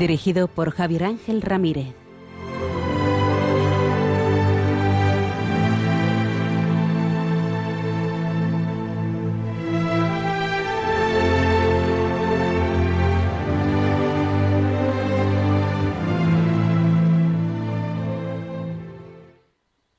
[0.00, 1.94] Dirigido por Javier Ángel Ramírez.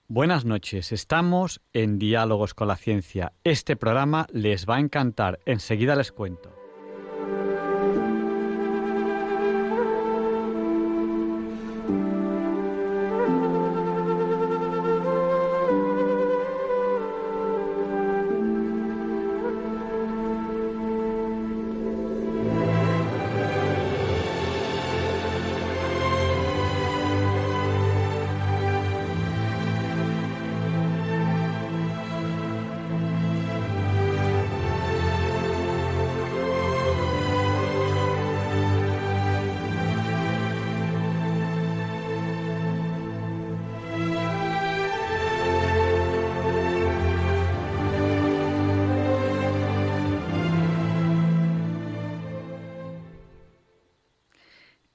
[0.07, 3.33] Buenas noches, estamos en Diálogos con la Ciencia.
[3.43, 6.60] Este programa les va a encantar, enseguida les cuento.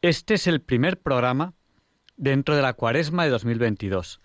[0.06, 1.54] Este es el primer programa
[2.16, 4.20] dentro de la cuaresma de 2022.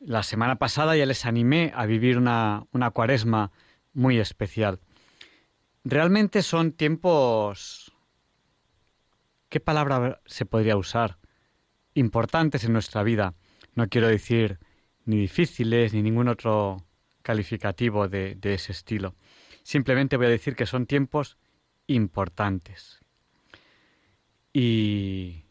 [0.00, 3.50] La semana pasada ya les animé a vivir una, una cuaresma
[3.94, 4.78] muy especial.
[5.84, 7.94] Realmente son tiempos...
[9.48, 11.16] ¿Qué palabra se podría usar?
[11.94, 13.32] Importantes en nuestra vida.
[13.74, 14.58] No quiero decir
[15.06, 16.84] ni difíciles ni ningún otro
[17.22, 19.14] calificativo de, de ese estilo.
[19.62, 21.38] Simplemente voy a decir que son tiempos
[21.86, 23.00] importantes
[24.58, 25.44] y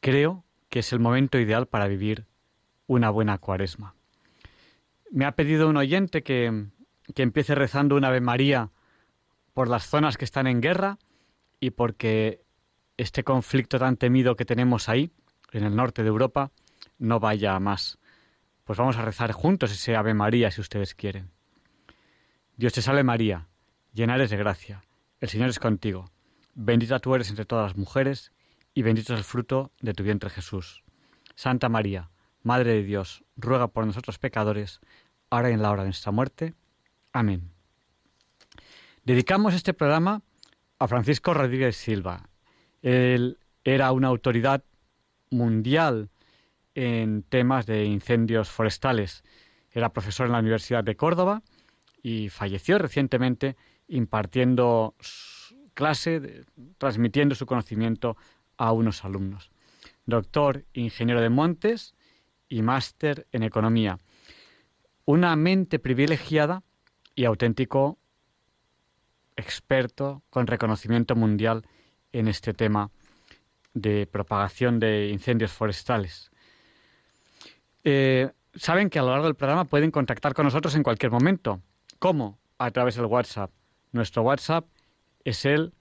[0.00, 2.26] creo que es el momento ideal para vivir
[2.88, 3.94] una buena cuaresma.
[5.12, 6.66] Me ha pedido un oyente que,
[7.14, 8.72] que empiece rezando una Ave María
[9.52, 10.98] por las zonas que están en guerra
[11.60, 12.42] y porque
[12.96, 15.12] este conflicto tan temido que tenemos ahí,
[15.52, 16.50] en el norte de Europa,
[16.98, 18.00] no vaya a más.
[18.64, 21.30] Pues vamos a rezar juntos ese Ave María si ustedes quieren.
[22.56, 23.46] Dios te salve María,
[23.92, 24.82] llena eres de gracia,
[25.20, 26.10] el Señor es contigo
[26.54, 28.32] Bendita tú eres entre todas las mujeres,
[28.74, 30.82] y bendito es el fruto de tu vientre Jesús.
[31.34, 32.10] Santa María,
[32.42, 34.80] Madre de Dios, ruega por nosotros pecadores,
[35.30, 36.54] ahora y en la hora de nuestra muerte.
[37.12, 37.50] Amén.
[39.04, 40.22] Dedicamos este programa
[40.78, 42.28] a Francisco Rodríguez Silva.
[42.82, 44.62] Él era una autoridad
[45.30, 46.10] mundial
[46.74, 49.24] en temas de incendios forestales.
[49.70, 51.42] Era profesor en la Universidad de Córdoba
[52.02, 53.56] y falleció recientemente
[53.88, 54.94] impartiendo
[55.74, 56.44] clase,
[56.78, 58.16] transmitiendo su conocimiento
[58.56, 59.50] a unos alumnos.
[60.06, 61.94] Doctor, ingeniero de montes
[62.48, 63.98] y máster en economía.
[65.04, 66.62] Una mente privilegiada
[67.14, 67.98] y auténtico
[69.36, 71.66] experto con reconocimiento mundial
[72.12, 72.90] en este tema
[73.72, 76.30] de propagación de incendios forestales.
[77.82, 81.60] Eh, saben que a lo largo del programa pueden contactar con nosotros en cualquier momento.
[81.98, 82.38] ¿Cómo?
[82.58, 83.50] A través del WhatsApp.
[83.92, 84.66] Nuestro WhatsApp
[85.24, 85.74] es el,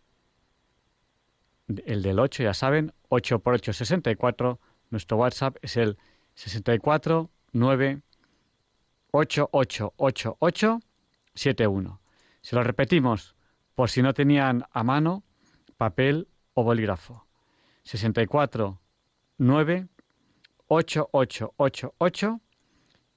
[1.85, 4.59] el del 8, ya saben, 8 por 8, 64.
[4.89, 5.97] Nuestro WhatsApp es el
[6.35, 8.01] 64 9
[11.35, 12.01] 71.
[12.41, 13.35] Se lo repetimos
[13.75, 15.23] por si no tenían a mano
[15.77, 17.25] papel o bolígrafo.
[17.83, 18.79] 64
[19.37, 19.87] 9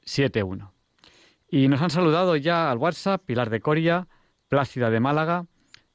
[0.03, 0.73] 71.
[1.49, 4.09] Y nos han saludado ya al WhatsApp Pilar de Coria,
[4.49, 5.47] Plácida de Málaga,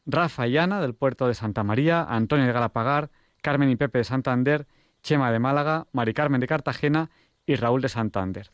[0.06, 3.12] Rafa y Ana del puerto de Santa María, Antonio de Galapagar,
[3.42, 4.68] Carmen y Pepe de Santander,
[5.04, 7.10] Chema de Málaga, Mari Carmen de Cartagena
[7.46, 8.52] y Raúl de Santander.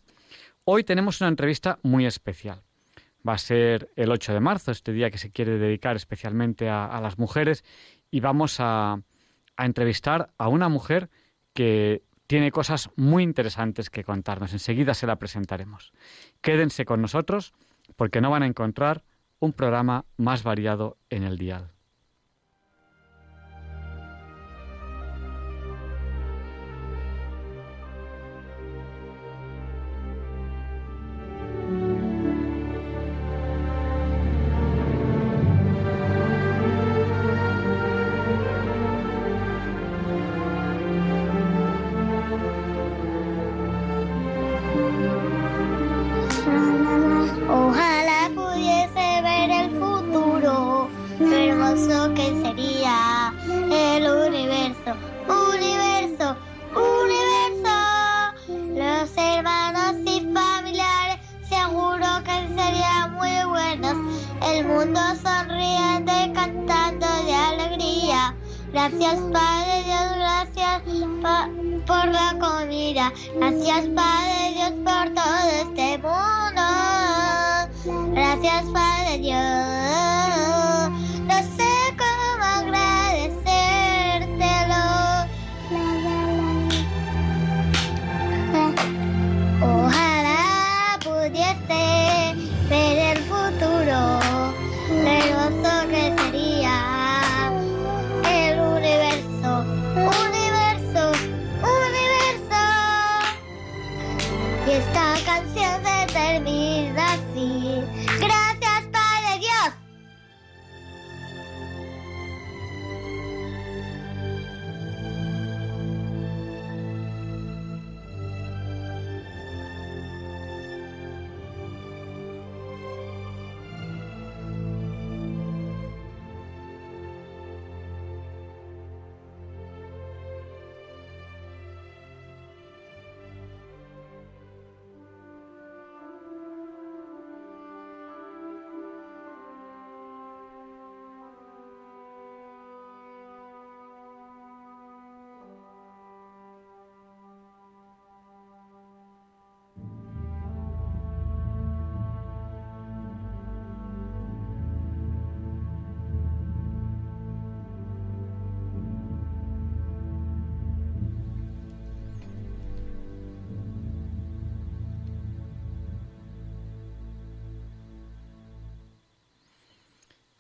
[0.64, 2.64] Hoy tenemos una entrevista muy especial.
[3.28, 7.00] Va a ser el 8 de marzo, este día que se quiere dedicar especialmente a,
[7.02, 7.64] las mujeres,
[8.12, 9.02] y vamos a,
[9.58, 11.10] a entrevistar a una mujer
[11.54, 14.54] que tiene cosas muy interesantes que contarnos.
[14.54, 15.94] Enseguida se la presentaremos.
[16.42, 17.54] Quédense con nosotros
[17.96, 19.04] porque no van a encontrar
[19.40, 21.77] un programa más variado en el dial.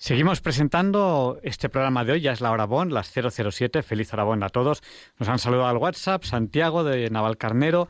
[0.08, 4.24] Seguimos presentando este programa de hoy, ya es la hora Bon, las 007, feliz hora
[4.46, 4.82] a todos.
[5.20, 7.90] Nos han saludado al WhatsApp, Santiago de Navalcarnero,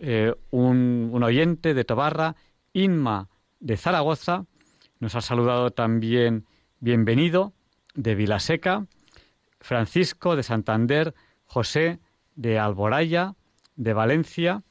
[0.00, 2.34] eh, un, un oyente de Tobarra,
[2.72, 3.28] Inma
[3.60, 4.44] de Zaragoza,
[4.98, 6.46] nos ha saludado también
[6.80, 7.52] Bienvenido
[7.94, 8.88] de Vilaseca,
[9.60, 12.00] Francisco de Santander, José
[12.34, 13.36] de Alboraya,
[13.76, 14.64] de Valencia,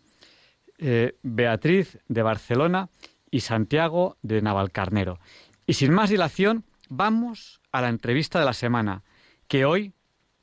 [0.78, 2.90] eh, Beatriz de Barcelona
[3.30, 5.20] y Santiago de Navalcarnero.
[5.66, 9.04] Y sin más dilación, vamos a la entrevista de la semana,
[9.48, 9.94] que hoy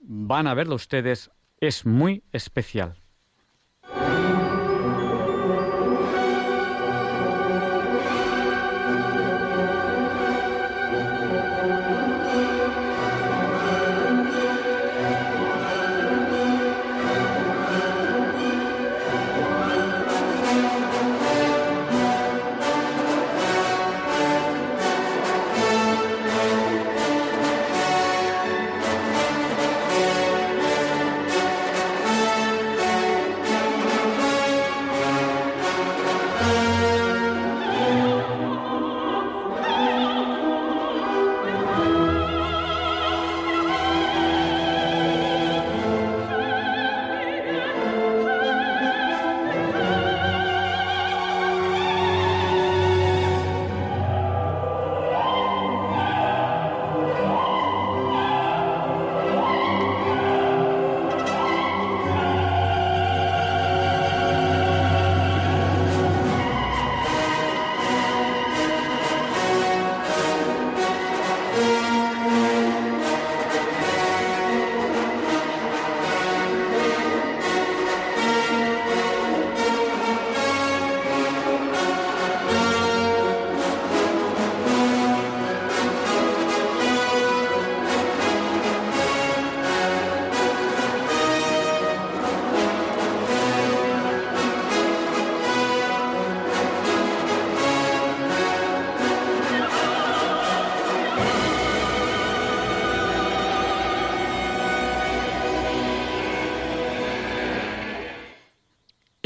[0.00, 1.30] van a verlo ustedes,
[1.60, 3.02] es muy especial.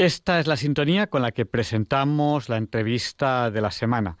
[0.03, 4.17] Esta es la sintonía con la que presentamos la entrevista de la semana.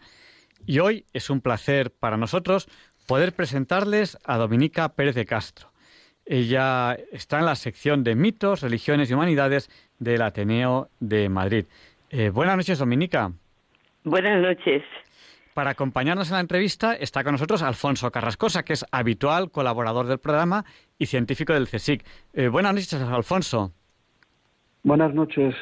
[0.65, 2.69] Y hoy es un placer para nosotros
[3.05, 5.73] poder presentarles a Dominica Pérez de Castro.
[6.25, 11.65] Ella está en la sección de mitos, religiones y humanidades del Ateneo de Madrid.
[12.11, 13.33] Eh, buenas noches, Dominica.
[14.05, 14.83] Buenas noches.
[15.53, 20.19] Para acompañarnos en la entrevista está con nosotros Alfonso Carrascosa, que es habitual colaborador del
[20.19, 20.63] programa
[20.97, 22.05] y científico del CSIC.
[22.31, 23.73] Eh, buenas noches, Alfonso.
[24.83, 25.55] Buenas noches,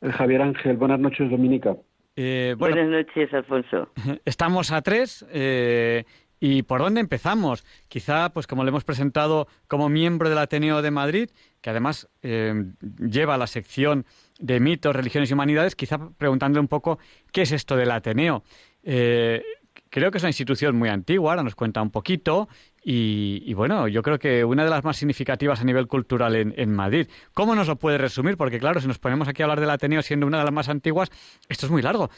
[0.00, 0.76] eh, Javier Ángel.
[0.76, 1.76] Buenas noches, Dominica.
[2.16, 3.90] Eh, Buenas noches, Alfonso.
[4.24, 6.04] Estamos a tres eh,
[6.40, 7.64] ¿Y por dónde empezamos?
[7.88, 12.72] Quizá, pues como le hemos presentado como miembro del Ateneo de Madrid, que además eh,
[12.98, 14.06] lleva la sección
[14.38, 16.98] de mitos, religiones y humanidades, quizá preguntándole un poco
[17.30, 18.42] qué es esto del Ateneo.
[18.82, 19.42] Eh,
[19.90, 22.48] creo que es una institución muy antigua, ahora nos cuenta un poquito,
[22.82, 27.08] y, bueno, yo creo que una de las más significativas a nivel cultural en, Madrid.
[27.34, 28.36] ¿Cómo nos lo puede resumir?
[28.36, 30.68] Porque claro, si nos ponemos aquí a hablar del Ateneo siendo una de las más
[30.68, 31.10] antiguas,
[31.48, 32.08] esto es muy largo.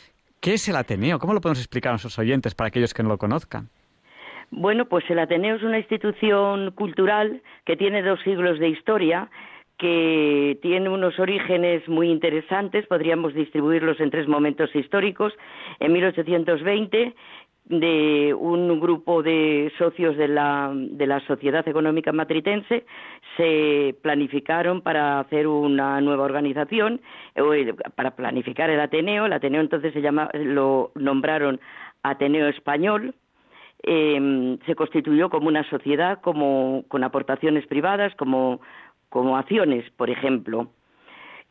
[0.40, 1.18] ¿Qué es el Ateneo?
[1.18, 3.68] ¿Cómo lo podemos explicar a nuestros oyentes para aquellos que no lo conozcan?
[4.50, 9.30] Bueno, pues el Ateneo es una institución cultural que tiene dos siglos de historia
[9.82, 15.32] que tiene unos orígenes muy interesantes, podríamos distribuirlos en tres momentos históricos.
[15.80, 17.14] En 1820,
[17.64, 22.84] de un grupo de socios de la, de la Sociedad Económica Matritense
[23.36, 27.00] se planificaron para hacer una nueva organización,
[27.34, 29.26] eh, para planificar el Ateneo.
[29.26, 31.60] El Ateneo entonces se llama, lo nombraron
[32.02, 33.14] Ateneo Español,
[33.84, 38.60] eh, se constituyó como una sociedad como, con aportaciones privadas, como
[39.12, 40.68] como acciones, por ejemplo.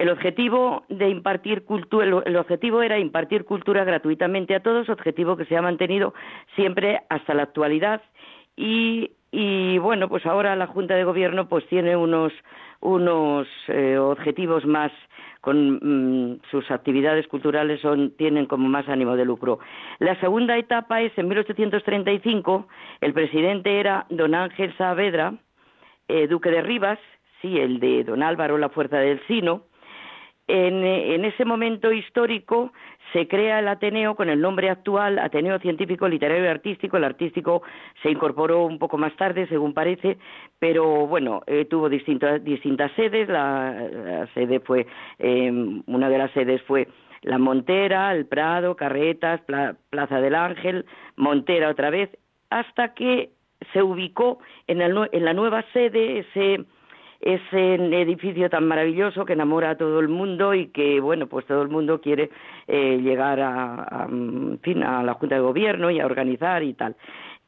[0.02, 5.46] El objetivo de impartir cultura, el objetivo era impartir cultura gratuitamente a todos, objetivo que
[5.46, 6.16] se ha mantenido
[6.56, 8.02] siempre hasta la actualidad
[8.58, 12.34] y, y bueno, pues ahora la Junta de Gobierno pues tiene unos
[12.80, 14.92] unos eh, objetivos más
[15.40, 19.60] con mm, sus actividades culturales son tienen como más ánimo de lucro.
[20.00, 22.68] La segunda etapa es en 1835,
[23.02, 25.36] el presidente era don Ángel Saavedra,
[26.08, 26.98] eh, duque de Rivas,
[27.44, 29.70] sí, el de don Álvaro La Fuerza del Sino.
[30.54, 32.74] En, ese momento histórico
[33.14, 36.98] se crea el Ateneo con el nombre actual, Ateneo Científico, Literario y Artístico.
[36.98, 37.62] El artístico
[38.04, 40.18] se incorporó un poco más tarde, según parece,
[40.60, 43.30] pero bueno, eh, tuvo distintas, distintas sedes.
[43.30, 44.88] La, sede fue,
[45.20, 46.90] em, una de las sedes fue
[47.22, 49.40] La Montera, El Prado, Carretas,
[49.90, 52.10] Plaza del Ángel, Montera otra vez,
[52.50, 53.30] hasta que
[53.72, 56.66] se ubicó en, el, en la nueva sede ese
[57.22, 61.62] ese edificio tan maravilloso que enamora a todo el mundo y que, bueno, pues todo
[61.62, 62.30] el mundo quiere
[62.68, 64.08] eh, llegar a,
[64.62, 66.96] fin, a la Junta de Gobierno y a organizar y tal.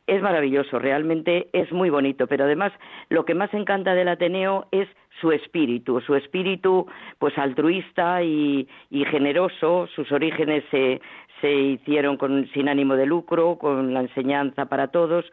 [0.06, 2.74] Es maravilloso, realmente es muy bonito, pero además
[3.10, 4.88] lo que más encanta del Ateneo es
[5.22, 6.86] su espíritu, su espíritu
[7.20, 11.00] pues altruista y, y generoso, sus orígenes se,
[11.40, 15.26] se hicieron con, sin ánimo de lucro, con la enseñanza para todos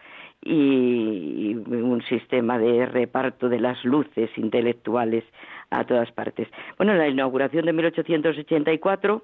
[0.43, 5.25] y un sistema de reparto de las luces intelectuales
[5.71, 6.49] a todas partes.
[6.79, 9.23] Bueno, la inauguración de 1884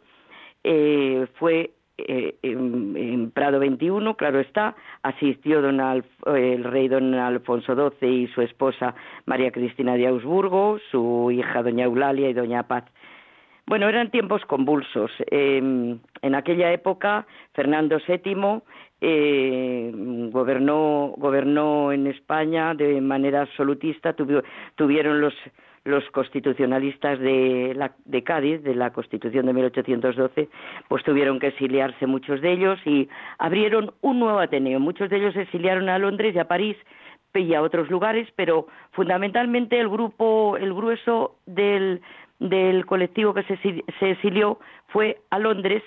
[0.65, 8.09] eh, fue eh, en, Prado 21, claro está, asistió don el rey don Alfonso XII
[8.09, 8.95] y su esposa
[9.25, 12.85] María Cristina de Augsburgo, su hija doña Eulalia y doña Paz.
[13.67, 15.11] Bueno, eran tiempos convulsos.
[15.29, 16.01] en
[16.35, 18.63] aquella época, Fernando VII
[19.01, 19.91] eh,
[20.31, 24.15] gobernó, gobernó en España de manera absolutista,
[24.75, 25.35] tuvieron los,
[25.85, 30.49] los constitucionalistas de, la, de Cádiz, de la Constitución de 1812,
[30.89, 34.81] pues tuvieron que exiliarse muchos de ellos y abrieron un nuevo Ateneo.
[34.81, 36.77] Muchos de ellos se exiliaron a Londres y a París
[37.35, 42.01] y a otros lugares, pero fundamentalmente el grupo, el grueso del,
[42.39, 43.59] del colectivo que se,
[43.99, 45.83] se exilió fue a Londres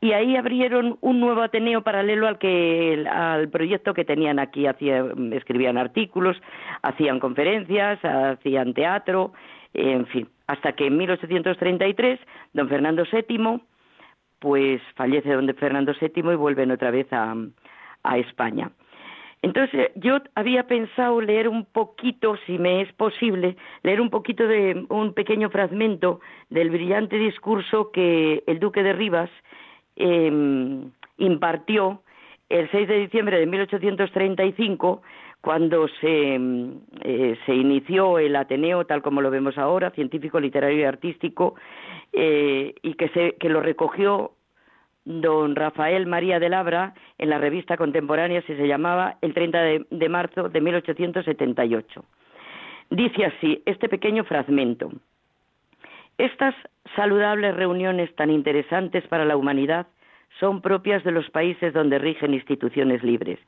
[0.00, 5.32] y ahí abrieron un nuevo Ateneo paralelo al que al proyecto que tenían aquí hacían,
[5.32, 6.36] escribían artículos
[6.82, 9.32] hacían conferencias hacían teatro
[9.74, 10.28] en fin.
[10.46, 12.20] Hasta que en 1833
[12.52, 13.60] don Fernando VII
[14.38, 17.34] pues fallece don Fernando VII y vuelven otra vez a,
[18.04, 18.70] a España.
[19.42, 24.84] Entonces yo había pensado leer un poquito, si me es posible, leer un poquito de
[24.88, 29.30] un pequeño fragmento del brillante discurso que el duque de Rivas
[30.00, 32.02] Em, impartió
[32.48, 35.02] el 6 de diciembre de 1835
[35.40, 40.78] cuando se, em, eh, se inició el Ateneo tal como lo vemos ahora, científico, literario
[40.78, 41.56] y artístico,
[42.12, 44.32] eh, y que, se, que lo recogió
[45.04, 49.86] don Rafael María de Labra en la revista contemporánea, si se llamaba, el 30 de,
[49.90, 52.04] de marzo de 1878.
[52.90, 54.92] Dice así este pequeño fragmento.
[56.18, 56.56] Estas
[56.96, 59.86] saludables reuniones tan interesantes para la humanidad
[60.40, 63.38] son propias de los países donde rigen instituciones libres,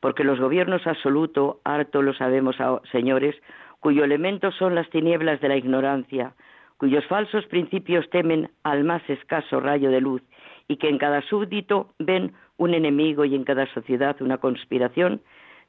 [0.00, 2.56] porque los gobiernos absoluto, harto lo sabemos,
[2.90, 3.36] señores,
[3.78, 6.34] cuyo elemento son las tinieblas de la ignorancia,
[6.78, 10.22] cuyos falsos principios temen al más escaso rayo de luz,
[10.66, 15.20] y que en cada súbdito ven un enemigo y en cada sociedad una conspiración,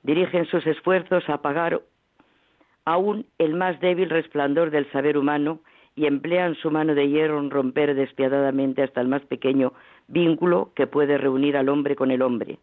[0.02, 1.82] dirigen sus esfuerzos a apagar
[2.84, 5.60] aún el más débil resplandor del saber humano
[5.98, 9.74] y emplean su mano de hierro en romper despiadadamente hasta el más pequeño
[10.08, 12.60] vínculo que puede reunir al hombre con el hombre,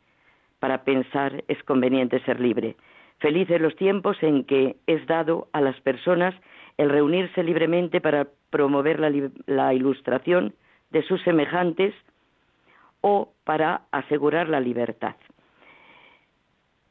[0.60, 2.76] para pensar es conveniente ser libre.
[3.18, 6.32] Felices los tiempos en que es dado a las personas
[6.78, 9.00] el reunirse libremente para promover
[9.46, 10.54] la, ilustración
[10.90, 11.92] de sus semejantes
[13.00, 15.16] o para asegurar la libertad.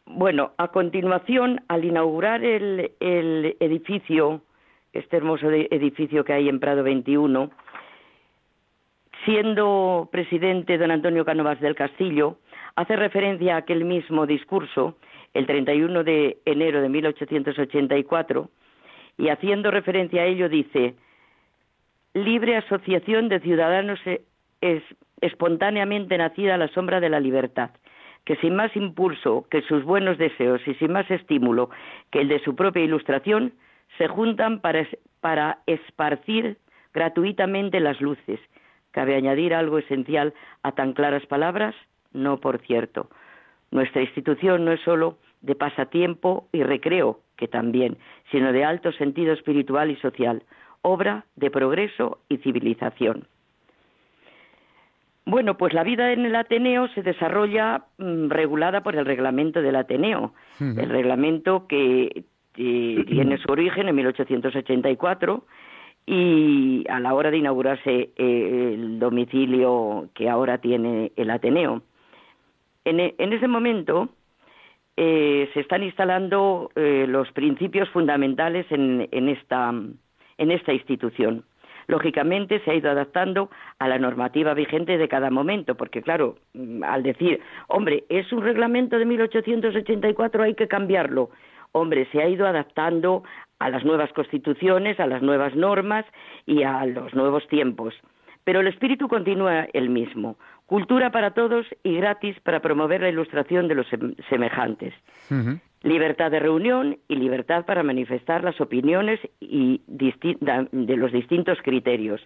[0.06, 4.42] Bueno, a continuación, al inaugurar el, edificio,
[4.94, 7.50] este hermoso edificio que hay en Prado 21,
[9.26, 12.38] siendo presidente don Antonio Canovas del Castillo,
[12.76, 14.98] hace referencia a aquel mismo discurso,
[15.34, 18.50] el 31 de enero de 1884,
[19.18, 20.96] y haciendo referencia a ello dice,
[22.14, 24.00] libre asociación de ciudadanos
[24.62, 24.84] es
[25.22, 27.72] espontáneamente nacida a la sombra de la libertad,
[28.26, 31.70] que sin más impulso que sus buenos deseos y sin más estímulo
[32.12, 33.54] que el de su propia ilustración,
[33.98, 34.88] se juntan para,
[35.20, 36.58] para esparcir
[36.94, 38.40] gratuitamente las luces.
[38.92, 41.76] ¿Cabe añadir algo esencial a tan claras palabras?
[42.12, 43.10] No, por cierto.
[43.72, 47.98] Nuestra institución no es solo de pasatiempo y recreo, que también,
[48.32, 50.44] sino de alto sentido espiritual y social,
[50.84, 53.28] obra de progreso y civilización.
[55.26, 59.78] Bueno, pues la vida en el Ateneo se desarrolla mm, regulada por el reglamento del
[59.78, 65.46] Ateneo, el reglamento que tiene su origen en 1884
[66.06, 71.82] y a la hora de inaugurarse eh, el domicilio que ahora tiene el Ateneo.
[72.86, 74.10] En, e, ese momento
[74.98, 81.46] eh, se están instalando eh, los principios fundamentales en, esta, en esta institución
[81.88, 86.84] lógicamente se ha ido adaptando a la normativa vigente de cada momento, porque claro, mm,
[86.84, 91.30] al decir, hombre, es un reglamento de 1884, hay que cambiarlo.
[91.74, 93.24] Hombre, se ha ido adaptando
[93.60, 96.06] a las nuevas constituciones, a las nuevas normas
[96.46, 97.94] y a los nuevos tiempos.
[98.44, 100.38] Pero el espíritu continúa el mismo.
[100.66, 103.88] Cultura para todos y gratis para promover la ilustración de los
[104.30, 104.94] semejantes
[105.84, 112.22] libertad de reunión y libertad para manifestar las opiniones y de los distintos criterios.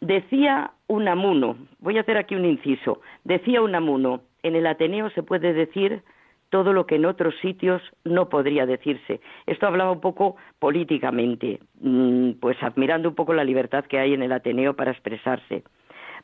[0.00, 5.52] Decía Unamuno, voy a hacer aquí un inciso, decía Unamuno, en el Ateneo se puede
[5.52, 6.02] decir
[6.52, 9.22] todo lo que en otros sitios no podría decirse.
[9.46, 14.22] Esto hablaba un poco políticamente, mm, pues admirando un poco la libertad que hay en
[14.22, 15.62] el Ateneo para expresarse.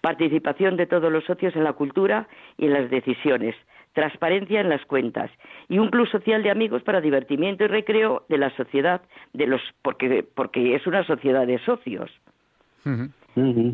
[0.03, 3.57] Participación de todos los socios en la cultura y en las decisiones
[3.95, 5.29] transparencia en las cuentas
[5.69, 9.01] y un club social de amigos para divertimiento y recreo de la sociedad
[9.33, 12.11] de los porque porque es una sociedad de socios.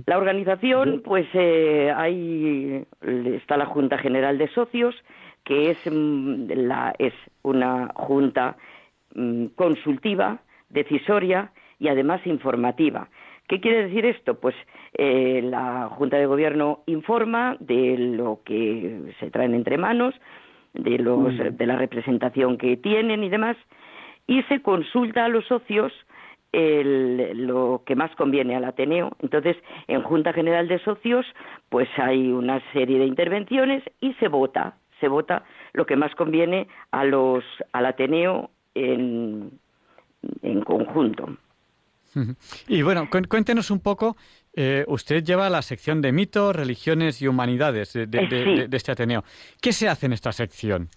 [0.06, 4.94] La organización, pues eh, ahí está la Junta General de Socios,
[5.44, 8.56] que es, mm, la, es una junta
[9.14, 10.38] mm, consultiva,
[10.70, 13.08] decisoria y además informativa.
[13.48, 14.40] ¿Qué quiere decir esto?
[14.40, 14.54] Pues
[14.94, 20.14] eh, la Junta de Gobierno informa de lo que se traen entre manos,
[20.72, 21.56] de, los, mm.
[21.56, 23.56] de la representación que tienen y demás,
[24.26, 25.92] y se consulta a los socios
[26.56, 29.16] lo que más conviene al Ateneo.
[29.20, 29.56] Entonces,
[29.88, 31.26] en Junta General de Socios,
[31.68, 36.66] pues hay una serie de intervenciones y se vota, se vota lo que más conviene
[36.90, 39.50] a los, al Ateneo en,
[40.40, 41.36] en conjunto.
[42.68, 44.16] Y bueno, cuéntenos un poco,
[44.54, 49.24] eh, usted lleva la sección de mitos, religiones y humanidades de, de, este Ateneo.
[49.60, 50.88] ¿Qué se hace en esta sección?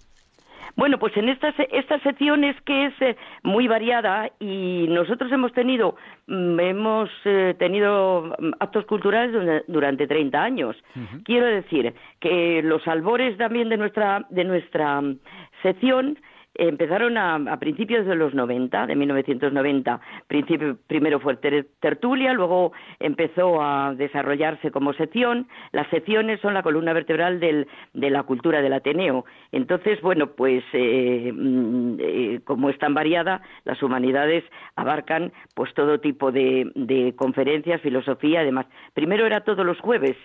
[0.75, 5.53] Bueno, pues en esta, esta sección es que es eh, muy variada y nosotros hemos
[5.53, 5.95] tenido,
[6.27, 10.75] mm, hemos eh, tenido mm, actos culturales durante 30 años.
[11.23, 15.19] Quiero decir que los albores también de nuestra, de nuestra mm,
[15.63, 16.19] sección
[16.57, 20.01] empezaron a, principios de los 90, de 1990.
[20.27, 25.47] Principio, primero fue tertulia, luego empezó a desarrollarse como sección.
[25.71, 29.25] Las secciones son la columna vertebral del, de la cultura del Ateneo.
[29.51, 34.43] Entonces, bueno, pues eh, mm, eh, como es tan variada, las humanidades
[34.75, 38.65] abarcan pues todo tipo de, de conferencias, filosofía, además.
[38.93, 40.17] Primero era todos los jueves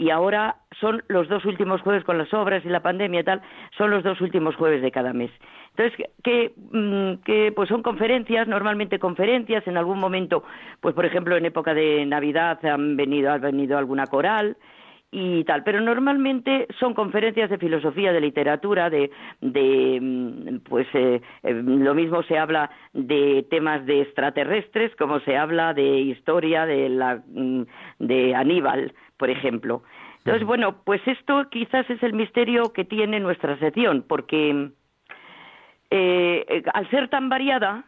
[0.00, 3.42] y ahora son los dos últimos jueves con las obras y la pandemia y tal,
[3.76, 5.30] son los dos últimos jueves de cada mes.
[5.76, 10.42] Entonces, que, mm, que pues son conferencias, normalmente conferencias, en algún momento,
[10.80, 14.56] pues por ejemplo en época de Navidad han venido, ha venido alguna coral,
[15.12, 19.10] y tal, pero normalmente son conferencias de filosofía, de literatura, de,
[19.40, 25.36] de mm, pues eh, eh, lo mismo se habla de temas de extraterrestres como se
[25.36, 27.62] habla de historia de la mm,
[27.98, 29.82] de Aníbal, por ejemplo.
[30.18, 34.70] Entonces, bueno, pues esto quizás es el misterio que tiene nuestra sección, porque
[35.90, 37.84] eh, al ser tan variada,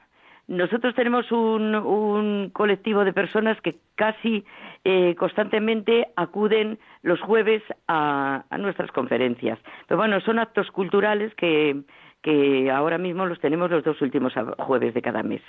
[0.47, 4.45] nosotros tenemos un, un colectivo de personas que casi
[4.85, 9.59] eh, constantemente acuden los jueves a, a, nuestras conferencias.
[9.89, 11.81] Pero bueno, son actos culturales que,
[12.21, 15.41] que ahora mismo los tenemos los dos últimos jueves de cada mes.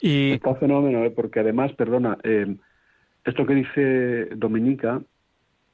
[0.00, 0.32] y...
[0.32, 1.10] Está fenómeno, ¿eh?
[1.10, 2.56] porque además, perdona, eh,
[3.24, 5.02] esto que dice Dominica,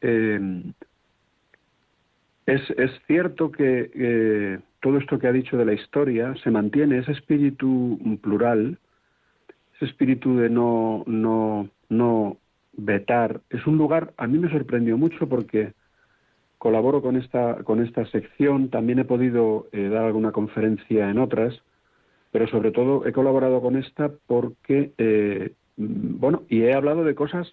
[0.01, 0.63] eh,
[2.47, 2.63] es,
[3.07, 8.79] cierto que todo esto que ha dicho de la historia se mantiene, ese espíritu plural,
[9.75, 12.37] ese espíritu de no, no, no
[12.77, 15.73] vetar, es un lugar, a mí me sorprendió mucho porque
[16.59, 21.61] colaboro con esta, con esta sección, también he podido eh, dar alguna conferencia en otras,
[22.33, 27.53] pero sobre todo he colaborado con esta porque, eh, bueno, y he hablado de cosas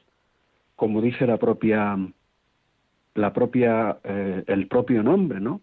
[0.75, 1.97] como dice la propia,
[3.15, 5.61] la propia, eh, el propio nombre, ¿no?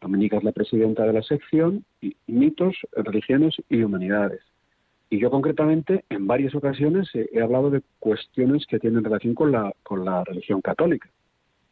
[0.00, 4.40] Dominica es la presidenta de la sección y mitos, religiones y humanidades.
[5.10, 9.72] Y yo concretamente en varias ocasiones he, hablado de cuestiones que tienen relación con la,
[9.82, 11.08] con la religión católica.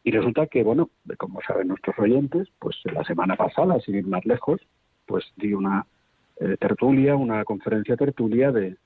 [0.03, 4.25] Y resulta que, bueno, como saben nuestros oyentes, pues la semana pasada, sin ir más
[4.25, 4.61] lejos,
[5.05, 5.85] pues di una
[6.39, 8.77] eh, tertulia, una conferencia tertulia de,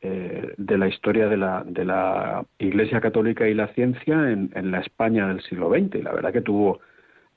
[0.00, 4.78] eh, de la historia de la, de la Iglesia Católica y la ciencia en, la
[4.78, 5.96] España del siglo XX.
[5.96, 6.78] Y la verdad que tuvo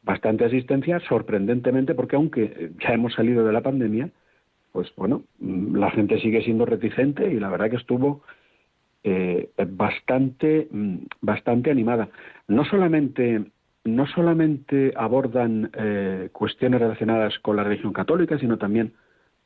[0.03, 4.11] bastante asistencia, sorprendentemente, porque aunque ya hemos salido de la pandemia,
[4.71, 8.21] pues bueno, mm, la gente sigue siendo reticente y la verdad que estuvo
[9.03, 12.09] eh, bastante, mm, bastante animada.
[12.47, 13.43] No solamente,
[13.85, 18.93] no solamente abordan eh, cuestiones relacionadas con la religión católica, sino también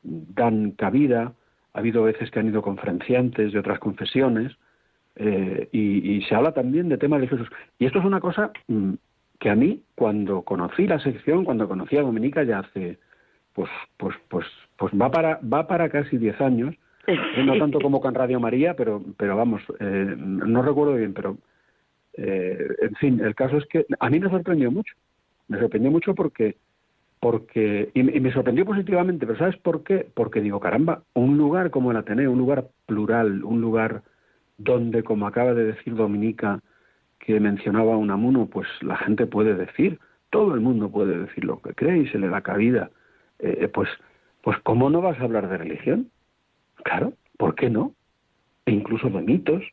[0.04, 1.34] dan cabida
[1.76, 4.54] ha habido veces que han ido conferenciantes de otras confesiones
[5.18, 7.50] eh, y, se habla también de temas religiosos.
[7.78, 8.94] Y esto es una cosa mm,
[9.40, 12.98] que a mí, cuando conocí la sección, cuando conocí a Dominica ya hace,
[13.54, 14.46] pues, pues, pues,
[14.78, 16.74] pues va para, va para casi diez años,
[17.08, 21.38] eh, no tanto como con Radio María, pero, pero vamos, eh, no recuerdo bien, pero
[22.18, 24.96] en fin, el caso es que a mí me sorprendió mucho,
[25.50, 26.56] me sorprendió mucho porque
[27.26, 30.08] porque y, me sorprendió positivamente, pero ¿sabes por qué?
[30.14, 34.04] Porque digo, caramba, un lugar como el Ateneo, un lugar plural, un lugar
[34.60, 36.60] donde, como acaba de decir Dominica,
[37.18, 41.74] que mencionaba Unamuno, pues la gente puede decir, todo el mundo puede decir lo que
[41.74, 42.92] cree y se le da cabida,
[43.40, 43.90] eh, eh, pues,
[44.44, 46.12] pues ¿cómo no vas a hablar de religión?
[46.84, 47.96] Claro, ¿por qué no?
[48.68, 49.64] E incluso de mitos,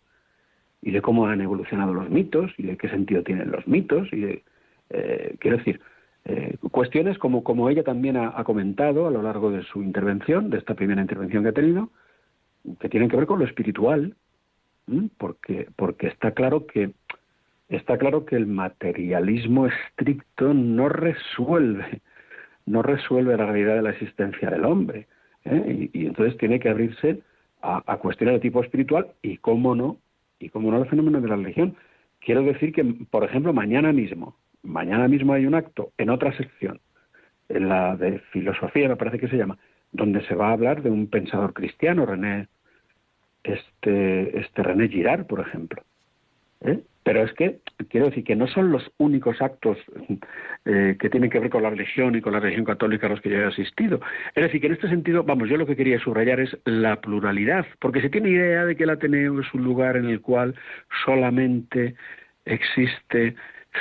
[0.81, 4.21] y de cómo han evolucionado los mitos, y de qué sentido tienen los mitos, y
[4.21, 4.43] de,
[4.89, 5.83] eh, quiero decir,
[6.25, 10.59] eh, cuestiones como, como ella también ha, comentado a lo largo de su intervención, de
[10.59, 11.91] esta primera intervención que ha tenido,
[12.79, 14.15] que tienen que ver con lo espiritual,
[15.19, 16.93] porque, porque está claro que
[17.69, 22.03] está claro que el materialismo estricto no resuelve,
[22.67, 25.07] no resuelve la realidad de la existencia del hombre.
[25.45, 25.91] ¿eh?
[25.93, 27.23] Y, entonces tiene que abrirse
[27.63, 29.99] a, cuestiones de tipo espiritual y cómo no,
[30.39, 31.77] y cómo no el fenómeno de la religión.
[32.21, 36.81] Quiero decir que, por ejemplo, mañana mismo, mañana mismo hay un acto en otra sección,
[37.49, 39.59] en la de filosofía me parece que se llama,
[39.93, 42.49] donde se va a hablar de un pensador cristiano, René,
[43.45, 45.83] este, este René Girard, por ejemplo.
[46.63, 46.81] ¿eh?
[47.05, 49.77] Pero es que quiero decir que no son los únicos actos
[50.65, 53.21] eh, que tienen que ver con la religión y con la religión católica a los
[53.21, 54.01] que yo he asistido.
[54.35, 57.67] Es decir, que en este sentido, vamos, yo lo que quería subrayar es la pluralidad,
[57.81, 60.55] porque se tiene idea de que el Ateneo es un lugar en el cual
[61.05, 61.97] solamente
[62.45, 63.35] existe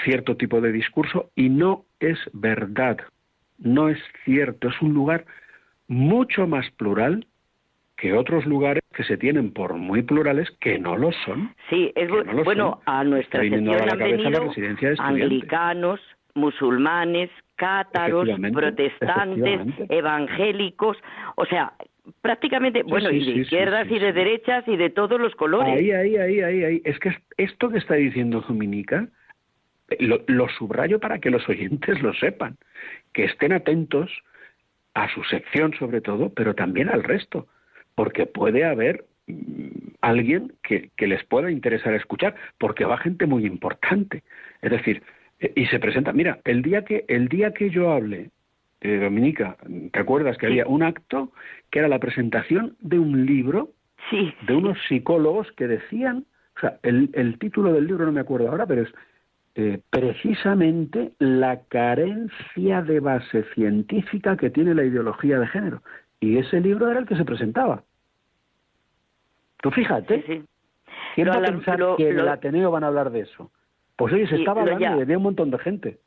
[0.03, 2.97] cierto tipo de discurso y no es verdad,
[3.57, 5.25] no es cierto, es un lugar
[5.87, 7.25] mucho más plural
[7.97, 11.53] que otros lugares que se tienen por muy plurales que no lo son.
[11.69, 12.09] Sí, es
[12.43, 14.51] bueno, a nuestra sección han venido
[14.97, 15.99] anglicanos,
[16.33, 20.97] musulmanes, cátaros, protestantes, evangélicos,
[21.35, 21.73] o sea,
[22.21, 25.77] prácticamente, bueno, y de izquierdas y de derechas y de todos los colores.
[25.77, 26.81] Ahí, ahí, ahí, ahí, ahí.
[26.83, 29.07] Es que esto que está diciendo Dominica
[29.99, 32.57] lo, subrayo para que los oyentes lo sepan,
[33.13, 34.11] que estén atentos
[34.93, 37.47] a su sección sobre todo, pero también al resto,
[37.95, 44.23] porque puede haber mm, alguien que, les pueda interesar escuchar, porque va gente muy importante.
[44.61, 45.03] Es decir,
[45.39, 48.29] eh, y se presenta, mira, el día que, el día que yo hable,
[48.81, 49.57] eh, Dominica,
[49.91, 51.31] ¿te acuerdas que había un acto
[51.69, 53.71] que era la presentación de un libro
[54.09, 54.33] sí.
[54.47, 56.25] de unos psicólogos que decían,
[56.57, 58.93] o sea, el, el título del libro no me acuerdo ahora, pero es
[59.55, 65.81] eh, precisamente la carencia de base científica que tiene la ideología de género.
[66.19, 67.83] Y ese libro era el que se presentaba.
[69.61, 70.23] Tú fíjate.
[70.25, 70.43] Sí,
[71.15, 73.51] ¿Quién va a pensar que en el Ateneo van a hablar de eso?
[73.95, 75.99] Pues oye, se estaba hablando de un montón de gente.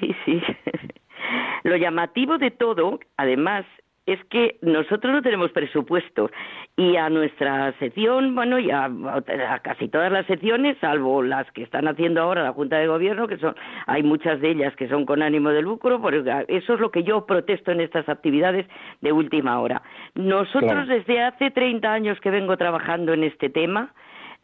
[0.00, 0.42] Sí, sí.
[1.64, 3.64] lo llamativo de todo, además,
[4.06, 6.30] es que nosotros no tenemos presupuestos
[6.76, 8.90] y a nuestra sección, bueno, y a,
[9.62, 13.38] casi todas las secciones, salvo las que están haciendo ahora la Junta de Gobierno, que
[13.38, 13.54] son,
[13.86, 17.02] hay muchas de ellas que son con ánimo de lucro, porque eso es lo que
[17.02, 18.66] yo protesto en estas actividades
[19.00, 19.82] de última hora.
[20.14, 23.94] Nosotros desde hace 30 años que vengo trabajando en este tema,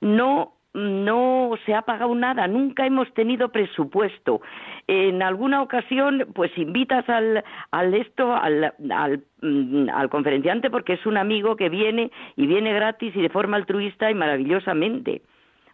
[0.00, 4.40] no no se ha pagado nada, nunca hemos tenido presupuesto.
[4.86, 11.06] En alguna ocasión, pues invitas al, al esto, al, al, mm, al, conferenciante porque es
[11.06, 15.22] un amigo que viene y viene gratis y de forma altruista y maravillosamente.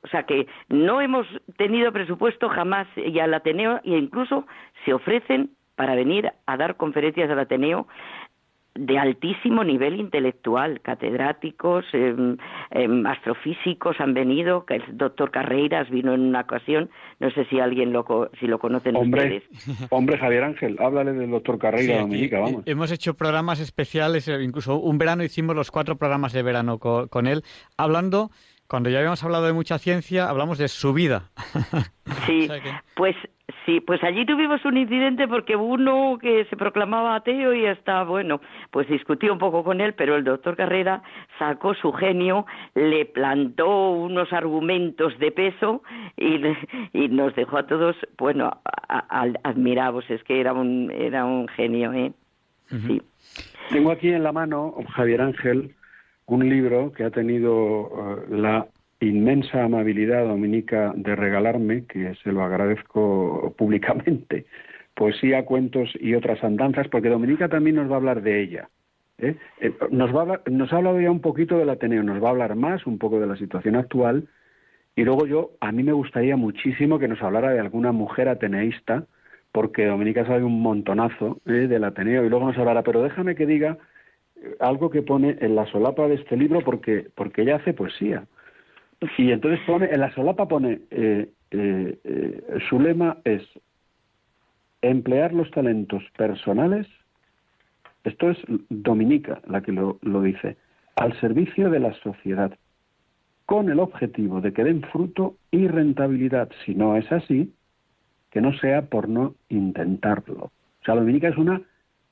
[0.03, 4.47] O sea que no hemos tenido presupuesto jamás y al Ateneo e incluso
[4.85, 7.87] se ofrecen para venir a dar conferencias al Ateneo
[8.79, 12.37] de altísimo nivel intelectual, catedráticos, em,
[12.71, 17.93] em, astrofísicos han venido, el doctor Carreiras vino en una ocasión, no sé si alguien
[17.93, 19.43] lo, si lo conocen hombre,
[19.91, 22.63] Hombre, Javier Ángel, háblale del doctor Carreiras, Dominica, vamos.
[22.67, 27.27] Hemos hecho programas especiales, eh, incluso un verano hicimos los cuatro programas de verano con
[27.27, 27.43] él,
[27.77, 28.31] hablando
[28.69, 31.31] cuando ya habíamos hablado de mucha ciencia, hablamos de su vida.
[32.25, 32.49] Sí,
[32.95, 33.15] pues
[33.65, 38.41] sí, pues allí tuvimos un incidente porque uno que se proclamaba ateo y está, bueno,
[38.71, 41.03] pues discutió un poco con él, pero el doctor Carrera
[41.39, 45.83] sacó su genio, le plantó unos argumentos de peso
[46.17, 46.41] y,
[46.93, 48.61] y nos dejó a todos, bueno,
[49.43, 52.13] admirados, es que era un, era un genio, ¿eh?
[52.69, 53.03] Sí.
[53.71, 55.75] Tengo aquí en la mano, Javier Ángel,
[56.27, 58.67] un libro que ha tenido eh, la
[59.01, 64.47] inmensa amabilidad dominica de regalarme, que se lo agradezco públicamente,
[64.95, 68.69] poesía, cuentos y otras andanzas, porque Dominica también nos va a hablar de ella.
[69.19, 69.37] ¿eh?
[69.61, 72.57] Eh, nos, va nos ha hablado ya un poquito del Ateneo, nos va a hablar
[72.57, 74.29] más un poco de la situación actual,
[74.97, 79.05] y luego yo, a mí me gustaría muchísimo que nos hablara de alguna mujer ateneísta,
[79.53, 83.77] porque Dominica sabe un montonazo del Ateneo, y luego nos hablará, pero déjame que diga
[84.61, 88.27] algo que pone en la solapa de este libro porque, porque ella hace poesía.
[89.19, 93.43] Y entonces pone, en la solapa pone, eh, eh, eh, su lema es
[94.83, 96.87] emplear los talentos personales,
[98.05, 100.57] esto es Dominica la que lo, lo dice,
[100.95, 102.57] al servicio de la sociedad,
[103.45, 106.51] con el objetivo de que den fruto y rentabilidad.
[106.65, 107.53] Si no es así,
[108.31, 110.45] que no sea por no intentarlo.
[110.45, 111.63] O sea, Dominica es una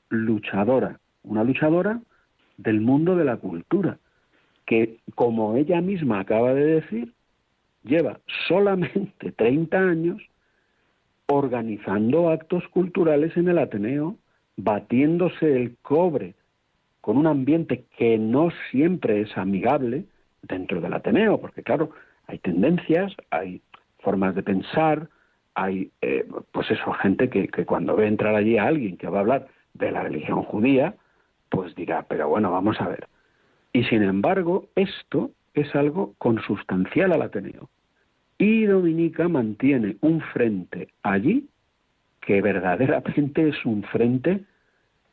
[0.09, 1.99] luchadora, una luchadora
[2.57, 3.97] del mundo de la cultura,
[4.65, 7.13] que, como ella misma acaba de decir,
[7.83, 10.21] lleva solamente 30 años
[11.27, 14.17] organizando actos culturales en el Ateneo,
[14.57, 16.35] batiéndose el cobre
[17.01, 20.05] con un ambiente que no siempre es amigable
[20.41, 21.91] dentro del Ateneo, porque claro,
[22.27, 23.61] hay tendencias, hay
[23.99, 25.09] formas de pensar,
[25.55, 29.19] hay, eh, pues eso, gente que, que cuando ve entrar allí a alguien que va
[29.19, 30.95] a hablar de la religión judía,
[31.55, 33.07] pues dirá, pero bueno, vamos a ver.
[33.73, 37.69] Y sin embargo, esto es algo consustancial al Ateneo.
[38.37, 41.47] Y Dominica mantiene un frente allí
[42.19, 44.41] que verdaderamente es un frente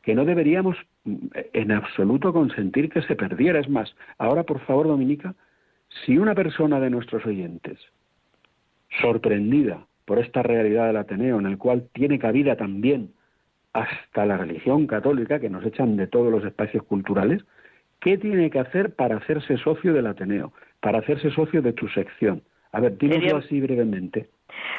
[0.03, 3.61] que no deberíamos en absoluto consentir que se perdiera.
[3.61, 5.35] Es más, ahora por favor, Dominica,
[6.05, 7.79] si una persona de nuestros oyentes,
[9.01, 13.13] sorprendida por esta realidad del Ateneo, en el cual tiene cabida también
[13.73, 17.43] hasta la religión católica, que nos echan de todos los espacios culturales,
[18.01, 22.43] ¿qué tiene que hacer para hacerse socio del Ateneo, para hacerse socio de tu sección?
[22.73, 24.31] A ver, dímelo así brevemente.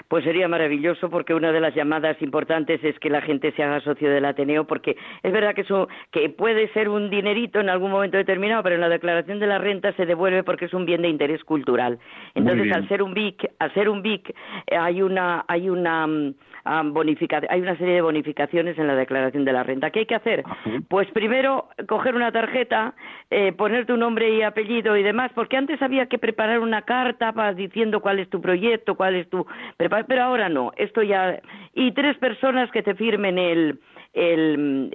[0.07, 3.79] Pues sería maravilloso porque una de las llamadas importantes es que la gente se haga
[3.81, 7.91] socio del Ateneo porque es verdad que eso que puede ser un dinerito en algún
[7.91, 11.01] momento determinado, pero en la declaración de la renta se devuelve porque es un bien
[11.01, 11.99] de interés cultural.
[12.35, 14.29] Entonces, al ser un BIC, al ser un BIC
[14.67, 16.33] eh, hay una hay una mm,
[16.65, 19.89] hay una serie de bonificaciones en la declaración de la renta.
[19.89, 20.43] ¿Qué hay que hacer?
[20.87, 22.93] Pues primero coger una tarjeta,
[23.29, 27.33] eh, poner tu nombre y apellido y demás, porque antes había que preparar una carta
[27.33, 29.45] para diciendo cuál es tu proyecto, cuál es tu...
[29.77, 31.39] Pero ahora no, esto ya...
[31.73, 33.79] Y tres personas que te firmen el,
[34.13, 34.89] el,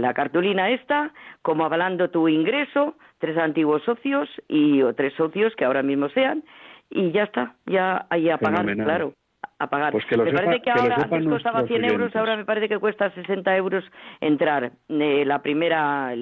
[0.00, 1.12] la cartulina esta,
[1.42, 6.42] como avalando tu ingreso, tres antiguos socios y o tres socios que ahora mismo sean,
[6.90, 9.12] y ya está, ya ahí a pagar, claro
[9.58, 9.92] a pagar.
[9.92, 13.56] Pues me parece que ahora antes costaba 100 euros, ahora me parece que cuesta 60
[13.56, 13.84] euros
[14.20, 16.14] entrar eh, la primera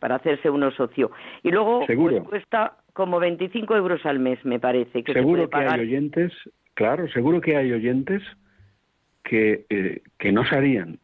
[0.00, 1.10] para hacerse uno socio.
[1.42, 5.02] Y luego pues, cuesta como 25 euros al mes, me parece.
[5.02, 6.32] Que seguro que hay oyentes,
[6.74, 8.22] claro, seguro que hay oyentes
[9.22, 10.98] que, eh, que no sabían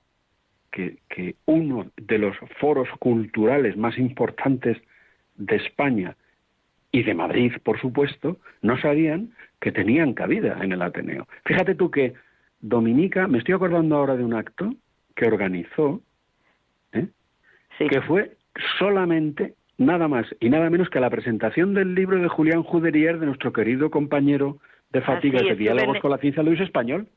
[0.71, 4.77] que, que uno de los foros culturales más importantes
[5.37, 6.17] de España
[6.93, 11.27] y de Madrid, por supuesto, no sabían que tenían cabida en el Ateneo.
[11.45, 12.15] Fíjate tú que
[12.61, 14.75] Dominica, me estoy acordando ahora de un acto
[15.15, 16.01] que organizó,
[16.93, 17.09] ¿eh?
[17.79, 18.37] que fue
[18.79, 23.27] solamente nada más y nada menos que la presentación del libro de Julián Juderier, de
[23.27, 24.59] nuestro querido compañero
[24.91, 27.09] de Fatigas de Diálogos con la Ciencia Luis Español.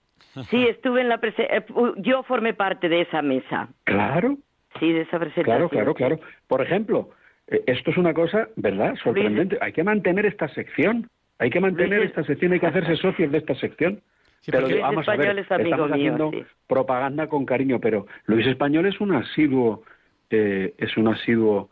[0.49, 1.65] Sí, estuve en la eh,
[1.97, 3.69] yo formé parte de esa mesa.
[3.85, 4.37] Claro.
[4.79, 5.43] Sí, de esa presentación.
[5.45, 6.19] Claro, claro, claro.
[6.47, 7.09] Por ejemplo,
[7.47, 8.95] eh, esto es una cosa, ¿verdad?
[9.03, 9.57] Sorprendente.
[9.61, 11.07] Hay que mantener esta sección.
[11.39, 14.01] Hay que mantener esta sección, hay que hacerse socios de esta sección.
[14.45, 16.31] pero vamos a ver, estamos haciendo
[16.67, 19.83] propaganda con cariño, pero Luis Español es un asiduo,
[20.29, 21.69] eh, es un asiduo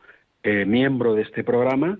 [0.48, 2.00] eh, miembro de este programa,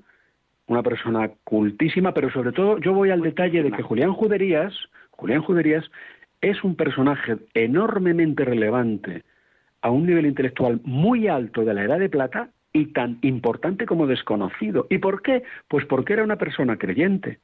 [0.68, 4.74] una persona cultísima, pero sobre todo yo voy al detalle de que Julián Juderías,
[5.12, 5.84] Julián Juderías
[6.40, 9.24] es un personaje enormemente relevante
[9.82, 14.08] a un nivel intelectual muy alto de la Edad de Plata y tan importante como
[14.08, 14.88] desconocido.
[14.90, 15.44] ¿Y por qué?
[15.68, 17.40] Pues porque era una persona creyente.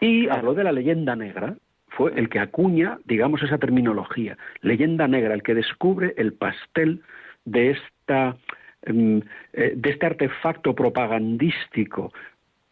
[0.00, 1.56] Y habló de la leyenda negra,
[1.88, 7.02] fue el que acuña, digamos, esa terminología, leyenda negra, el que descubre el pastel
[7.44, 8.36] de esta
[8.82, 12.12] de este artefacto propagandístico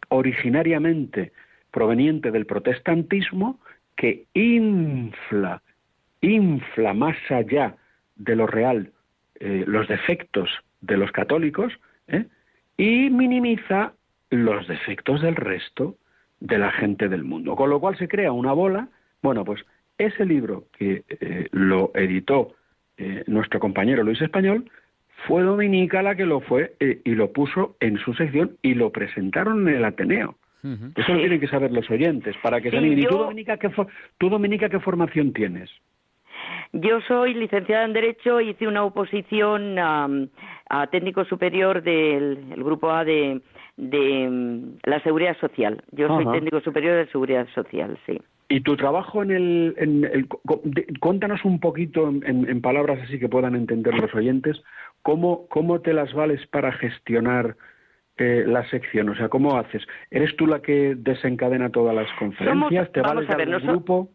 [0.09, 1.33] originariamente
[1.71, 3.61] proveniente del protestantismo
[3.97, 5.62] que infla,
[6.21, 7.77] infla más allá
[8.14, 8.92] de lo real
[9.40, 10.49] eh, los defectos
[10.81, 11.73] de los católicos
[12.09, 12.27] ¿eh?
[12.77, 13.92] y minimiza
[14.31, 15.97] los defectos del resto
[16.40, 17.57] de la gente del mundo.
[17.57, 18.88] Con lo cual se crea una bola.
[19.23, 19.64] Bueno, pues
[19.99, 21.05] ese libro que
[21.53, 22.55] lo editó
[23.27, 24.71] nuestro compañero Luis Español
[25.26, 28.90] fue Dominica la que lo fue eh, y lo puso en su sección y lo
[28.90, 30.37] presentaron en el Ateneo.
[30.96, 33.70] Eso lo tienen que saber los oyentes para que se ¿Y tú, Dominica, qué
[34.18, 35.70] tú, Dominica, qué formación tienes?
[36.72, 43.05] Yo soy licenciada en Derecho y hice una oposición a, técnico superior del grupo A
[43.05, 43.40] de,
[43.76, 45.83] mm, la Seguridad Social.
[45.92, 48.20] Yo soy técnico superior de Seguridad Social, sí.
[48.48, 49.74] Y tu trabajo en el...
[49.76, 50.29] En
[51.00, 54.61] cuéntanos un poquito en, palabras así que puedan entender los oyentes,
[55.07, 57.55] ¿cómo, cómo te las vales para gestionar
[58.16, 59.09] eh, la sección?
[59.09, 59.87] O sea, ¿cómo haces?
[60.11, 62.90] ¿Eres tú la que desencadena todas las conferencias?
[62.90, 64.09] ¿Te vales a grupo?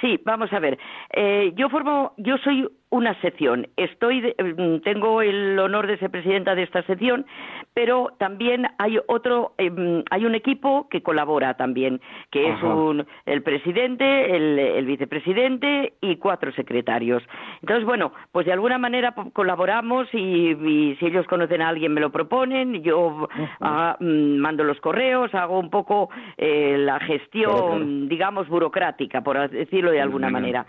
[0.00, 0.78] Sí, vamos a ver.
[1.12, 3.68] Eh, yo formo, yo soy una sección.
[3.76, 7.24] Estoy, mm, tengo el honor de ser presidenta de esta sección,
[7.72, 12.00] pero también hay otro, em, hay un equipo que colabora también,
[12.30, 17.22] que es un, el presidente, el, vicepresidente y cuatro secretarios.
[17.62, 22.10] Entonces, bueno, pues de alguna manera colaboramos y, si ellos conocen a alguien me lo
[22.10, 23.28] proponen, yo
[23.60, 29.92] ah, mm, mando los correos, hago un poco eh, la gestión, digamos, burocrática, por decirlo
[29.92, 30.66] de alguna manera.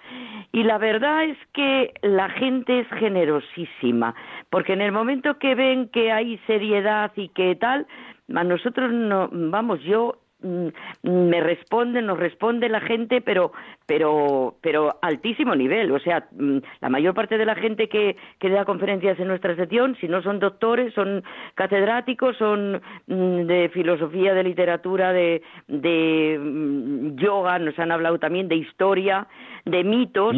[0.52, 4.14] Y la verdad es que la gente es generosísima,
[4.50, 7.88] porque en el momento que ven que hay seriedad y que tal,
[8.36, 10.68] a nosotros no, vamos, yo mm,
[11.04, 13.54] me responde, nos responde la gente, pero,
[13.86, 15.92] pero, pero altísimo nivel.
[15.92, 19.56] O sea, mm, la mayor parte de la gente que, que da conferencias en nuestra
[19.56, 21.24] sección, si no son doctores, son
[21.56, 28.56] catedráticos, son mm, de filosofía, de literatura, de, de yoga, nos han hablado también de
[28.56, 29.28] historia,
[29.64, 30.36] de mitos.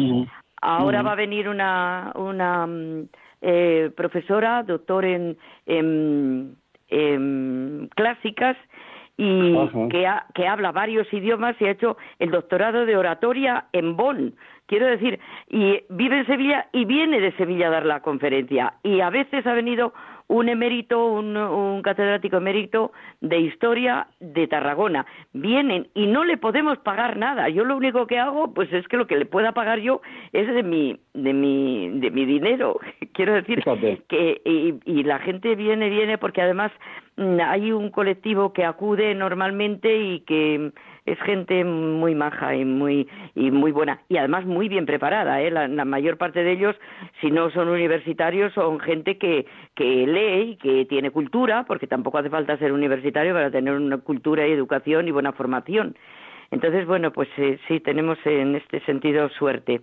[0.64, 3.08] Ahora va a venir una, una mm,
[3.42, 5.36] eh, profesora, doctor en,
[7.94, 8.56] clásicas,
[9.16, 9.54] y
[9.90, 14.34] que, que habla varios idiomas y ha hecho el doctorado de oratoria en Bonn.
[14.66, 18.74] Quiero decir, y vive en Sevilla y viene de Sevilla a dar la conferencia.
[18.82, 19.92] Y a veces ha venido
[20.28, 25.06] un emérito, un, catedrático emérito de historia de Tarragona.
[25.32, 27.48] Vienen y no le podemos pagar nada.
[27.48, 30.00] Yo lo único que hago, pues es que lo que le pueda pagar yo
[30.32, 32.78] es de mi, de mi, de mi dinero.
[33.12, 33.62] Quiero decir
[34.08, 36.72] que y, y la gente viene, viene porque además
[37.16, 40.72] mm, hay un colectivo que acude normalmente y que
[41.06, 45.50] es gente muy maja y muy y muy buena y además muy bien preparada ¿eh?
[45.50, 46.76] la, mayor parte de ellos
[47.20, 52.18] si no son universitarios son gente que que lee y que tiene cultura porque tampoco
[52.18, 55.94] hace falta ser universitario para tener una cultura y educación y buena formación
[56.50, 59.82] entonces bueno pues eh, sí tenemos en este sentido suerte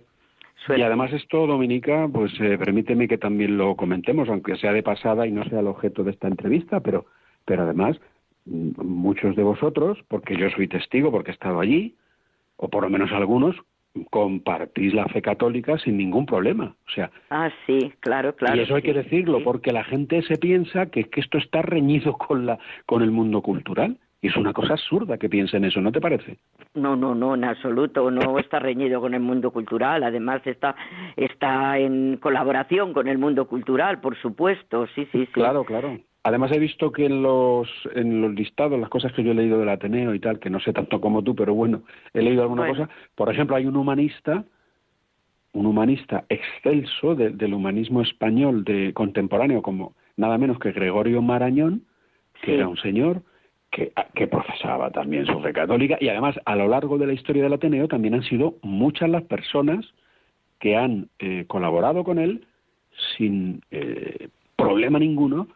[0.76, 5.26] Y además esto, Dominica, pues eh, permíteme que también lo comentemos, aunque sea de pasada
[5.26, 7.06] y no sea el objeto de esta entrevista, pero,
[7.44, 7.98] pero además
[8.44, 11.96] muchos de vosotros, porque yo soy testigo, porque he estado allí,
[12.56, 13.56] o por lo menos algunos,
[14.10, 16.74] compartís la fe católica sin ningún problema.
[16.86, 18.56] O sea, ah, sí, claro, claro.
[18.56, 22.14] Y eso hay que decirlo, porque la gente se piensa que, que esto está reñido
[22.14, 23.98] con, la, con el mundo cultural.
[24.24, 26.38] Y es una cosa absurda que piensen eso, ¿no te parece?
[26.74, 30.76] No, no, no, en absoluto, no está reñido con el mundo cultural, además está,
[31.16, 35.32] está en colaboración con el mundo cultural, por supuesto, sí, sí, sí.
[35.32, 35.98] Claro, claro.
[36.24, 39.58] Además he visto que en los, en los listados, las cosas que yo he leído
[39.58, 41.82] del Ateneo y tal, que no sé tanto como tú, pero bueno,
[42.14, 42.88] he leído alguna cosa.
[43.16, 44.44] Por ejemplo, hay un humanista
[45.52, 51.84] un humanista excelso del humanismo español de contemporáneo como nada menos que Gregorio Marañón,
[52.42, 53.22] que era un señor
[53.70, 55.96] que, que, profesaba también su fe católica.
[56.00, 59.22] Y además a lo largo de la historia del Ateneo también han sido muchas las
[59.24, 59.86] personas
[60.58, 62.46] que han eh, colaborado con él
[63.16, 65.48] sin eh, problema ninguno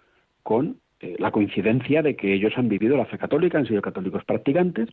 [0.47, 4.25] con eh, la coincidencia de que ellos han vivido la fe católica, han sido católicos
[4.25, 4.89] practicantes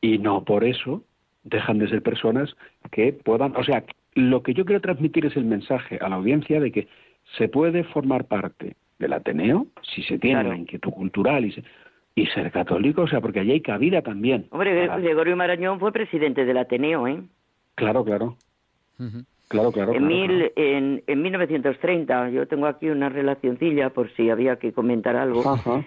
[0.00, 1.04] y no por eso
[1.44, 2.56] dejan de ser personas
[2.90, 3.84] que puedan, o sea,
[4.14, 6.88] lo que yo quiero transmitir es el mensaje a la audiencia de que
[7.36, 11.54] se puede formar parte del Ateneo si se tiene la inquietud cultural y,
[12.14, 14.46] y ser católico, o sea, porque allí hay cabida también.
[14.48, 17.22] Hombre, Gregorio Marañón fue presidente del Ateneo, ¿eh?
[17.74, 18.38] Claro, claro.
[19.48, 19.94] Claro, claro.
[19.94, 25.16] En, mil, En, en 1930, yo tengo aquí una relacioncilla por si había que comentar
[25.16, 25.48] algo.
[25.48, 25.84] Ajá.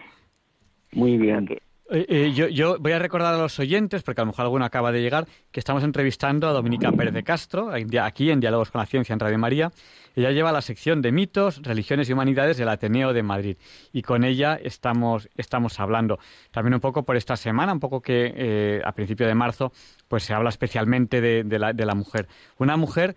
[0.93, 1.47] Muy bien.
[1.93, 4.63] Eh, eh, yo, yo, voy a recordar a los oyentes, porque a lo mejor alguno
[4.63, 7.69] acaba de llegar, que estamos entrevistando a Dominica Pérez de Castro,
[8.01, 9.71] aquí en Diálogos con la Ciencia en Radio María.
[10.15, 13.57] Ella lleva la sección de mitos, religiones y humanidades del Ateneo de Madrid.
[13.91, 16.17] Y con ella estamos, estamos hablando
[16.51, 19.71] también un poco por esta semana, un poco que eh, a principio de marzo
[20.07, 22.27] pues se habla especialmente de, la, de la, mujer.
[22.57, 23.15] Una mujer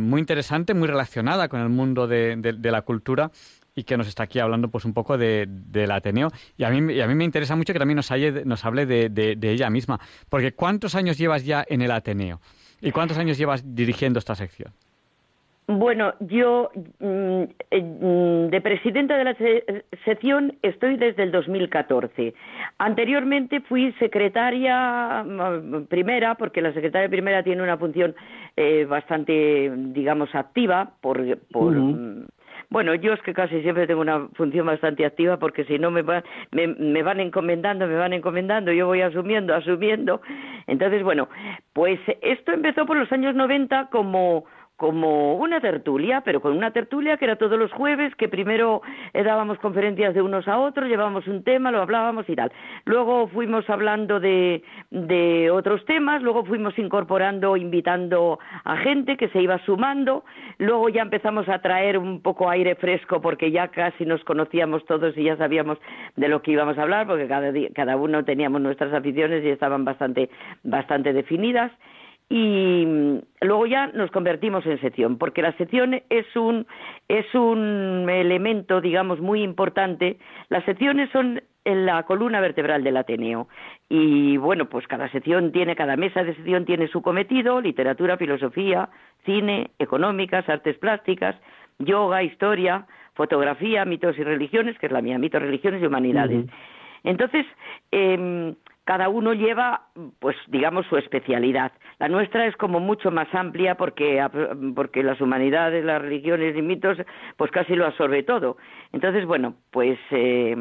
[0.00, 3.30] muy interesante, muy relacionada con el mundo de, de la cultura
[3.78, 6.32] y que nos está aquí hablando pues un poco de, del Ateneo.
[6.56, 8.10] Y a, mí, y a mí me interesa mucho que también nos,
[8.44, 12.40] nos hable de, ella misma, porque ¿cuántos años llevas ya en el Ateneo?
[12.80, 14.72] ¿Y cuántos años llevas dirigiendo esta sección?
[15.70, 19.36] Bueno, yo mm, eh, mm, de presidenta de la
[20.02, 22.32] sección estoy desde el 2014.
[22.78, 28.16] Anteriormente fui secretaria mm, primera, porque la secretaria primera tiene una función
[28.56, 31.74] eh, bastante, digamos, activa por, por
[32.70, 36.02] bueno, yo es que casi siempre tengo una función bastante activa porque si no me,
[36.02, 40.20] me, me van encomendando, me van encomendando, yo voy asumiendo, asumiendo.
[40.66, 41.28] Entonces, bueno,
[41.72, 44.44] pues esto empezó por los años 90 como
[44.78, 48.80] como una tertulia, pero con una tertulia que era todos los jueves, que primero
[49.12, 52.52] eh, dábamos conferencias de unos a otros, llevábamos un tema, lo hablábamos y tal.
[52.84, 54.62] Luego fuimos hablando de,
[54.92, 60.24] de otros temas, luego fuimos incorporando, invitando a gente que se iba sumando,
[60.58, 65.18] luego ya empezamos a traer un poco aire fresco porque ya casi nos conocíamos todos
[65.18, 65.78] y ya sabíamos
[66.14, 69.84] de lo que íbamos a hablar, porque cada, cada uno teníamos nuestras aficiones y estaban
[69.84, 70.30] bastante,
[70.62, 71.72] bastante definidas
[72.30, 76.66] y mm, luego ya nos convertimos en sección, porque la sección es un,
[77.08, 80.18] es un elemento, digamos, muy importante.
[80.48, 83.48] Las secciones son en la columna vertebral del Ateneo.
[83.88, 88.88] Y bueno, pues cada sección tiene, cada mesa de sección tiene su cometido, literatura, filosofía,
[89.24, 91.36] cine, económicas, artes plásticas,
[91.78, 96.46] yoga, historia, fotografía, mitos y religiones, que es la mía, mitos, religiones y humanidades.
[97.04, 97.46] Entonces,
[97.92, 98.54] eh,
[98.88, 99.82] cada uno lleva,
[100.18, 101.72] pues digamos, su especialidad.
[101.98, 104.26] La nuestra es como mucho más amplia porque,
[104.74, 106.96] porque las humanidades, las religiones y mitos,
[107.36, 108.56] pues casi lo absorbe todo.
[108.94, 110.56] Entonces, bueno, pues eh,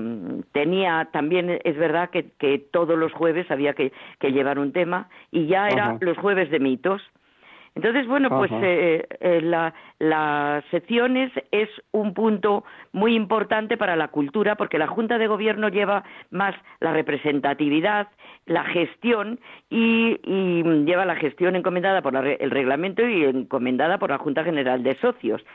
[0.51, 5.07] tenía también, es verdad que, que, todos los jueves había que, que llevar un tema
[5.31, 7.01] y ya era los jueves de mitos.
[7.77, 14.07] Entonces, bueno, pues eh, eh, la, las secciones es un punto muy importante para la
[14.07, 18.07] cultura porque la Junta de Gobierno lleva más la representatividad,
[18.47, 20.17] la gestión y,
[20.85, 25.45] lleva la gestión encomendada por el reglamento y encomendada por la Junta General de Socios.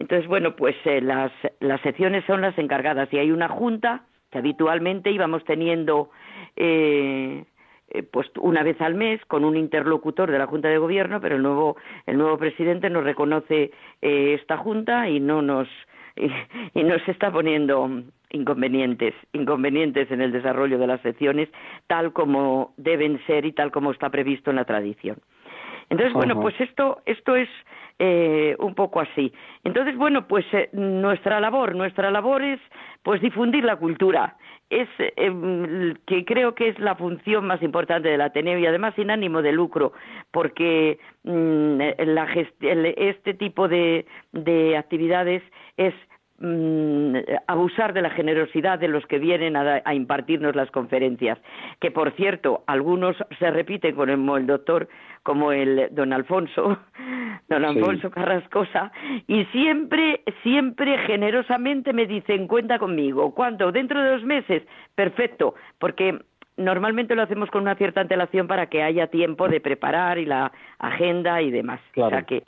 [0.00, 4.02] Entonces, bueno, pues eh, las, las secciones son las encargadas y hay una junta
[4.32, 6.10] que habitualmente íbamos teniendo
[6.56, 7.44] eh,
[7.90, 11.36] eh, pues una vez al mes con un interlocutor de la Junta de Gobierno, pero
[11.36, 11.76] el nuevo
[12.06, 15.68] el nuevo presidente nos reconoce eh, esta junta y no nos
[16.16, 17.90] y, nos está poniendo
[18.30, 21.48] inconvenientes inconvenientes en el desarrollo de las secciones
[21.88, 25.16] tal como deben ser y tal como está previsto en la tradición.
[25.88, 27.48] Entonces, bueno, pues esto esto es
[28.02, 29.30] eh, un poco así.
[29.62, 32.58] Entonces, bueno, pues nuestra labor, nuestra labor es
[33.02, 34.36] pues difundir la cultura
[34.70, 39.10] es em, que creo que es la función más importante del Ateneo y además sin
[39.10, 39.92] ánimo de lucro,
[40.30, 41.80] porque mm,
[42.96, 45.42] este tipo de, de actividades
[45.76, 45.92] es
[46.40, 47.16] mm,
[47.46, 51.38] abusar de la generosidad de los que vienen a, impartirnos las conferencias,
[51.80, 54.88] que por cierto, algunos se repiten con el doctor
[55.22, 56.78] como el don Alfonso,
[57.48, 58.90] don Alfonso Carrascosa,
[59.26, 63.34] y siempre, siempre generosamente me dicen, cuenta conmigo.
[63.34, 63.70] ¿Cuánto?
[63.70, 64.62] ¿Dentro de dos meses?
[64.94, 66.18] Perfecto, porque
[66.60, 70.52] normalmente lo hacemos con una cierta antelación para que haya tiempo de preparar y la
[70.78, 71.80] agenda y demás.
[71.96, 72.44] O sea que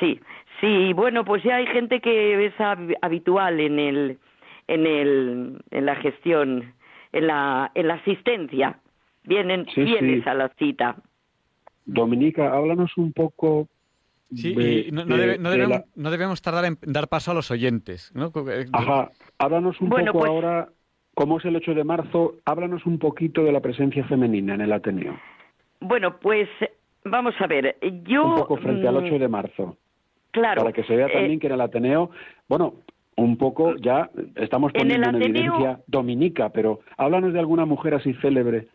[0.00, 0.20] sí,
[0.62, 2.54] sí, bueno, pues ya hay gente que es
[3.02, 4.18] habitual en el,
[4.68, 6.72] en el, en la gestión,
[7.12, 8.78] en la, en la asistencia.
[9.24, 10.96] Vienen, vienes a la cita.
[11.84, 13.68] Dominica, háblanos un poco
[14.34, 14.54] Sí,
[14.88, 15.04] y no,
[16.10, 18.12] debemos, tardar en dar paso a los oyentes.
[18.14, 18.32] ¿no?
[18.72, 20.68] Ajá, háblanos un poco pues ahora,
[21.14, 22.36] ¿cómo es el 8 de marzo?
[22.46, 25.18] Háblanos un poquito de la presencia femenina en el Ateneo.
[25.80, 26.48] Bueno, pues
[27.04, 28.24] vamos a ver, yo...
[28.24, 29.76] Un poco frente al 8 mm, de marzo.
[30.32, 30.62] Claro.
[30.62, 32.10] Para que se vea eh, también que en el Ateneo,
[32.48, 32.74] bueno,
[33.16, 38.66] un poco ya estamos poniendo en, evidencia dominica, pero háblanos de alguna mujer así célebre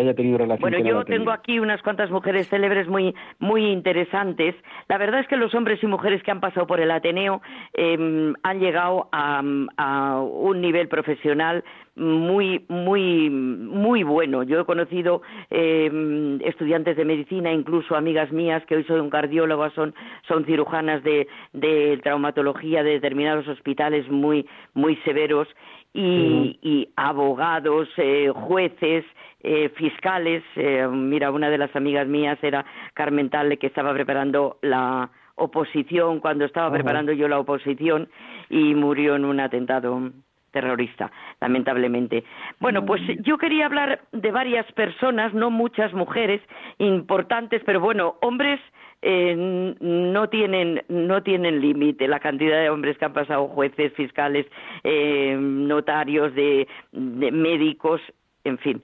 [0.00, 4.54] que haya tenido relación bueno, yo tengo aquí unas cuantas mujeres célebres muy muy interesantes.
[4.88, 7.42] La verdad es que los hombres y mujeres que han pasado por el Ateneo
[7.74, 11.64] em, han llegado a, un nivel profesional
[11.96, 14.42] muy muy muy bueno.
[14.42, 19.94] Yo he conocido em, estudiantes de medicina, incluso amigas mías que hoy son cardiólogas, son
[20.26, 25.48] son cirujanas de, de traumatología de determinados hospitales muy muy severos
[25.92, 29.04] y, abogados, eh, jueces,
[29.42, 30.42] eh, fiscales.
[30.56, 32.64] Eh, mira, una de las amigas mías era
[32.94, 38.08] Carmen Talle, que estaba preparando la oposición cuando estaba preparando yo la oposición
[38.50, 40.10] y murió en un atentado
[40.50, 41.10] terrorista,
[41.40, 42.24] lamentablemente.
[42.58, 46.40] Bueno, pues yo quería hablar de varias personas, no muchas mujeres
[46.78, 48.60] importantes, pero bueno, hombres
[49.02, 49.34] eh,
[49.80, 54.46] no tienen no tienen límite la cantidad de hombres que han pasado jueces, fiscales,
[54.84, 58.00] eh, notarios, de, médicos,
[58.44, 58.82] en fin.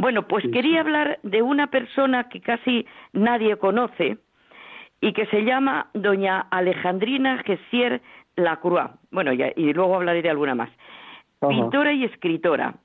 [0.00, 4.16] Bueno, pues quería hablar de una persona que casi nadie conoce
[5.02, 8.00] y que se llama doña Alejandrina Gessier
[8.34, 8.92] Lacroix.
[9.10, 10.70] Bueno, y luego hablaré de alguna más.
[11.46, 12.76] Pintora y escritora.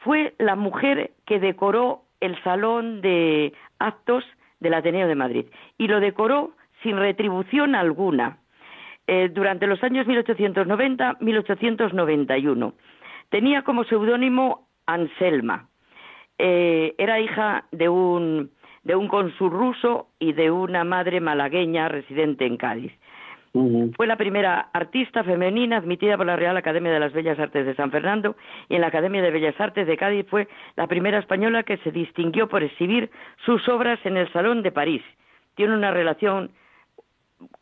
[0.00, 4.24] Fue la mujer que decoró el salón de actos
[4.58, 5.46] del Ateneo de Madrid
[5.78, 8.38] y lo decoró sin retribución alguna
[9.06, 12.72] eh, durante los años 1890-1891.
[13.28, 15.68] Tenía como seudónimo Anselma.
[16.38, 18.50] Eh, era hija de un,
[18.84, 22.92] de un cónsul ruso y de una madre malagueña residente en Cádiz.
[23.96, 27.74] Fue la primera artista femenina admitida por la Real Academia de las Bellas Artes de
[27.74, 28.36] San Fernando
[28.68, 31.90] y en la Academia de Bellas Artes de Cádiz fue la primera española que se
[31.90, 33.10] distinguió por exhibir
[33.46, 35.02] sus obras en el Salón de París.
[35.54, 36.50] Tiene una relación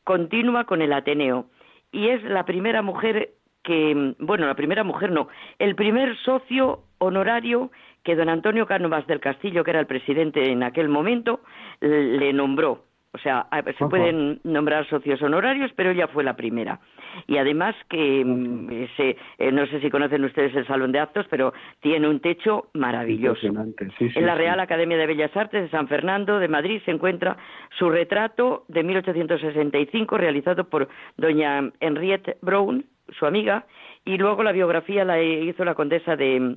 [0.03, 1.47] continua con el Ateneo
[1.93, 3.31] y es la primera mujer
[3.63, 5.29] que, bueno, la primera mujer no,
[5.61, 7.71] el primer socio honorario
[8.05, 11.41] que don Antonio Cánovas del Castillo, que era el presidente en aquel momento,
[11.81, 12.85] le nombró
[13.15, 13.47] o sea,
[13.79, 16.81] se pueden nombrar socios honorarios, pero ella fue la primera.
[17.29, 21.55] Y además que mm, eh, no sé si conocen ustedes el Salón de Actos, pero
[21.79, 23.47] tiene un techo maravilloso.
[23.47, 27.37] en la Real Academia de Bellas Artes de San Fernando de Madrid se encuentra
[27.79, 32.85] su retrato de 1865 realizado por doña Henriette Brown,
[33.17, 33.65] su amiga,
[34.05, 36.57] y luego la biografía la hizo la condesa de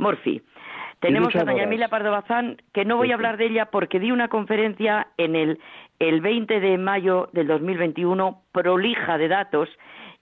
[0.00, 0.42] Morphy.
[1.00, 4.10] Tenemos a doña Emilia Pardo Bazán, que no voy a hablar de ella porque di
[4.10, 5.58] una conferencia en el,
[5.98, 9.68] el 20 de mayo del 2021, prolija de datos,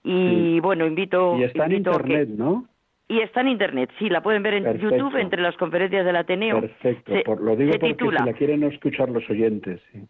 [0.04, 1.36] y bueno, invito...
[1.36, 2.66] Y está en Internet, ¿no?
[3.08, 6.60] Y está en Internet, sí, la pueden ver en YouTube entre las conferencias del Ateneo.
[6.60, 9.80] Perfecto, Por, lo digo porque si la quieren escuchar los oyentes.
[9.92, 10.02] Sí.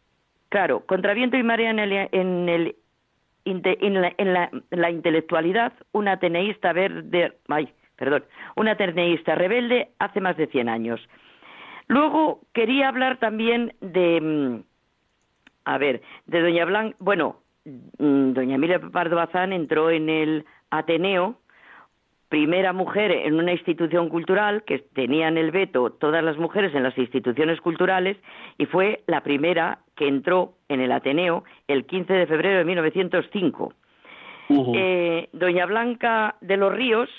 [0.49, 2.77] Claro, Contra viento y marea en el, en el
[3.45, 7.69] en la, en la, la, intelectualidad, un ateneísta verde, ay,
[7.99, 8.25] perdón,
[8.57, 11.01] una terneísta rebelde hace más de 100 años.
[11.89, 14.63] Luego quería hablar también de, mm,
[15.65, 21.39] a ver, de Doña Blanca, bueno, mm, Doña Emilia Pardo Bazán entró en el Ateneo,
[22.29, 26.97] primera mujer en una institución cultural que tenían el veto todas las mujeres en las
[26.99, 28.19] instituciones culturales
[28.59, 33.73] y fue la primera que entró en el Ateneo el 15 de febrero de 1905.
[34.51, 37.11] Eh, Doña Blanca de los Ríos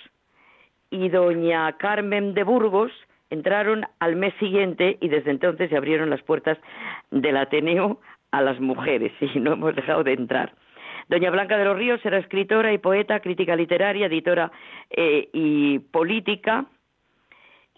[0.90, 2.92] y doña Carmen de Burgos
[3.30, 6.58] entraron al mes siguiente y desde entonces se abrieron las puertas
[7.12, 8.00] del Ateneo
[8.32, 10.54] a las mujeres y no hemos dejado de entrar.
[11.08, 14.52] Doña Blanca de los Ríos era escritora y poeta, crítica literaria, editora
[14.92, 16.66] eh, y política,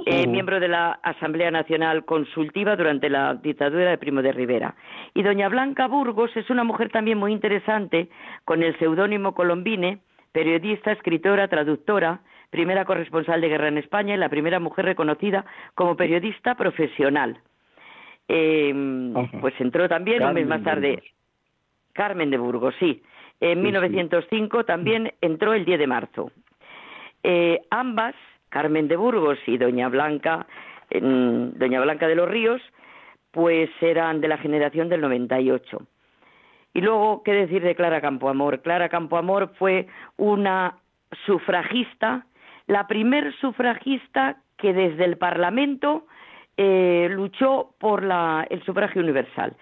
[0.06, 4.76] eh, miembro de la Asamblea Nacional Consultiva durante la dictadura de Primo de Rivera.
[5.14, 8.10] Y doña Blanca Burgos es una mujer también muy interesante,
[8.44, 10.00] con el seudónimo Colombine,
[10.32, 12.22] periodista, escritora, traductora,
[12.52, 17.40] primera corresponsal de guerra en España y la primera mujer reconocida como periodista profesional.
[18.28, 21.02] Em, pues entró también un mes más tarde.
[21.94, 23.02] Carmen de Burgos, sí.
[23.40, 26.32] En 1905 también entró el 10 de marzo.
[27.24, 28.14] Eh, ambas,
[28.50, 30.46] Carmen de Burgos y Doña Blanca,
[30.92, 32.62] Doña Blanca de los Ríos,
[33.32, 35.80] pues eran de la generación del 98.
[36.74, 38.62] Y luego, ¿qué decir de Clara Campoamor?
[38.62, 39.88] Clara Campoamor fue
[40.18, 40.78] una
[41.26, 42.26] sufragista
[42.68, 46.06] la primer sufragista que desde el Parlamento
[46.58, 49.56] eh, luchó por el sufragio universal.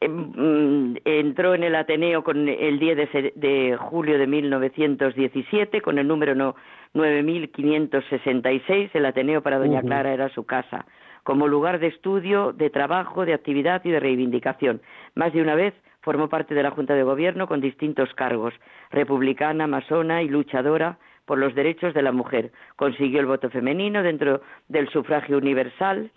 [0.00, 6.06] em, entró en el Ateneo con el 10 de, de julio de 1917 con el
[6.06, 6.54] número no,
[6.94, 8.90] 9566.
[8.94, 10.86] El Ateneo para Doña Clara era su casa,
[11.24, 14.80] como lugar de estudio, de trabajo, de actividad y de reivindicación.
[15.14, 18.54] Más de una vez formó parte de la Junta de Gobierno con distintos cargos,
[18.90, 20.98] republicana, masona y luchadora
[21.28, 22.52] por los derechos de la mujer.
[22.74, 26.10] Consiguió el voto femenino dentro del sufragio universal,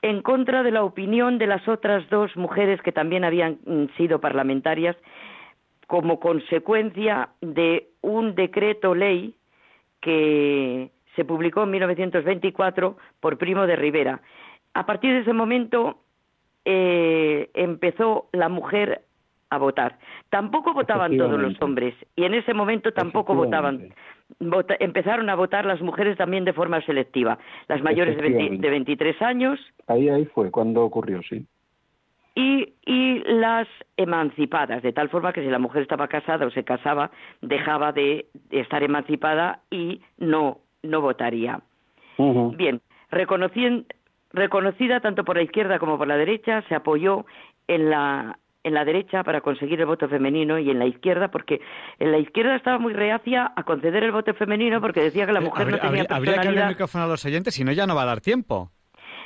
[0.00, 4.22] en contra de la opinión de las otras dos mujeres que también habían mm, sido
[4.22, 4.96] parlamentarias
[5.86, 9.34] como consecuencia de un decreto ley
[10.00, 14.22] que se publicó en 1924 por Primo de Rivera.
[14.72, 15.98] A partir de ese momento
[16.64, 19.02] eh, empezó la mujer
[19.52, 19.98] a votar.
[20.30, 23.90] Tampoco votaban todos los hombres y en ese momento tampoco votaban.
[24.80, 27.38] Empezaron a votar las mujeres también de forma selectiva.
[27.68, 29.60] Las mayores de, 23 años.
[29.86, 31.46] Ahí, ahí fue cuando ocurrió, sí.
[32.34, 36.64] Y, y las emancipadas, de tal forma que si la mujer estaba casada o se
[36.64, 37.10] casaba,
[37.42, 41.60] dejaba de estar emancipada y no, no votaría.
[42.56, 43.84] Bien, reconociendo,
[44.32, 47.26] reconocida tanto por la izquierda como por la derecha, se apoyó
[47.68, 51.60] en la en la derecha para conseguir el voto femenino y en la izquierda porque
[51.98, 55.40] en la izquierda estaba muy reacia a conceder el voto femenino porque decía que la
[55.40, 56.16] mujer no tenía personalidad.
[56.16, 58.20] Habría que abrir el micrófono a los oyentes, si no ya no va a dar
[58.20, 58.70] tiempo.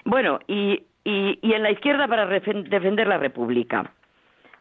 [0.05, 3.93] Bueno, y, y, y en la izquierda para defender la República.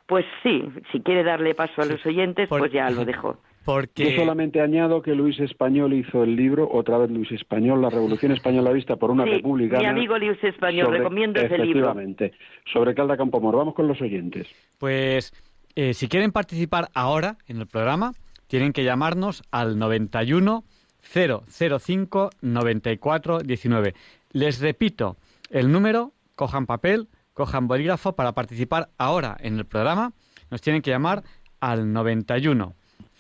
[0.08, 3.38] Pues sí, si quiere darle paso a los oyentes, pues ya lo dejo.
[3.66, 8.32] Yo solamente añado que Luis Español hizo el libro, otra vez Luis Español, La Revolución
[8.34, 9.80] Española Vista por una sí, República.
[9.80, 11.90] Mi amigo Luis Español, recomiendo ese libro.
[11.90, 12.34] Efectivamente,
[12.72, 13.56] sobre Calda Campomor.
[13.56, 14.48] Vamos con los oyentes.
[14.78, 15.34] Pues
[15.76, 18.14] eh, si quieren participar ahora en el programa,
[18.48, 20.64] tienen que llamarnos al 91
[21.02, 23.94] 005 94 19.
[24.32, 25.18] Les repito,
[25.50, 30.14] el número, cojan papel, cojan bolígrafo para participar ahora en el programa.
[30.52, 31.24] Nos tienen que llamar
[31.60, 32.76] al 91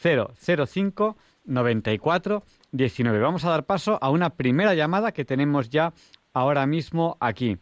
[0.05, 3.19] 005 94 19.
[3.19, 5.93] Vamos a dar paso a una primera llamada que tenemos ya
[6.33, 7.57] ahora mismo aquí.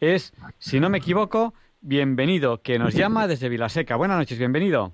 [0.00, 3.96] Es, si no me equivoco, bienvenido, que nos llama desde Vilaseca.
[3.96, 4.92] Buenas noches, bienvenido.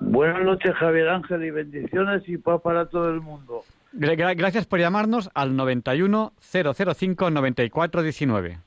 [0.00, 3.62] Buenas noches, Javier Ángel, y bendiciones y paz para todo el mundo.
[3.92, 8.58] Gracias por llamarnos al 91 005 94 19.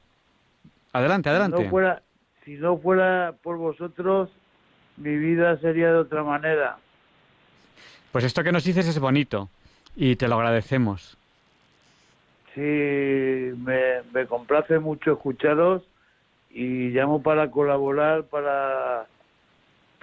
[0.94, 1.58] Adelante, adelante.
[1.58, 2.02] Si no, fuera,
[2.46, 4.30] si no fuera por vosotros,
[4.96, 6.78] mi vida sería de otra manera.
[8.18, 9.48] Pues esto que nos dices es bonito
[9.96, 11.16] y te lo agradecemos.
[12.56, 15.84] Sí, me, me complace mucho escucharos
[16.50, 19.06] y llamo para colaborar para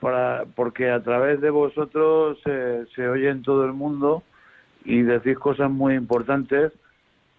[0.01, 4.23] para porque a través de vosotros se, se oye en todo el mundo
[4.85, 6.73] y decís cosas muy importantes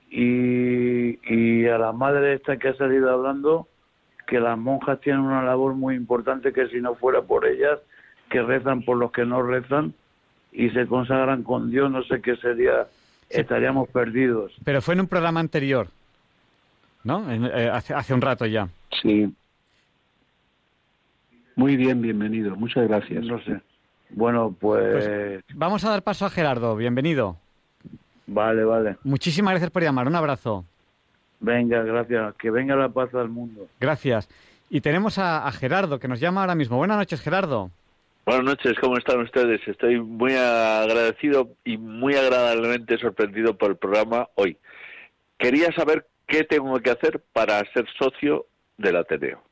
[0.10, 3.70] y, y a la madre esta que ha salido hablando
[4.28, 7.80] que las monjas tienen una labor muy importante que si no fuera por ellas
[8.30, 9.94] que rezan por los que no rezan
[10.56, 12.88] y se consagran con Dios, no sé qué sería,
[13.30, 14.54] estaríamos perdidos.
[14.64, 15.90] Pero fue en un programa anterior,
[17.04, 17.30] ¿no?
[17.32, 18.70] Eh, hace, hace un rato ya.
[19.02, 19.34] Sí.
[21.58, 22.56] Muy bien, bienvenido.
[22.56, 23.24] Muchas gracias.
[23.26, 23.62] No sé.
[24.10, 25.06] Bueno, pues...
[25.06, 25.44] pues...
[25.54, 26.76] Vamos a dar paso a Gerardo.
[26.76, 27.38] Bienvenido.
[28.28, 28.98] Vale, vale.
[29.04, 30.08] Muchísimas gracias por llamar.
[30.08, 30.66] Un abrazo.
[31.40, 32.36] Venga, gracias.
[32.36, 33.68] Que venga la paz al mundo.
[33.80, 34.30] Gracias.
[34.70, 36.78] Y tenemos a, a Gerardo, que nos llama ahora mismo.
[36.78, 37.72] Buenas noches, Gerardo.
[38.26, 39.62] Buenas noches, ¿cómo están ustedes?
[39.68, 44.58] Estoy muy agradecido y muy agradablemente sorprendido por el programa hoy.
[45.38, 48.48] Quería saber qué tengo que hacer para ser socio
[48.78, 49.44] del Ateneo.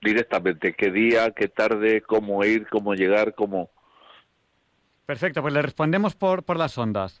[0.00, 3.68] Directamente, qué día, qué tarde, cómo ir, cómo llegar, cómo...
[5.04, 7.20] Perfecto, pues le respondemos por, por las ondas.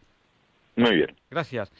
[0.74, 1.14] Muy bien.
[1.30, 1.70] Gracias.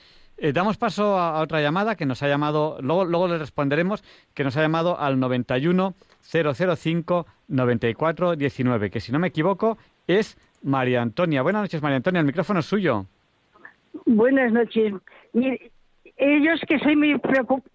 [0.41, 4.45] Eh, damos paso a, otra llamada que nos ha llamado, luego, luego le responderemos, que
[4.45, 11.03] nos ha llamado al 91 005 94 19, que si no me equivoco es María
[11.03, 11.43] Antonia.
[11.43, 13.07] Buenas noches, María Antonia, el micrófono es suyo.
[14.07, 14.95] Buenas noches.
[16.17, 17.71] ellos que soy muy preocupada.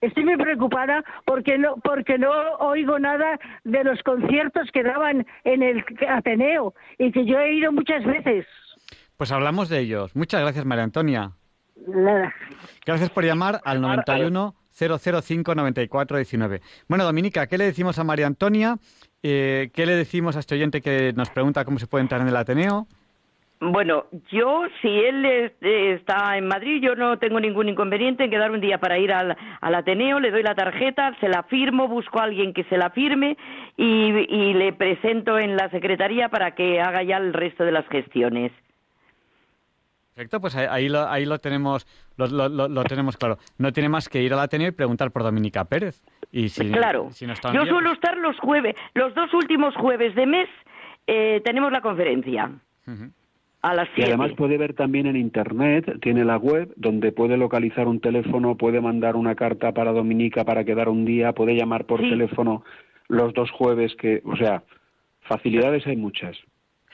[0.00, 2.30] Estoy muy preocupada porque no porque no
[2.60, 7.72] oigo nada de los conciertos que daban en el Ateneo y que yo he ido
[7.72, 8.46] muchas veces.
[9.18, 10.14] Pues hablamos de ellos.
[10.14, 11.32] Muchas gracias, María Antonia.
[11.88, 12.32] Nada.
[12.86, 16.60] Gracias por llamar al 91 005 94 19.
[16.86, 18.76] Bueno, Dominica, ¿qué le decimos a María Antonia?
[19.24, 22.28] Eh, ¿Qué le decimos a este oyente que nos pregunta cómo se puede entrar en
[22.28, 22.86] el Ateneo?
[23.60, 28.60] Bueno, yo, si él está en Madrid, yo no tengo ningún inconveniente en quedar un
[28.60, 32.54] día para ir al, Ateneo, le doy la tarjeta, se la firmo, busco a alguien
[32.54, 33.36] que se la firme
[33.76, 33.84] y,
[34.32, 38.52] y le presento en la secretaría para que haga ya el resto de las gestiones.
[40.18, 43.38] Perfecto, pues ahí lo, ahí lo tenemos lo, lo, tenemos claro.
[43.56, 46.02] No tiene más que ir al Ateneo y preguntar por Dominica Pérez.
[46.32, 49.76] Y si, claro, si no está yo bien, suelo estar los jueves, los dos últimos
[49.76, 50.48] jueves de mes
[51.06, 52.50] eh, tenemos la conferencia
[53.62, 54.10] a las Y siete.
[54.10, 58.80] además puede ver también en Internet, tiene la web donde puede localizar un teléfono, puede
[58.80, 62.10] mandar una carta para Dominica para quedar un día, puede llamar por Sí.
[62.10, 62.64] teléfono
[63.06, 64.64] los dos jueves, que, o sea,
[65.20, 66.36] facilidades hay muchas.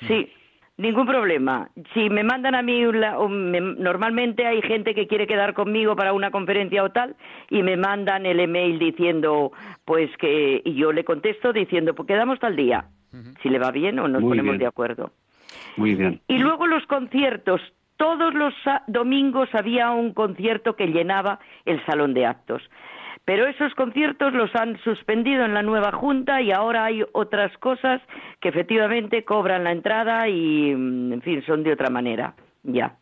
[0.07, 0.29] Sí,
[0.77, 1.69] ningún problema.
[1.93, 5.95] Si me mandan a mí, la- o me- normalmente hay gente que quiere quedar conmigo
[5.97, 7.15] para una conferencia o tal,
[7.51, 9.53] y me mandan el email diciendo,
[9.85, 12.87] pues que, y yo le contesto diciendo, pues quedamos tal día,
[13.43, 14.59] si le va bien o nos Muy ponemos bien.
[14.59, 15.11] de acuerdo.
[15.77, 16.21] Muy bien.
[16.29, 17.61] Y luego los conciertos.
[17.97, 18.53] Todos los
[18.89, 22.61] domingos había un concierto que llenaba el salón de actos.
[23.25, 28.03] Pero esos conciertos los han suspendido en la nueva junta y ahora hay otras cosas
[28.41, 32.35] que efectivamente cobran la entrada y, mm, en fin, son de otra manera.
[32.65, 32.97] Ya.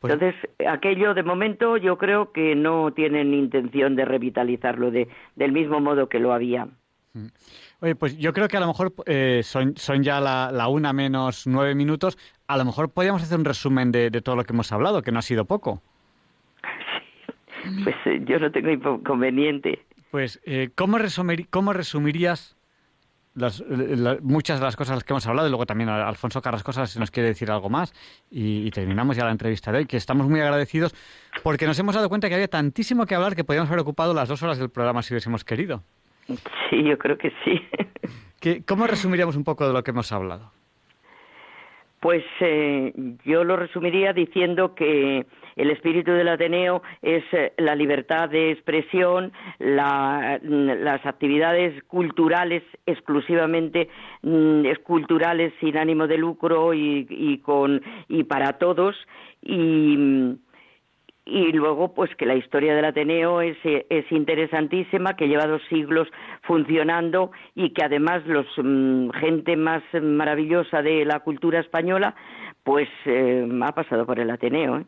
[0.00, 0.34] Pues- Entonces,
[0.68, 6.08] aquello de momento yo creo que no tienen intención de revitalizarlo de, del mismo modo
[6.08, 6.68] que lo había.
[7.80, 10.92] Oye, pues yo creo que a lo mejor eh, son, son ya la, la una
[10.92, 12.18] menos nueve minutos.
[12.46, 15.12] A lo mejor podríamos hacer un resumen de, de todo lo que hemos hablado, que
[15.12, 15.82] no ha sido poco.
[17.84, 19.80] Pues eh, yo no tengo inconveniente.
[20.10, 22.56] Pues, eh, ¿cómo, resumir- ¿cómo resumirías
[23.34, 25.48] las, eh, muchas de las cosas que hemos hablado?
[25.48, 27.92] Y luego también a- Alfonso Carrascosa si nos quiere decir algo más.
[28.30, 30.94] Y, y terminamos ya la entrevista de hoy, que estamos muy agradecidos
[31.42, 34.28] porque nos hemos dado cuenta que había tantísimo que hablar que podíamos haber ocupado las
[34.28, 35.82] dos horas del programa si hubiésemos querido.
[36.70, 37.60] Sí, yo creo que sí.
[38.40, 40.50] ¿Qué- ¿Cómo resumiríamos un poco de lo que hemos hablado?
[42.00, 42.92] Pues eh,
[43.24, 49.32] yo lo resumiría diciendo que el espíritu del Ateneo es eh, la libertad de expresión,
[49.58, 53.88] la- las actividades culturales exclusivamente
[54.22, 58.94] mm, es culturales sin ánimo de lucro y, con y para todos
[59.42, 60.36] y mm,
[61.54, 66.06] luego pues que la historia del Ateneo es, eh, es interesantísima que lleva dos siglos
[66.42, 72.14] funcionando y que además los mm, gente más maravillosa de la cultura española
[72.62, 74.84] pues eh, ha pasado por el Ateneo ¿eh?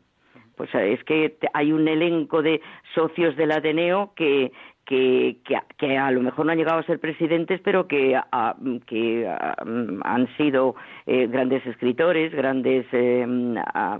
[0.59, 2.61] Pues eh, es que hay un elenco de
[2.95, 4.53] socios del Ateneo que
[4.85, 8.17] que, que, a- que a lo mejor no han llegado a ser presidentes, pero que,
[8.17, 8.57] a-
[8.87, 13.27] que a- han sido eh, grandes escritores, grandes, eh,
[13.67, 13.99] a-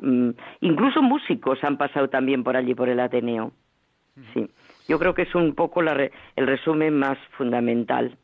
[0.63, 3.53] incluso músicos han pasado también por allí, por el Ateneo.
[4.33, 4.49] Sí,
[4.89, 8.17] yo creo que es un poco la re- el resumen más fundamental.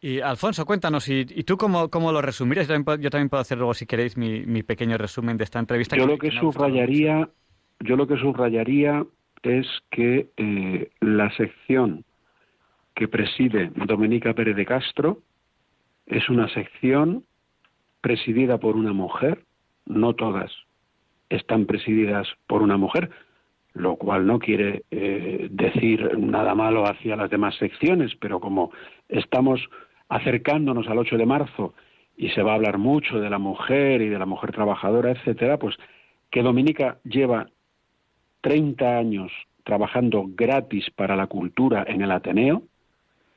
[0.00, 2.66] Y Alfonso, cuéntanos, ¿y, y tú cómo, cómo lo resumirías?
[2.66, 5.44] Yo también, puedo, yo también puedo hacer luego, si queréis, mi, mi pequeño resumen de
[5.44, 5.96] esta entrevista.
[5.96, 7.28] Yo lo que subrayaría,
[7.80, 9.04] yo lo que subrayaría
[9.42, 12.04] es que eh, la sección
[12.94, 15.18] que preside Domenica Pérez de Castro
[16.06, 17.24] es una sección
[18.00, 19.44] presidida por una mujer,
[19.84, 20.52] no todas
[21.28, 23.10] están presididas por una mujer,
[23.74, 28.72] lo cual no quiere eh, decir nada malo hacia las demás secciones, pero como
[29.08, 29.60] estamos
[30.08, 31.74] acercándonos al 8 de marzo
[32.16, 35.58] y se va a hablar mucho de la mujer y de la mujer trabajadora, etcétera,
[35.58, 35.76] pues
[36.30, 37.48] que Dominica lleva
[38.46, 39.32] 30 años
[39.64, 42.62] trabajando gratis para la cultura en el Ateneo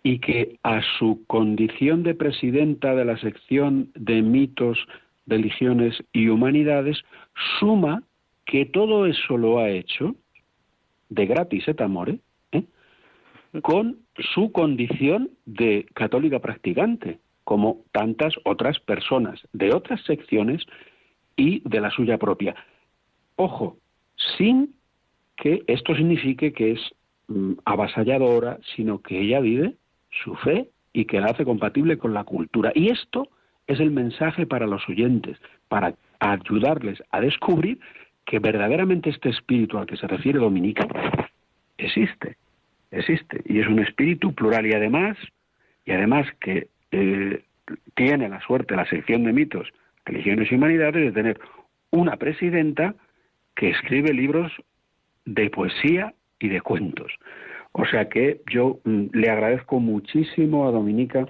[0.03, 4.77] y que a su condición de presidenta de la sección de mitos,
[5.25, 7.01] religiones y humanidades
[7.59, 8.03] suma
[8.45, 10.15] que todo eso lo ha hecho
[11.09, 12.19] de gratis et amore,
[12.51, 12.65] ¿eh?
[13.63, 13.97] con
[14.31, 20.61] su condición de católica practicante, como tantas otras personas de otras secciones
[21.35, 22.55] y de la suya propia.
[23.37, 23.77] Ojo,
[24.37, 24.75] sin
[25.39, 26.79] que esto signifique que es
[27.27, 29.75] mm, avasalladora, sino que ella vive
[30.23, 32.71] su fe y que la hace compatible con la cultura.
[32.75, 33.29] Y esto
[33.65, 35.37] es el mensaje para los oyentes,
[35.69, 37.79] para ayudarles a descubrir
[38.25, 40.87] que verdaderamente este espíritu al que se refiere Dominica
[41.77, 42.37] existe,
[42.91, 45.17] existe, y es un espíritu plural y además,
[45.85, 47.43] y además que eh,
[47.95, 49.69] tiene la suerte la sección de mitos,
[50.05, 51.39] religiones y humanidades de tener
[51.91, 52.95] una presidenta
[53.55, 54.51] que escribe libros
[55.25, 57.11] de poesía y de cuentos.
[57.71, 61.25] O sea que yo mm, le agradezco muchísimo a Dominica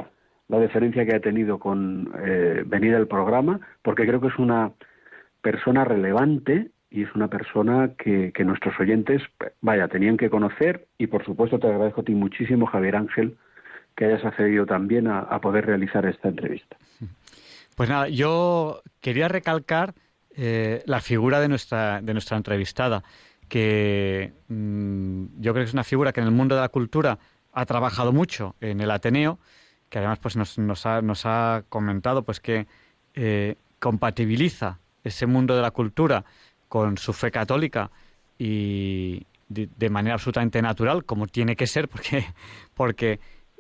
[0.48, 4.72] la deferencia que ha tenido con eh, venir al programa, porque creo que es una
[5.42, 9.22] persona relevante y es una persona que, nuestros oyentes,
[9.62, 13.38] vaya, tenían que conocer y por supuesto te agradezco a ti muchísimo, Javier Ángel,
[13.96, 16.78] que hayas accedido también a, a poder realizar esta entrevista.
[17.76, 19.94] Pues nada, yo quería recalcar
[20.36, 23.04] eh, la figura de nuestra, de nuestra entrevistada,
[23.50, 27.20] que mm, yo creo que es una figura que en el mundo de la cultura
[27.52, 29.40] ha trabajado mucho en el Ateneo,
[29.90, 32.68] que además pues nos, ha, comentado pues que
[33.16, 36.24] eh, compatibiliza ese mundo de la cultura
[36.68, 37.90] con su fe católica
[38.38, 42.26] y, de, manera absolutamente natural, como tiene que ser, porque,
[42.76, 43.20] porque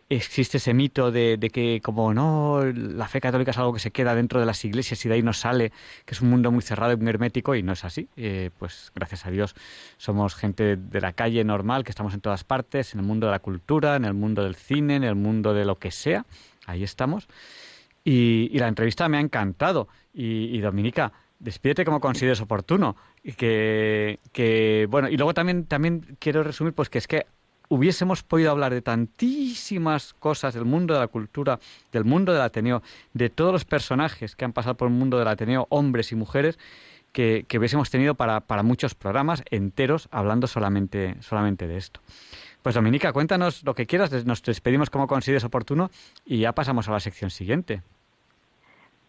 [0.10, 4.16] existe ese mito de, que como no, la fe católica es algo que se queda
[4.16, 5.72] dentro de las iglesias y de ahí no sale,
[6.05, 8.10] que es un mundo muy cerrado y muy hermético y no es así.
[8.18, 9.55] Eh, pues gracias a Dios
[9.97, 13.32] somos gente de la calle normal, que estamos en todas partes, en el mundo de
[13.32, 16.26] la cultura, en el mundo del cine, en el mundo de lo que sea,
[16.66, 17.28] ahí estamos.
[18.03, 19.88] Y, la entrevista me ha encantado.
[20.14, 22.95] Y, Dominica, despídete como consideres oportuno.
[23.24, 27.28] Y que, que, bueno, y luego también, también quiero resumir, pues que es que
[27.70, 31.59] hubiésemos podido hablar de tantísimas cosas del mundo de la cultura,
[31.91, 32.82] del mundo del Ateneo,
[33.13, 36.59] de todos los personajes que han pasado por el mundo del Ateneo, hombres y mujeres,
[37.13, 42.01] que, hubiésemos tenido para, para, muchos programas enteros hablando solamente, solamente de esto.
[42.61, 45.89] Pues Dominica, cuéntanos lo que quieras, nos despedimos como consideres oportuno
[46.26, 47.82] y ya pasamos a la sección siguiente.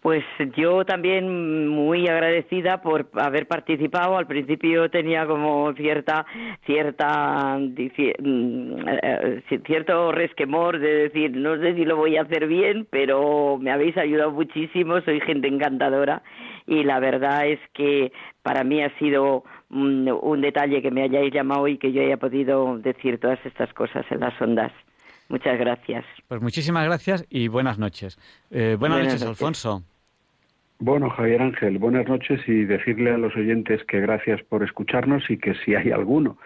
[0.00, 0.24] Pues
[0.56, 4.16] yo también muy agradecida por haber participado.
[4.16, 6.24] Al principio tenía como cierta,
[6.64, 12.86] cierta, mm, eh, cierto resquemor de decir, no sé si lo voy a hacer bien,
[12.88, 15.02] pero me habéis ayudado muchísimo.
[15.02, 16.22] Soy gente encantadora
[16.66, 18.10] y la verdad es que
[18.42, 22.16] para mí ha sido un, un detalle que me hayáis llamado y que yo haya
[22.16, 24.72] podido decir todas estas cosas en las ondas.
[25.30, 26.04] Muchas gracias.
[26.26, 28.18] Pues muchísimas gracias y buenas noches.
[28.50, 29.84] Eh, buenas, noches, Alfonso.
[30.82, 35.36] Bueno, Javier Ángel, buenas noches y decirle a los oyentes que gracias por escucharnos y
[35.36, 36.38] que si hay alguno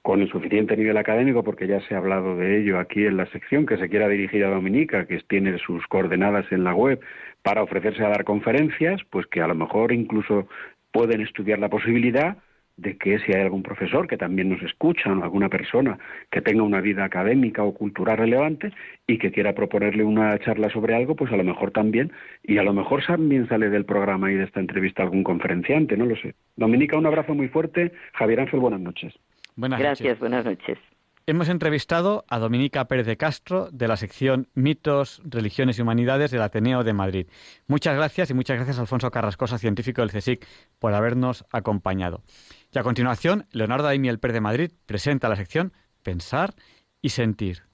[0.00, 3.66] con insuficiente nivel académico, porque ya se ha hablado de ello aquí en la sección,
[3.66, 7.00] que se quiera dirigir a Dominica, que tiene sus coordenadas en la web
[7.42, 10.48] para ofrecerse a dar conferencias, pues que a lo mejor incluso
[10.90, 12.38] pueden estudiar la posibilidad
[12.76, 15.98] de que si hay algún profesor que también nos escucha o alguna persona
[16.30, 18.72] que tenga una vida académica o cultural relevante
[19.06, 22.12] y que quiera proponerle una charla sobre algo, pues a lo mejor también,
[22.42, 26.06] y a lo mejor también sale del programa y de esta entrevista algún conferenciante, no
[26.06, 26.34] lo sé.
[26.56, 27.92] Dominica, un abrazo muy fuerte.
[28.12, 29.14] Javier Ángel, buenas noches.
[29.56, 30.78] Buenas Gracias, buenas noches.
[31.28, 36.40] Hemos entrevistado a Dominica Pérez de Castro de la sección Mitos, Religiones y Humanidades del
[36.40, 37.26] Ateneo de Madrid.
[37.66, 40.46] Muchas gracias y muchas gracias Alfonso Carrascosa, científico del CSIC,
[40.78, 42.22] por habernos acompañado.
[42.72, 45.72] Y a continuación, Leonardo Daimiel Pérez de Madrid presenta la sección
[46.04, 46.54] Pensar
[47.02, 47.64] y Sentir.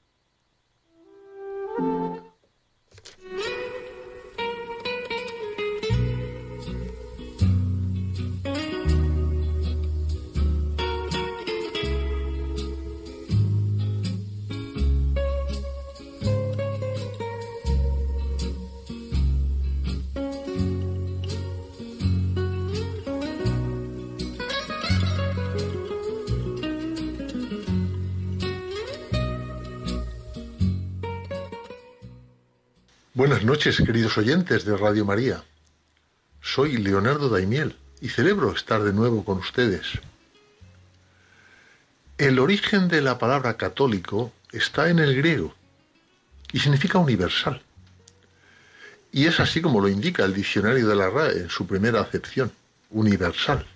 [33.15, 35.45] Buenas noches, queridos oyentes de Radio María.
[36.41, 39.87] Soy Leonardo Daimiel y celebro estar de nuevo con ustedes.
[42.17, 45.55] El origen de la palabra católico está en el griego
[46.53, 47.61] y significa universal.
[49.13, 52.51] Y es así como lo indica el diccionario de la RAE en su primera acepción,
[52.89, 53.67] universal.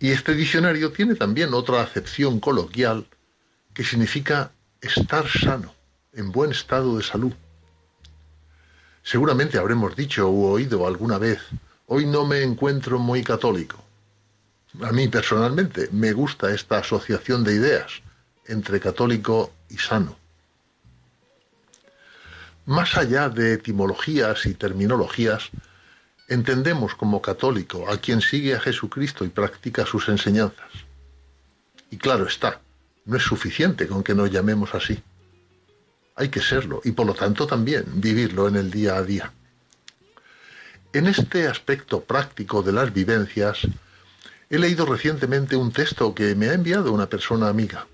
[0.00, 3.06] Y este diccionario tiene también otra acepción coloquial
[3.74, 5.74] que significa estar sano,
[6.14, 7.34] en buen estado de salud
[9.08, 11.40] Seguramente habremos dicho o oído alguna vez,
[11.86, 13.82] hoy no me encuentro muy católico.
[14.82, 18.02] A mí personalmente me gusta esta asociación de ideas
[18.48, 20.14] entre católico y sano.
[22.66, 25.52] Más allá de etimologías y terminologías,
[26.28, 30.70] entendemos como católico a quien sigue a Jesucristo y practica sus enseñanzas.
[31.90, 32.60] Y claro está,
[33.06, 35.02] no es suficiente con que nos llamemos así
[36.18, 39.32] hay que serlo y por lo tanto también vivirlo en el día a día.
[40.92, 43.58] En este aspecto práctico de las vivencias,
[44.50, 47.86] he leído recientemente un texto que me ha enviado una persona amiga.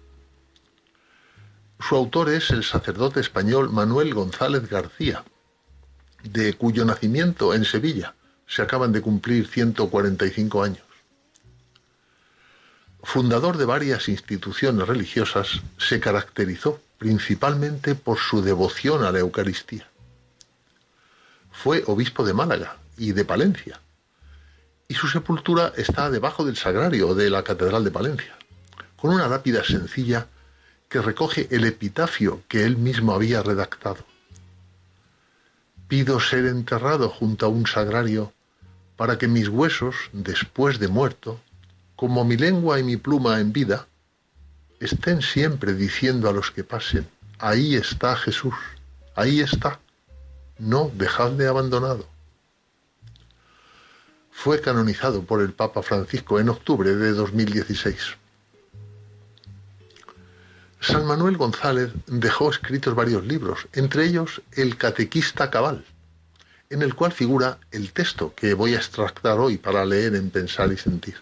[1.81, 5.23] Su autor es el sacerdote español Manuel González García,
[6.23, 8.15] de cuyo nacimiento en Sevilla
[8.47, 10.85] se acaban de cumplir 145 años.
[13.03, 19.87] Fundador de varias instituciones religiosas, se caracterizó principalmente por su devoción a la Eucaristía.
[21.53, 23.79] Fue obispo de Málaga y de Palencia,
[24.89, 28.35] y su sepultura está debajo del sagrario de la Catedral de Palencia,
[28.97, 30.29] con una lápida sencilla
[30.89, 34.03] que recoge el epitafio que él mismo había redactado.
[35.89, 38.33] Pido ser enterrado junto a un sagrario
[38.97, 41.39] para que mis huesos, después de muerto,
[41.97, 43.89] como mi lengua y mi pluma en vida,
[44.85, 47.07] estén siempre diciendo a los que pasen,
[47.39, 48.55] ahí está Jesús,
[49.15, 49.81] ahí está,
[50.59, 52.07] no dejadle abandonado.
[54.31, 58.17] Fue canonizado por el Papa Francisco en octubre de 2016.
[60.81, 65.83] San Manuel González dejó escritos varios libros, entre ellos El Catequista Cabal,
[66.69, 70.71] en el cual figura el texto que voy a extractar hoy para leer en Pensar
[70.73, 71.17] y Sentir.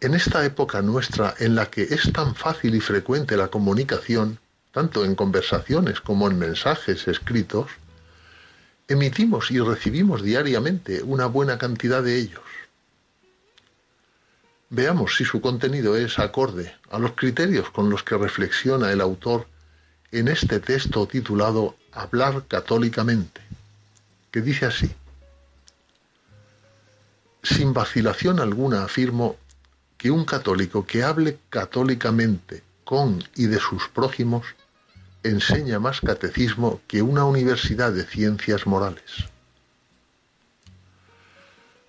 [0.00, 4.38] En esta época nuestra en la que es tan fácil y frecuente la comunicación,
[4.70, 7.68] tanto en conversaciones como en mensajes escritos,
[8.86, 12.44] emitimos y recibimos diariamente una buena cantidad de ellos.
[14.70, 19.48] Veamos si su contenido es acorde a los criterios con los que reflexiona el autor
[20.12, 23.40] en este texto titulado Hablar católicamente,
[24.30, 24.94] que dice así.
[27.42, 29.36] Sin vacilación alguna afirmo
[29.98, 34.46] que un católico que hable católicamente con y de sus prójimos
[35.24, 39.26] enseña más catecismo que una universidad de ciencias morales.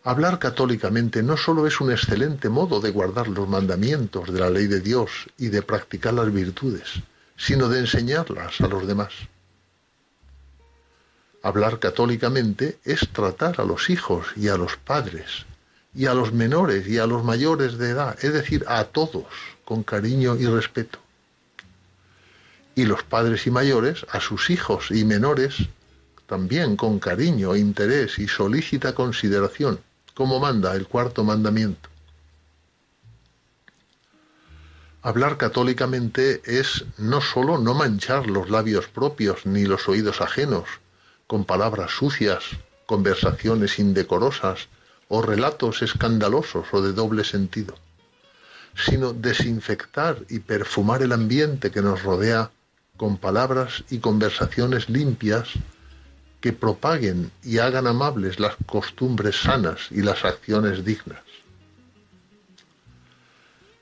[0.04, 4.66] Hablar católicamente no solo es un excelente modo de guardar los mandamientos de la ley
[4.66, 7.02] de Dios y de practicar las virtudes,
[7.38, 9.14] sino de enseñarlas a los demás.
[11.44, 15.46] Hablar católicamente es tratar a los hijos y a los padres,
[15.94, 19.26] y a los menores y a los mayores de edad, es decir, a todos,
[19.66, 21.00] con cariño y respeto
[22.80, 25.68] y los padres y mayores a sus hijos y menores
[26.28, 29.82] también con cariño, interés y solícita consideración,
[30.14, 31.90] como manda el cuarto mandamiento.
[35.02, 40.70] Hablar católicamente es no sólo no manchar los labios propios ni los oídos ajenos
[41.28, 42.44] con palabras sucias,
[42.86, 44.70] conversaciones indecorosas
[45.10, 47.76] o relatos escandalosos o de doble sentido,
[48.76, 52.52] sino desinfectar y perfumar el ambiente que nos rodea
[52.96, 55.50] con palabras y conversaciones limpias
[56.42, 61.22] que propaguen y hagan amables las costumbres sanas y las acciones dignas.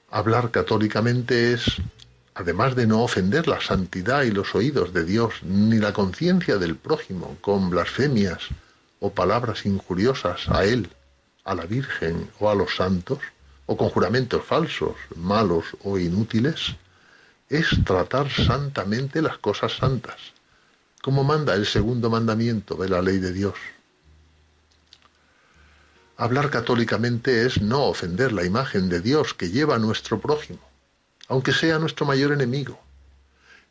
[0.09, 1.65] Hablar católicamente es,
[2.33, 6.77] además de no ofender la santidad y los oídos de Dios ni la conciencia del
[6.77, 8.47] prójimo con blasfemias
[8.99, 10.89] o palabras injuriosas a Él,
[11.47, 13.19] a la Virgen o a los santos,
[13.65, 16.75] o con juramentos falsos, malos o inútiles,
[17.49, 20.17] es tratar santamente las cosas santas,
[21.01, 23.55] como manda el segundo mandamiento de la ley de Dios.
[26.17, 30.59] Hablar católicamente es no ofender la imagen de Dios que lleva a nuestro prójimo,
[31.29, 32.79] aunque sea nuestro mayor enemigo,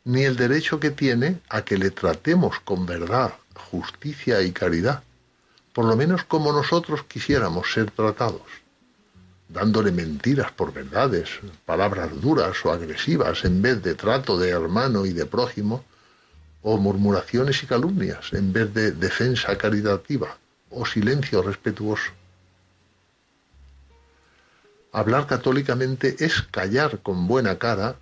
[0.03, 3.33] ni el derecho que tiene a que le tratemos con verdad,
[3.69, 5.03] justicia y caridad,
[5.77, 8.41] por lo menos como nosotros quisiéramos ser tratados
[9.47, 11.29] dándole mentiras por verdades,
[11.67, 15.85] palabras duras o agresivas en vez de trato de hermano y de prójimo,
[16.63, 20.35] o murmuraciones y calumnias en vez de defensa caritativa
[20.71, 22.09] o silencio respetuoso.
[24.91, 27.97] Hablar católicamente es callar con buena cara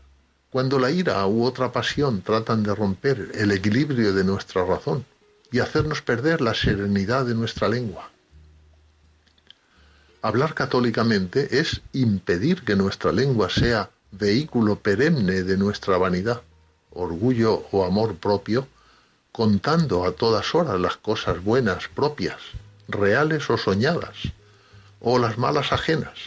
[0.49, 5.03] cuando la ira u otra pasión tratan de romper el equilibrio de nuestra razón
[5.52, 8.10] y hacernos perder la serenidad de nuestra lengua.
[10.22, 16.41] Hablar católicamente es impedir que nuestra lengua sea vehículo perenne de nuestra vanidad,
[16.91, 18.68] orgullo o amor propio,
[19.32, 22.38] contando a todas horas las cosas buenas propias,
[22.88, 24.16] reales o soñadas,
[25.00, 26.18] o las malas ajenas,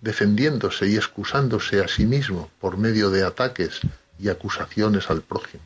[0.00, 3.80] defendiéndose y excusándose a sí mismo por medio de ataques
[4.18, 5.62] y acusaciones al prójimo.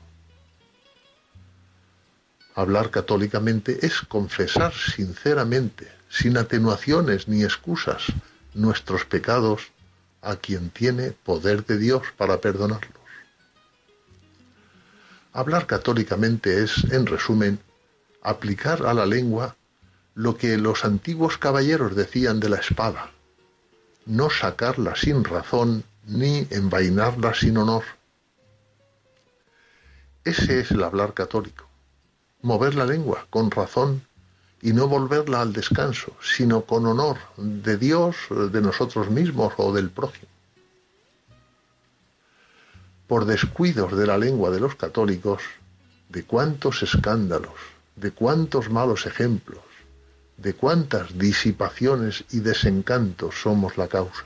[2.58, 8.02] Hablar católicamente es confesar sinceramente sin atenuaciones ni excusas,
[8.52, 9.70] nuestros pecados
[10.22, 12.98] a quien tiene poder de Dios para perdonarlos.
[15.32, 17.60] Hablar católicamente es, en resumen,
[18.22, 19.54] aplicar a la lengua
[20.16, 23.12] lo que los antiguos caballeros decían de la espada,
[24.04, 27.84] no sacarla sin razón ni envainarla sin honor.
[30.24, 31.67] Ese es el hablar católico,
[32.42, 34.02] mover la lengua con razón
[34.60, 39.90] y no volverla al descanso, sino con honor de Dios, de nosotros mismos o del
[39.90, 40.28] prójimo.
[43.06, 45.42] Por descuidos de la lengua de los católicos,
[46.08, 47.54] de cuántos escándalos,
[47.96, 49.62] de cuántos malos ejemplos,
[50.36, 54.24] de cuántas disipaciones y desencantos somos la causa.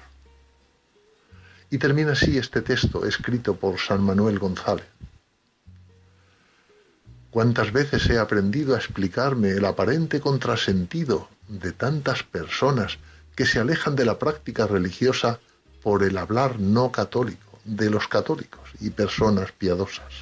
[1.70, 4.86] Y termina así este texto escrito por San Manuel González.
[7.32, 12.98] ¿Cuántas veces he aprendido a explicarme el aparente contrasentido de tantas personas
[13.34, 15.40] que se alejan de la práctica religiosa
[15.82, 20.12] por el hablar no católico de los católicos y personas piadosas?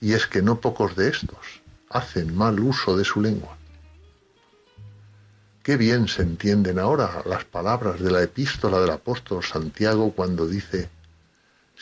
[0.00, 3.56] Y es que no pocos de estos hacen mal uso de su lengua.
[5.62, 10.88] Qué bien se entienden ahora las palabras de la epístola del apóstol Santiago cuando dice,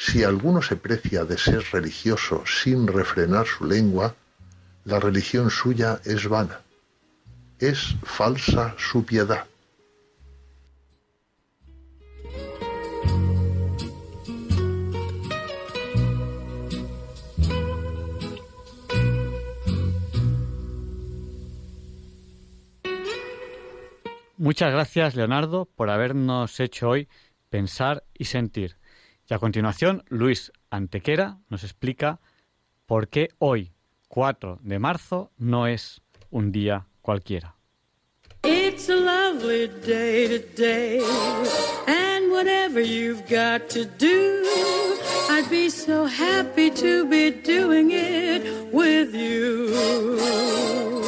[0.01, 4.15] si alguno se precia de ser religioso sin refrenar su lengua,
[4.85, 6.61] la religión suya es vana,
[7.59, 9.45] es falsa su piedad.
[24.37, 27.09] Muchas gracias, Leonardo, por habernos hecho hoy
[27.51, 28.77] pensar y sentir.
[29.31, 32.19] Y a continuación, Luis Antequera nos explica
[32.87, 33.73] por qué hoy,
[34.09, 36.01] 4 de marzo, no es
[36.31, 37.55] un día cualquiera.
[38.45, 41.03] It's a lovely day today,
[41.87, 44.45] and whatever you've got to do,
[45.29, 51.08] I'd be so happy to be doing it with you.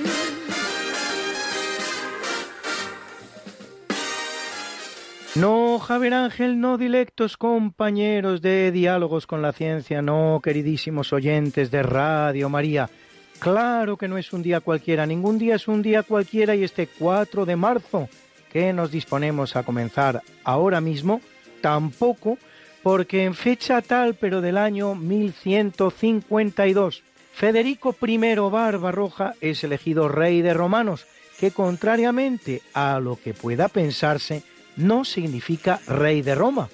[5.41, 11.81] No, Javier Ángel, no dilectos compañeros de diálogos con la ciencia, no, queridísimos oyentes de
[11.81, 12.91] Radio María.
[13.39, 16.85] Claro que no es un día cualquiera, ningún día es un día cualquiera y este
[16.85, 18.07] 4 de marzo
[18.53, 21.21] que nos disponemos a comenzar ahora mismo,
[21.59, 22.37] tampoco,
[22.83, 27.01] porque en fecha tal, pero del año 1152,
[27.33, 31.07] Federico I Barbarroja es elegido rey de romanos,
[31.39, 34.43] que contrariamente a lo que pueda pensarse,
[34.75, 36.69] no significa rey de Roma.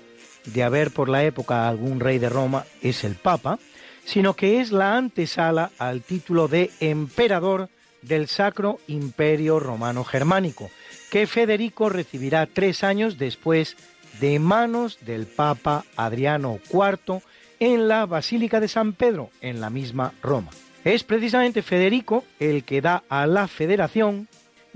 [0.46, 3.60] De haber por la época algún rey de Roma es el Papa,
[4.06, 7.70] sino que es la antesala al título de emperador
[8.02, 10.70] del Sacro Imperio Romano Germánico,
[11.10, 13.76] que Federico recibirá tres años después
[14.20, 17.22] de manos del Papa Adriano IV
[17.60, 20.52] en la Basílica de San Pedro, en la misma Roma.
[20.84, 24.28] Es precisamente Federico el que da a la federación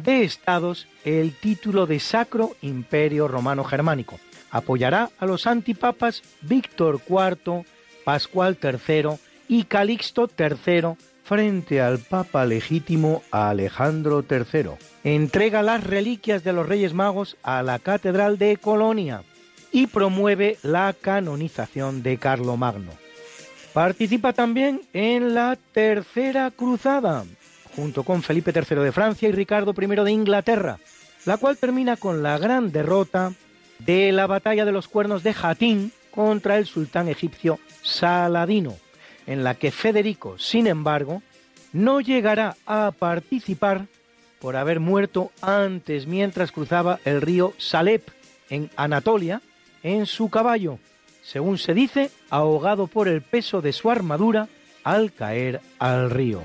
[0.04, 4.20] de estados el título de Sacro Imperio Romano Germánico.
[4.50, 7.66] Apoyará a los antipapas Víctor IV,
[8.04, 14.72] Pascual III y Calixto III frente al Papa legítimo Alejandro III.
[15.04, 19.24] Entrega las reliquias de los Reyes Magos a la Catedral de Colonia
[19.72, 22.92] y promueve la canonización de Carlomagno.
[23.74, 27.24] Participa también en la Tercera Cruzada,
[27.76, 30.80] junto con Felipe III de Francia y Ricardo I de Inglaterra,
[31.26, 33.34] la cual termina con la gran derrota
[33.80, 38.78] de la batalla de los cuernos de Jatín contra el sultán egipcio Saladino,
[39.28, 41.22] en la que Federico, sin embargo,
[41.74, 43.88] no llegará a participar
[44.40, 48.10] por haber muerto antes mientras cruzaba el río Salep
[48.50, 49.42] en Anatolia
[49.84, 50.80] en su caballo,
[51.24, 54.48] según se dice, ahogado por el peso de su armadura
[54.84, 56.42] al caer al río.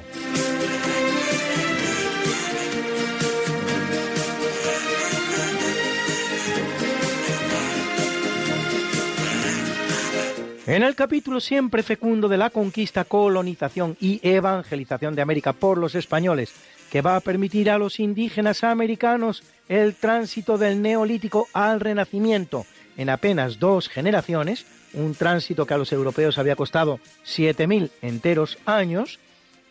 [10.67, 15.95] En el capítulo siempre fecundo de la conquista, colonización y evangelización de América por los
[15.95, 16.53] españoles,
[16.91, 22.67] que va a permitir a los indígenas americanos el tránsito del neolítico al renacimiento.
[22.97, 29.21] En apenas dos generaciones, un tránsito que a los europeos había costado 7.000 enteros años,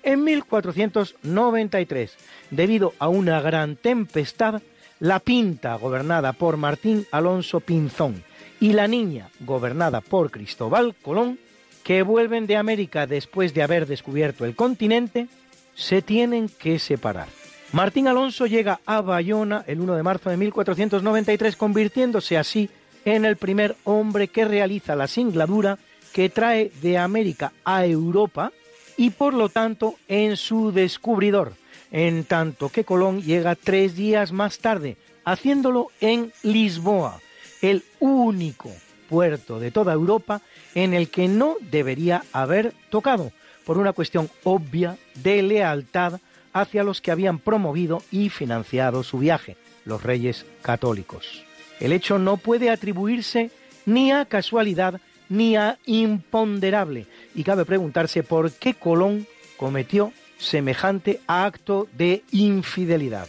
[0.02, 2.16] en 1493,
[2.52, 4.62] debido a una gran tempestad,
[5.02, 8.24] la Pinta, gobernada por Martín Alonso Pinzón,
[8.66, 11.38] y la niña, gobernada por Cristóbal Colón,
[11.84, 15.28] que vuelven de América después de haber descubierto el continente,
[15.76, 17.28] se tienen que separar.
[17.74, 22.72] Martín Alonso llega a Bayona el 1 de marzo de 1493, convirtiéndose así
[23.06, 25.78] en el primer hombre que realiza la singladura
[26.12, 28.52] que trae de América a Europa
[28.98, 31.54] y por lo tanto en su descubridor,
[31.92, 37.22] en tanto que Colón llega tres días más tarde, haciéndolo en Lisboa,
[37.62, 38.72] el único
[39.10, 40.42] puerto de toda Europa
[40.74, 43.32] en el que no debería haber tocado,
[43.66, 46.20] por una cuestión obvia de lealtad
[46.54, 51.44] hacia los que habían promovido y financiado su viaje, los reyes católicos.
[51.80, 53.52] El hecho no puede atribuirse
[53.86, 59.28] ni a casualidad ni a imponderable, y cabe preguntarse por qué Colón
[59.58, 63.28] cometió semejante acto de infidelidad.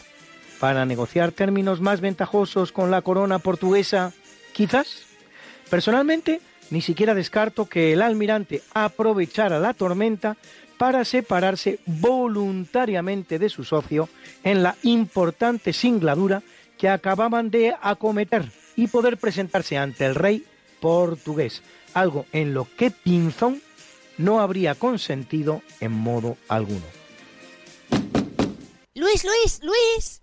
[0.61, 4.13] Para negociar términos más ventajosos con la corona portuguesa,
[4.57, 5.03] Quizás.
[5.69, 10.39] Personalmente, ni siquiera descarto que el almirante aprovechara la tormenta
[10.79, 14.09] para separarse voluntariamente de su socio
[14.45, 16.43] en la importante singladura
[16.79, 20.47] que acababan de acometer y poder presentarse ante el rey
[20.81, 21.63] portugués,
[21.93, 23.61] algo en lo que Pinzón
[24.17, 26.87] no habría consentido en modo alguno.
[28.95, 30.23] Luis, Luis, Luis.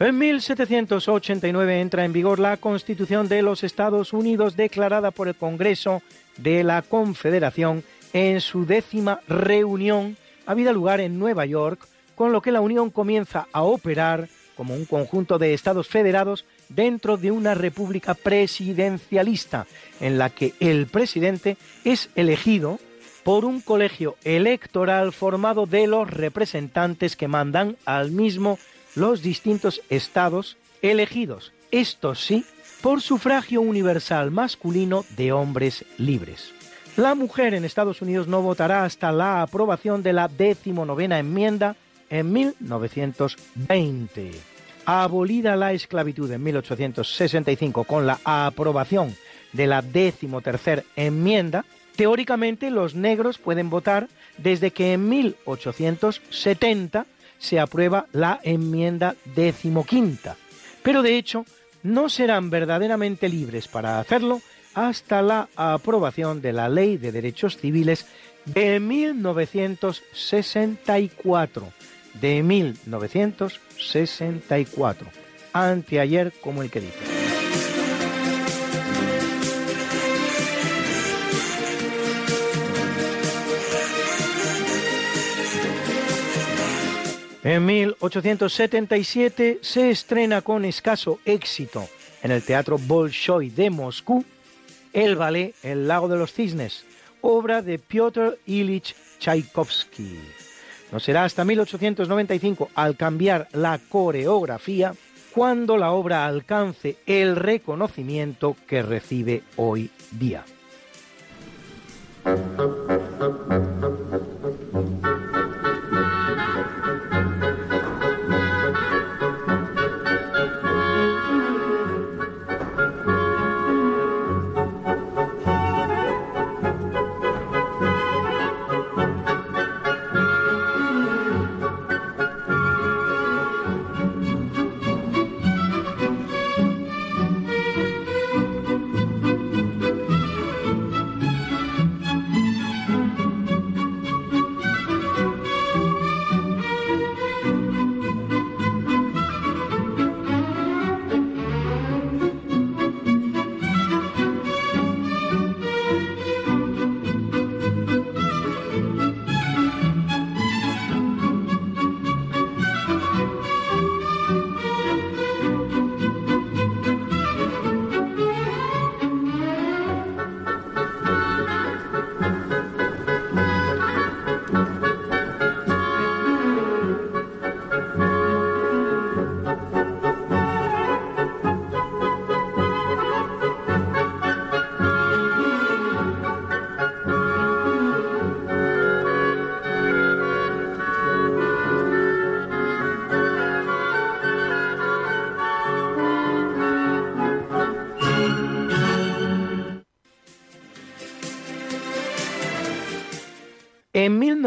[0.00, 6.02] En 1789 entra en vigor la Constitución de los Estados Unidos declarada por el Congreso
[6.36, 10.16] de la Confederación en su décima reunión,
[10.46, 14.84] habida lugar en Nueva York, con lo que la Unión comienza a operar como un
[14.84, 19.66] conjunto de estados federados dentro de una república presidencialista,
[20.00, 22.78] en la que el presidente es elegido
[23.24, 28.60] por un colegio electoral formado de los representantes que mandan al mismo
[28.94, 32.44] los distintos estados elegidos, estos sí,
[32.80, 36.52] por sufragio universal masculino de hombres libres.
[36.96, 41.76] La mujer en Estados Unidos no votará hasta la aprobación de la decimonovena enmienda
[42.10, 44.30] en 1920.
[44.84, 49.14] Abolida la esclavitud en 1865 con la aprobación
[49.52, 57.06] de la decimotercer enmienda, teóricamente los negros pueden votar desde que en 1870
[57.38, 60.36] se aprueba la enmienda decimoquinta.
[60.82, 61.44] Pero de hecho,
[61.82, 64.40] no serán verdaderamente libres para hacerlo
[64.74, 68.06] hasta la aprobación de la Ley de Derechos Civiles
[68.44, 71.72] de 1964.
[72.20, 75.08] De 1964.
[75.52, 77.17] Anteayer, como el que dice.
[87.48, 91.88] En 1877 se estrena con escaso éxito
[92.22, 94.22] en el Teatro Bolshoi de Moscú
[94.92, 96.84] el ballet El lago de los cisnes,
[97.22, 100.20] obra de Piotr Ilich Tchaikovsky.
[100.92, 104.92] No será hasta 1895, al cambiar la coreografía,
[105.32, 110.44] cuando la obra alcance el reconocimiento que recibe hoy día.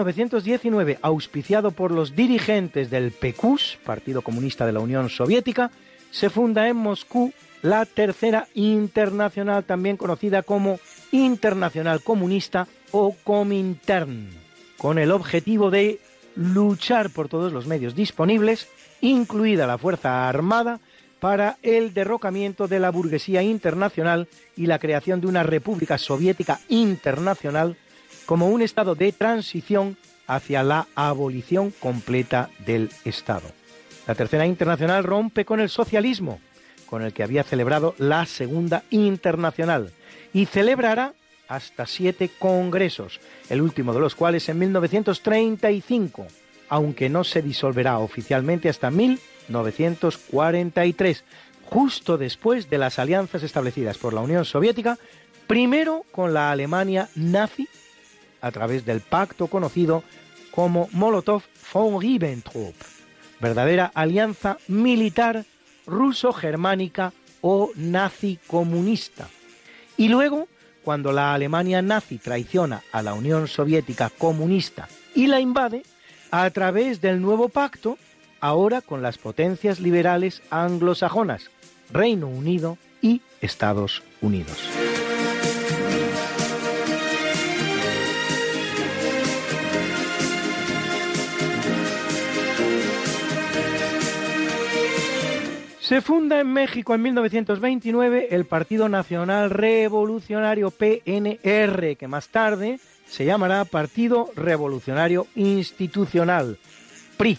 [0.04, 5.72] 1919, auspiciado por los dirigentes del PQS, Partido Comunista de la Unión Soviética,
[6.10, 10.80] se funda en Moscú la Tercera Internacional, también conocida como
[11.12, 14.30] Internacional Comunista o Comintern,
[14.78, 16.00] con el objetivo de
[16.36, 18.68] luchar por todos los medios disponibles,
[19.02, 20.80] incluida la Fuerza Armada,
[21.20, 27.78] para el derrocamiento de la burguesía internacional y la creación de una República Soviética Internacional
[28.32, 33.52] como un estado de transición hacia la abolición completa del Estado.
[34.08, 36.40] La Tercera Internacional rompe con el socialismo,
[36.86, 39.92] con el que había celebrado la Segunda Internacional,
[40.32, 41.14] y celebrará
[41.50, 46.26] hasta siete congresos, el último de los cuales en 1935,
[46.70, 51.26] aunque no se disolverá oficialmente hasta 1943,
[51.66, 54.98] justo después de las alianzas establecidas por la Unión Soviética,
[55.48, 57.68] primero con la Alemania nazi,
[58.42, 60.04] a través del pacto conocido
[60.52, 62.76] como Molotov-von Ribbentrop,
[63.40, 65.46] verdadera alianza militar
[65.86, 69.30] ruso-germánica o nazi-comunista.
[69.98, 70.48] Y luego
[70.84, 75.84] cuando la Alemania nazi traiciona a la Unión Soviética comunista y la invade
[76.32, 77.98] a través del nuevo pacto,
[78.40, 81.52] ahora con las potencias liberales anglosajonas,
[81.92, 84.58] Reino Unido y Estados Unidos.
[95.92, 103.26] Se funda en México en 1929 el Partido Nacional Revolucionario PNR, que más tarde se
[103.26, 106.60] llamará Partido Revolucionario Institucional,
[107.18, 107.38] PRI,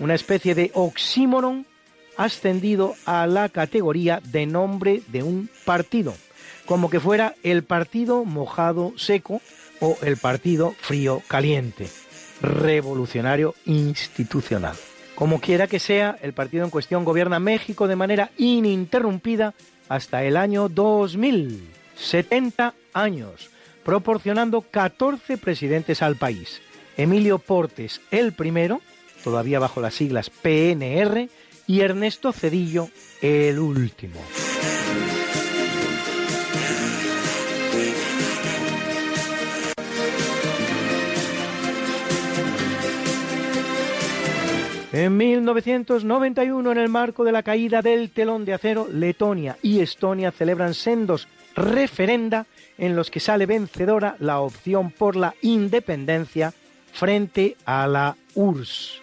[0.00, 1.64] una especie de oxímoron
[2.18, 6.12] ascendido a la categoría de nombre de un partido,
[6.66, 9.40] como que fuera el partido mojado seco
[9.80, 11.88] o el partido frío caliente,
[12.42, 14.76] revolucionario institucional.
[15.14, 19.54] Como quiera que sea, el partido en cuestión gobierna México de manera ininterrumpida
[19.88, 23.50] hasta el año 2000, 70 años,
[23.84, 26.60] proporcionando 14 presidentes al país.
[26.96, 28.80] Emilio Portes, el primero,
[29.22, 31.28] todavía bajo las siglas PNR,
[31.66, 32.88] y Ernesto Cedillo,
[33.22, 34.20] el último.
[44.94, 50.30] En 1991, en el marco de la caída del telón de acero, Letonia y Estonia
[50.30, 51.26] celebran sendos
[51.56, 52.46] referenda
[52.78, 56.54] en los que sale vencedora la opción por la independencia
[56.92, 59.00] frente a la URSS.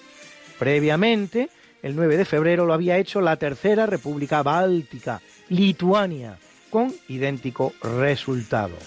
[0.57, 1.49] Previamente,
[1.83, 5.19] el 9 de febrero lo había hecho la Tercera República Báltica,
[5.49, 6.37] Lituania,
[6.69, 8.77] con idéntico resultado.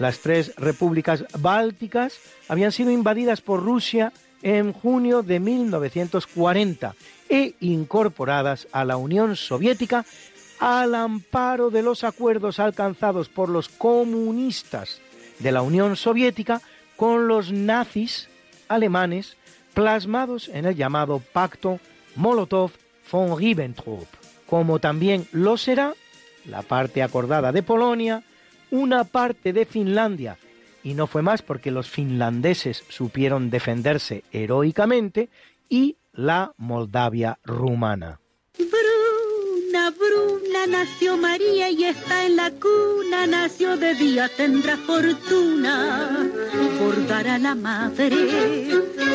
[0.00, 2.18] Las tres repúblicas bálticas
[2.48, 4.12] habían sido invadidas por Rusia
[4.42, 6.94] en junio de 1940
[7.28, 10.04] e incorporadas a la Unión Soviética
[10.58, 15.00] al amparo de los acuerdos alcanzados por los comunistas
[15.38, 16.60] de la Unión Soviética
[16.96, 18.28] con los nazis
[18.68, 19.36] alemanes
[19.74, 21.80] plasmados en el llamado Pacto
[22.16, 24.06] Molotov-von Ribbentrop,
[24.46, 25.94] como también lo será
[26.44, 28.22] la parte acordada de Polonia,
[28.70, 30.36] una parte de Finlandia
[30.82, 35.28] y no fue más porque los finlandeses supieron defenderse heroicamente
[35.68, 38.20] y la Moldavia rumana.
[38.58, 46.28] Bruna, Bruna, nació María y está en la cuna, nació de día, tendrá fortuna
[46.78, 48.70] por dar a la madre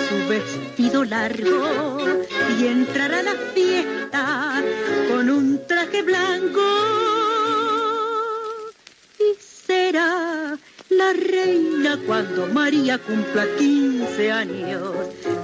[0.08, 2.00] su vestido largo
[2.60, 4.64] y entrar a la fiesta
[5.10, 6.62] con un traje blanco
[9.20, 10.58] y será
[10.98, 14.92] la reina cuando María cumpla 15 años.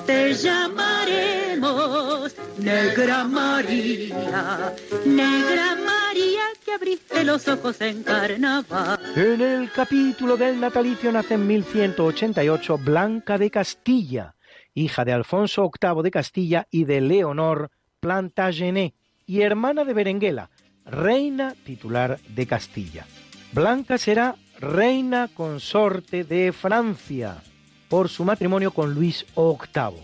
[0.06, 4.74] Te llamaremos Negra María,
[5.06, 9.00] Negra María que abriste los ojos en carnaval.
[9.16, 14.36] En el capítulo del natalicio nace en 1188 Blanca de Castilla,
[14.74, 18.94] hija de Alfonso VIII de Castilla y de Leonor Plantagenet,
[19.26, 20.50] y hermana de Berenguela,
[20.86, 23.06] reina titular de Castilla.
[23.54, 27.42] Blanca será reina consorte de Francia
[27.90, 30.04] por su matrimonio con Luis VIII.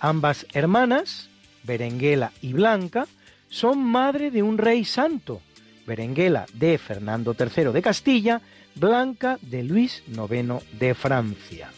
[0.00, 1.30] Ambas hermanas,
[1.62, 3.06] Berenguela y Blanca,
[3.48, 5.40] son madre de un rey santo,
[5.86, 8.40] Berenguela de Fernando III de Castilla,
[8.74, 11.70] Blanca de Luis IX de Francia.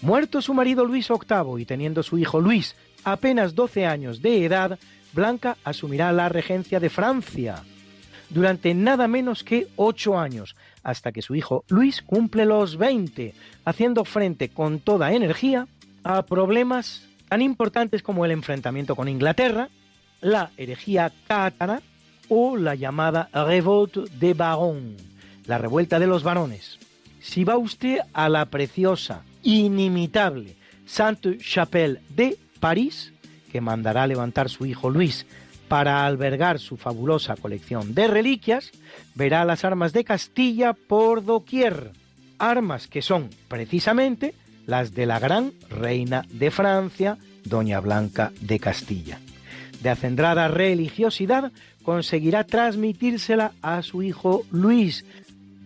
[0.00, 4.78] Muerto su marido Luis VIII y teniendo su hijo Luis apenas 12 años de edad,
[5.12, 7.62] Blanca asumirá la regencia de Francia
[8.30, 10.56] durante nada menos que ocho años,
[10.86, 13.34] hasta que su hijo Luis cumple los 20,
[13.64, 15.66] haciendo frente con toda energía
[16.04, 19.68] a problemas tan importantes como el enfrentamiento con Inglaterra,
[20.20, 21.82] la herejía cátara
[22.28, 24.96] o la llamada Revolte de Baron,
[25.46, 26.78] la revuelta de los varones.
[27.20, 30.54] Si va usted a la preciosa, inimitable
[30.86, 33.12] Sainte-Chapelle de París,
[33.50, 35.26] que mandará levantar su hijo Luis
[35.68, 38.70] para albergar su fabulosa colección de reliquias,
[39.14, 41.92] verá las armas de Castilla por doquier,
[42.38, 44.34] armas que son precisamente
[44.66, 49.20] las de la gran reina de Francia, Doña Blanca de Castilla.
[49.82, 51.52] De acendrada religiosidad,
[51.82, 55.04] conseguirá transmitírsela a su hijo Luis,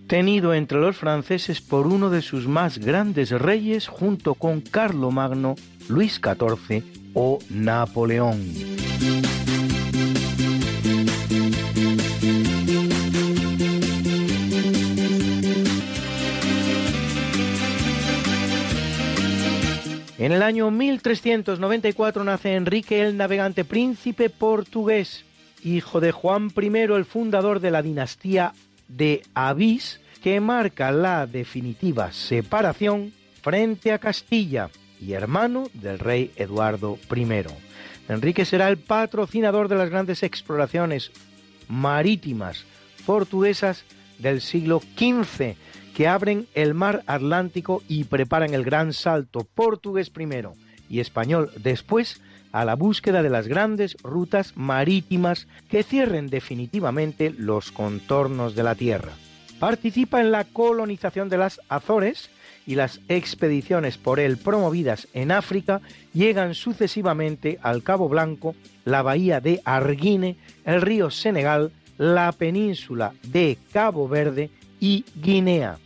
[0.07, 5.55] tenido entre los franceses por uno de sus más grandes reyes junto con Carlomagno,
[5.89, 8.41] Luis XIV o Napoleón.
[20.21, 25.25] En el año 1394 nace Enrique el Navegante, príncipe portugués,
[25.65, 28.53] hijo de Juan I, el fundador de la dinastía
[28.87, 34.69] de Avís, que marca la definitiva separación frente a Castilla
[35.01, 37.47] y hermano del rey Eduardo I.
[38.11, 41.13] Enrique será el patrocinador de las grandes exploraciones
[41.67, 42.67] marítimas
[43.07, 43.87] portuguesas
[44.19, 45.57] del siglo XV
[46.01, 50.55] que abren el mar Atlántico y preparan el gran salto portugués primero
[50.89, 52.23] y español después
[52.53, 58.77] a la búsqueda de las grandes rutas marítimas que cierren definitivamente los contornos de la
[58.77, 59.13] Tierra.
[59.59, 62.31] Participa en la colonización de las Azores
[62.67, 65.83] y las expediciones por él promovidas en África
[66.15, 68.55] llegan sucesivamente al Cabo Blanco,
[68.87, 74.49] la bahía de Arguine, el río Senegal, la península de Cabo Verde
[74.81, 75.77] y Guinea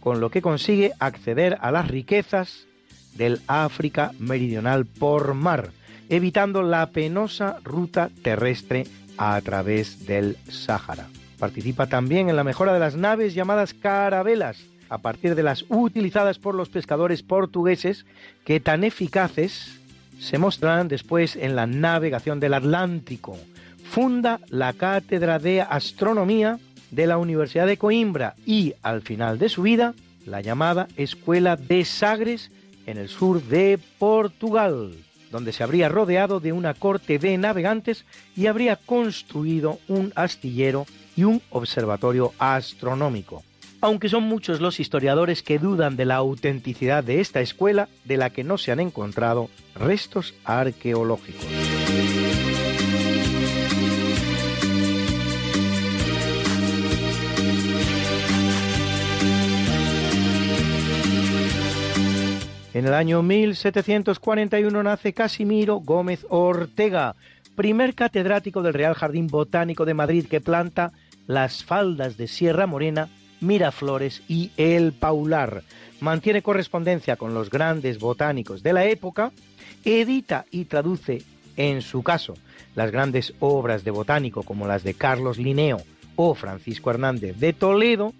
[0.00, 2.66] con lo que consigue acceder a las riquezas
[3.14, 5.70] del África meridional por mar,
[6.08, 8.86] evitando la penosa ruta terrestre
[9.18, 11.08] a través del Sáhara.
[11.38, 14.58] Participa también en la mejora de las naves llamadas carabelas,
[14.88, 18.06] a partir de las utilizadas por los pescadores portugueses,
[18.44, 19.78] que tan eficaces
[20.18, 23.38] se mostrarán después en la navegación del Atlántico.
[23.90, 26.58] Funda la Cátedra de Astronomía
[26.90, 29.94] de la Universidad de Coimbra y, al final de su vida,
[30.26, 32.50] la llamada Escuela de Sagres
[32.86, 34.94] en el sur de Portugal,
[35.30, 38.04] donde se habría rodeado de una corte de navegantes
[38.36, 40.86] y habría construido un astillero
[41.16, 43.42] y un observatorio astronómico.
[43.82, 48.30] Aunque son muchos los historiadores que dudan de la autenticidad de esta escuela, de la
[48.30, 51.46] que no se han encontrado restos arqueológicos.
[62.72, 67.16] En el año 1741 nace Casimiro Gómez Ortega,
[67.56, 70.92] primer catedrático del Real Jardín Botánico de Madrid que planta
[71.26, 73.08] las faldas de Sierra Morena,
[73.40, 75.64] Miraflores y El Paular.
[76.00, 79.32] Mantiene correspondencia con los grandes botánicos de la época,
[79.84, 81.24] edita y traduce,
[81.56, 82.34] en su caso,
[82.76, 85.82] las grandes obras de botánico como las de Carlos Linneo
[86.14, 88.12] o Francisco Hernández de Toledo,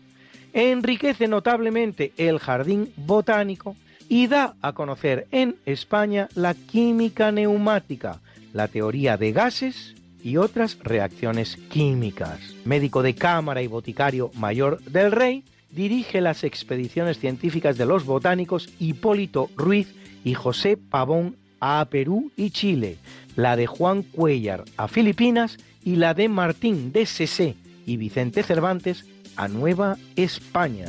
[0.52, 3.76] enriquece notablemente el jardín botánico
[4.10, 8.20] y da a conocer en España la química neumática,
[8.52, 12.40] la teoría de gases y otras reacciones químicas.
[12.64, 18.68] Médico de cámara y boticario mayor del rey, dirige las expediciones científicas de los botánicos
[18.80, 22.98] Hipólito Ruiz y José Pavón a Perú y Chile,
[23.36, 27.54] la de Juan Cuellar a Filipinas y la de Martín de Sesé
[27.86, 29.06] y Vicente Cervantes
[29.36, 30.86] a Nueva España.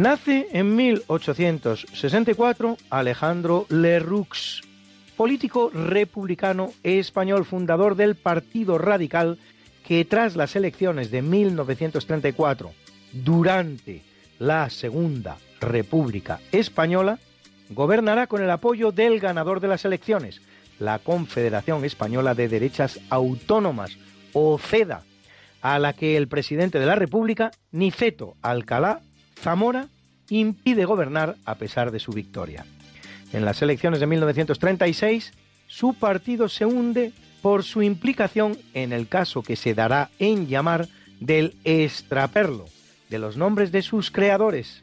[0.00, 4.62] Nace en 1864 Alejandro Lerroux,
[5.14, 9.36] político republicano español, fundador del Partido Radical,
[9.86, 12.72] que tras las elecciones de 1934,
[13.12, 14.00] durante
[14.38, 17.18] la Segunda República Española,
[17.68, 20.40] gobernará con el apoyo del ganador de las elecciones,
[20.78, 23.98] la Confederación Española de Derechas Autónomas,
[24.32, 25.02] o CEDA,
[25.60, 29.02] a la que el presidente de la República, Niceto Alcalá
[29.40, 29.88] Zamora
[30.28, 32.64] impide gobernar a pesar de su victoria.
[33.32, 35.32] En las elecciones de 1936,
[35.66, 37.12] su partido se hunde
[37.42, 40.88] por su implicación en el caso que se dará en llamar
[41.20, 42.66] del extraperlo,
[43.08, 44.82] de los nombres de sus creadores,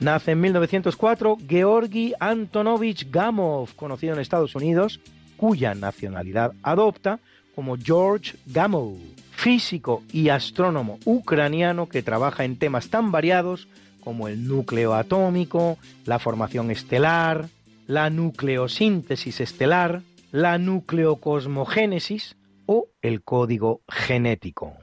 [0.00, 5.00] Nace en 1904 Georgi Antonovich Gamov, conocido en Estados Unidos,
[5.36, 7.18] cuya nacionalidad adopta
[7.54, 8.96] como George Gamov,
[9.32, 13.66] físico y astrónomo ucraniano que trabaja en temas tan variados
[14.04, 17.48] como el núcleo atómico, la formación estelar,
[17.88, 24.74] la nucleosíntesis estelar, la nucleocosmogénesis o el código genético.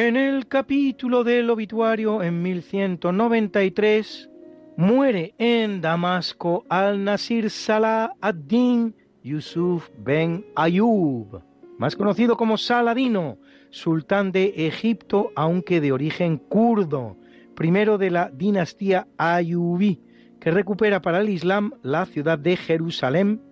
[0.00, 4.30] En el capítulo del obituario en 1193
[4.76, 8.94] muere en Damasco al-Nasir Salah ad-Din
[9.24, 11.42] Yusuf ben Ayub,
[11.78, 13.38] más conocido como Saladino,
[13.70, 17.16] sultán de Egipto, aunque de origen kurdo,
[17.56, 20.00] primero de la dinastía Ayubí,
[20.38, 23.42] que recupera para el Islam la ciudad de Jerusalén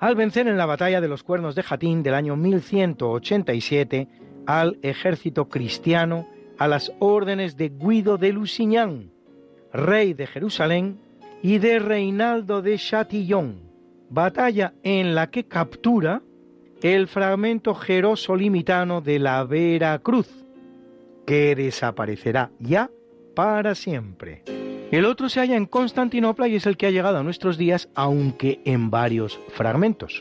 [0.00, 4.08] al vencer en la batalla de los Cuernos de Jatín del año 1187
[4.46, 6.26] al ejército cristiano
[6.58, 9.10] a las órdenes de Guido de Lusignan,
[9.72, 10.98] rey de Jerusalén,
[11.42, 13.60] y de Reinaldo de Chatillon,
[14.08, 16.22] batalla en la que captura
[16.82, 20.28] el fragmento jerosolimitano de la Vera Cruz,
[21.26, 22.90] que desaparecerá ya
[23.34, 24.42] para siempre.
[24.90, 27.88] El otro se halla en Constantinopla y es el que ha llegado a nuestros días,
[27.94, 30.20] aunque en varios fragmentos.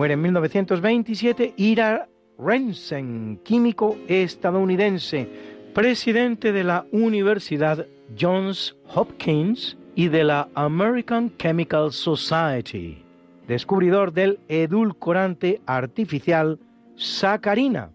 [0.00, 2.08] Muere en 1927 Ira
[2.38, 5.28] Rensen, químico estadounidense,
[5.74, 7.86] presidente de la Universidad
[8.18, 13.04] Johns Hopkins y de la American Chemical Society,
[13.46, 16.58] descubridor del edulcorante artificial
[16.96, 17.90] sacarina,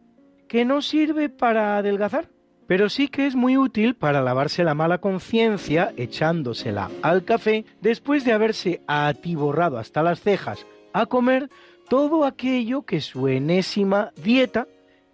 [0.48, 2.30] que no sirve para adelgazar,
[2.68, 8.24] pero sí que es muy útil para lavarse la mala conciencia echándosela al café después
[8.26, 11.50] de haberse atiborrado hasta las cejas a comer
[11.88, 14.68] todo aquello que su enésima dieta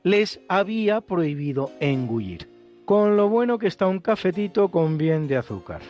[0.03, 2.49] les había prohibido engullir.
[2.85, 5.81] Con lo bueno que está un cafetito con bien de azúcar.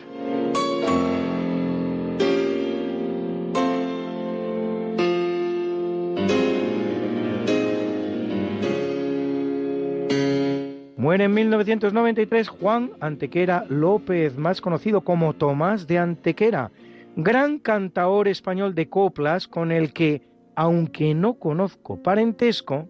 [10.96, 16.70] Muere en 1993 Juan Antequera López, más conocido como Tomás de Antequera,
[17.16, 20.22] gran cantaor español de coplas con el que
[20.54, 22.88] aunque no conozco parentesco,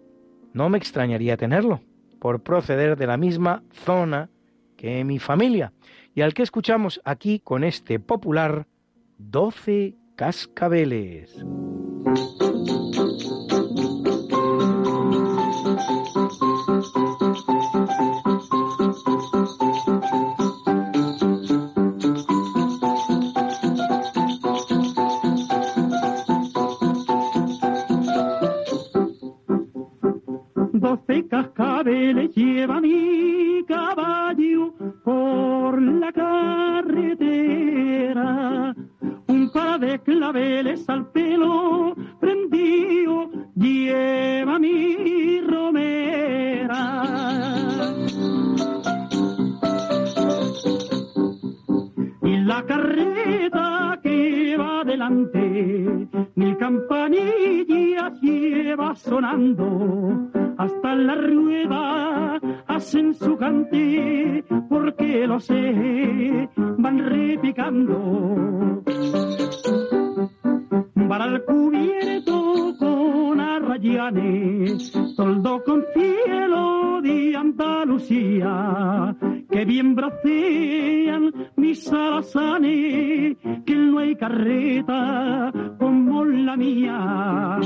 [0.53, 1.81] no me extrañaría tenerlo,
[2.19, 4.29] por proceder de la misma zona
[4.77, 5.73] que mi familia,
[6.15, 8.67] y al que escuchamos aquí con este popular
[9.17, 11.43] Doce cascabeles.
[30.93, 37.15] Doce cascabeles lleva mi caballo por la carretera.
[39.27, 47.07] Un par de claveles al pelo prendido lleva mi romera.
[52.21, 53.72] Y la carreta
[55.03, 65.39] que va adelante, mi campanilla lleva sonando hasta la rueda hacen su cante, porque lo
[65.39, 68.83] sé, van repicando.
[71.07, 79.15] Para el cubierto con arrayanes, toldo con cielo de Andalucía,
[79.51, 87.59] que bien bracean mis alazanes, que no hay carreta como la mía.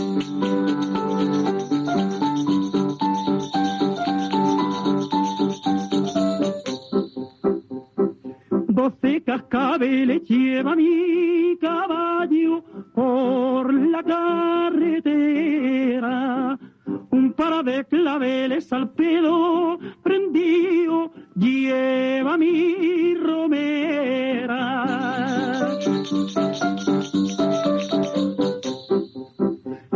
[9.37, 15.37] Cascabeles lleva mi caballo por la carretera.
[17.11, 24.77] Un par de claveles al pelo prendido lleva mi romera.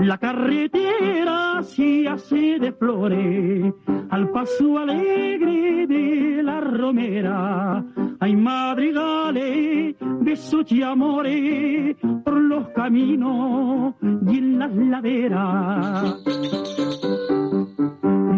[0.02, 3.72] La carretera se hace de flores
[4.10, 7.86] al paso alegre de la romera.
[8.20, 13.94] Hay madrigales, besos y amores por los caminos
[14.28, 16.16] y en las laderas.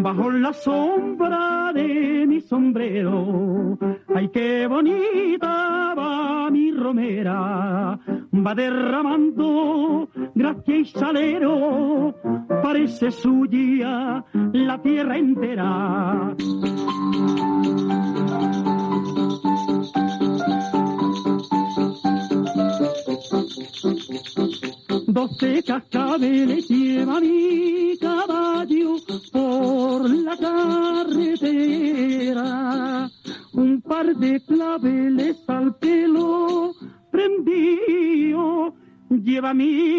[0.04, 3.78] Bajo la sombra de mi sombrero,
[4.14, 7.98] ay qué bonita va mi romera,
[8.34, 12.14] va derramando gracia y salero,
[12.62, 14.22] parece suya
[14.52, 16.34] la tierra entera.
[25.06, 28.96] Doce cascabeles lleva mi caballo
[29.32, 31.60] por la carretera.
[33.52, 36.72] Un par de claveles al pelo
[37.10, 38.74] prendido
[39.10, 39.98] lleva mi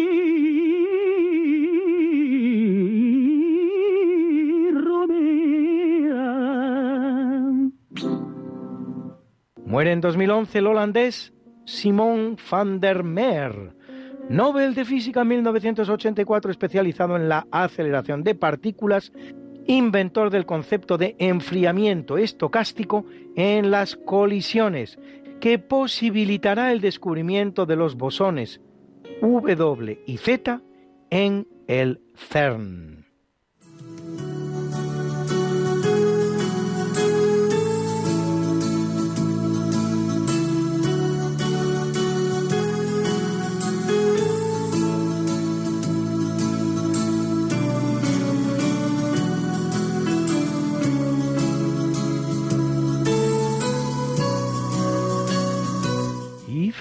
[4.72, 6.26] romera.
[9.64, 11.32] Muere en 2011 el holandés
[11.66, 13.74] Simon van der Meer,
[14.28, 19.12] Nobel de Física 1984 especializado en la aceleración de partículas,
[19.66, 24.98] inventor del concepto de enfriamiento estocástico en las colisiones,
[25.40, 28.60] que posibilitará el descubrimiento de los bosones
[29.20, 30.60] W y Z
[31.10, 32.95] en el CERN.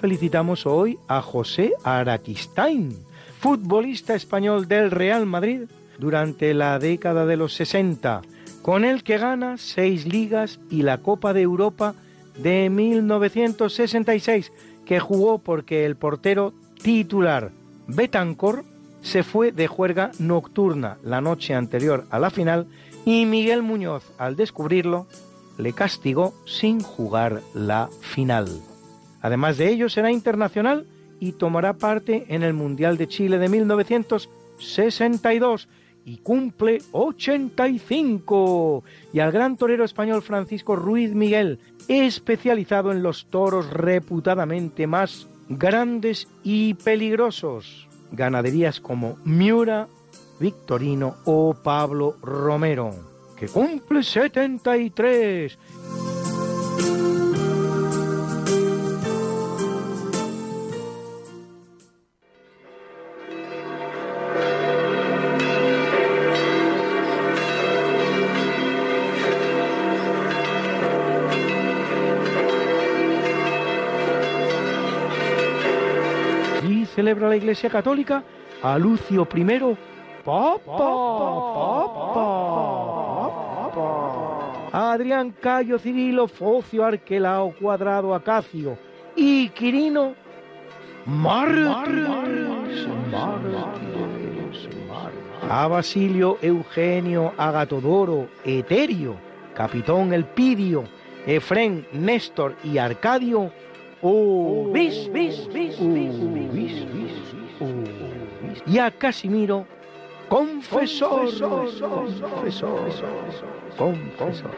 [0.06, 2.95] Felicitamos hoy a José Araquistain,
[3.40, 5.61] futbolista español del Real Madrid
[5.98, 8.22] durante la década de los 60,
[8.61, 11.95] con el que gana seis ligas y la Copa de Europa
[12.38, 14.52] de 1966,
[14.86, 16.53] que jugó porque el portero
[16.84, 17.49] titular
[17.88, 18.64] Betancor
[19.02, 22.68] se fue de juerga nocturna la noche anterior a la final
[23.06, 25.07] y Miguel Muñoz, al descubrirlo,
[25.57, 28.74] le castigó sin jugar la final.
[29.26, 30.85] Además de ello, será internacional
[31.19, 35.68] y tomará parte en el Mundial de Chile de 1962
[36.06, 38.84] y cumple 85.
[39.14, 41.57] Y al gran torero español Francisco Ruiz Miguel,
[41.88, 47.88] especializado en los toros reputadamente más grandes y peligrosos.
[48.11, 49.88] Ganaderías como Miura,
[50.39, 52.91] Victorino o Pablo Romero,
[53.35, 55.57] que cumple 73.
[77.06, 78.23] Celebra la Iglesia Católica
[78.64, 79.77] a Lucio I,
[80.26, 80.73] Papa,
[84.73, 88.76] a Adrián Cayo Cirilo, Focio Arquelao Cuadrado Acacio
[89.15, 90.15] y Quirino
[91.06, 91.68] Martes,
[95.48, 99.15] A Basilio Eugenio Agatodoro Eterio,
[99.53, 100.86] Capitón Elpidio,
[101.27, 103.52] Efrén, Néstor y Arcadio,
[104.07, 104.07] Oh.
[104.07, 106.15] Oh, oh, bis, bis, bis, bis,
[106.53, 107.15] bis, bis,
[108.68, 109.65] y a Casimiro,
[110.30, 112.06] confesor, confesor,
[113.76, 114.52] confesor,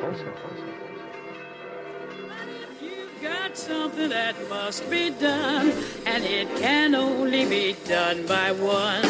[3.22, 5.72] got something that must be done,
[6.06, 9.02] and it can only be done by one.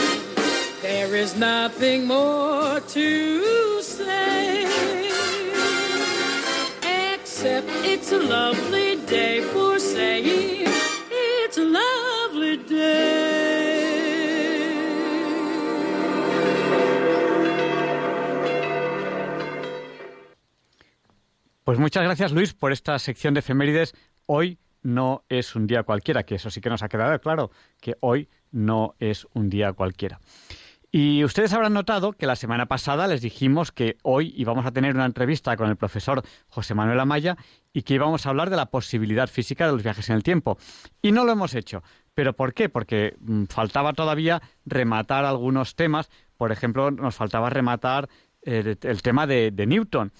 [0.84, 4.65] There is nothing more to say,
[7.11, 9.76] except it's a lovely day for
[21.64, 23.94] Pues muchas gracias Luis por esta sección de efemérides.
[24.26, 27.52] Hoy no es un día cualquiera, que eso sí que nos ha quedado claro,
[27.82, 30.22] que hoy no es un día cualquiera.
[30.99, 34.95] Y ustedes habrán notado que la semana pasada les dijimos que hoy íbamos a tener
[34.95, 37.38] una entrevista con el profesor José Manuel Amaya
[37.72, 40.57] y que íbamos a hablar de la posibilidad física de los viajes en el tiempo.
[41.03, 41.84] Y no lo hemos hecho.
[42.15, 42.68] ¿Pero por qué?
[42.68, 46.10] Porque mm, faltaba todavía rematar algunos temas.
[46.36, 48.10] Por ejemplo, nos faltaba rematar
[48.41, 50.11] el, tema de Newton.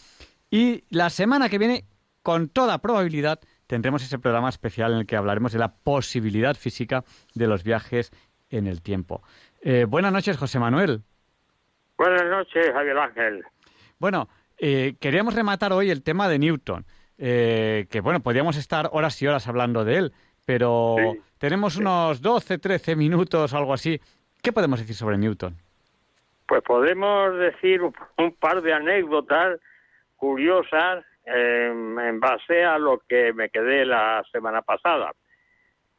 [0.52, 1.86] Y la semana que viene,
[2.22, 7.04] con toda probabilidad, tendremos ese programa especial en el que hablaremos de la posibilidad física
[7.34, 8.12] de los viajes
[8.50, 9.24] en el tiempo.
[9.70, 11.02] Eh, buenas noches, José Manuel.
[11.98, 13.44] Buenas noches, Javier Ángel.
[14.00, 16.86] Bueno, eh, queríamos rematar hoy el tema de Newton,
[17.18, 20.14] eh, que bueno, podríamos estar horas y horas hablando de él,
[20.46, 20.96] pero
[21.38, 24.00] tenemos unos 12, 13 minutos, algo así.
[24.42, 25.58] ¿Qué podemos decir sobre Newton?
[26.48, 29.60] Pues podemos decir un par de anécdotas
[30.16, 35.12] curiosas en base a lo que me quedé la semana pasada.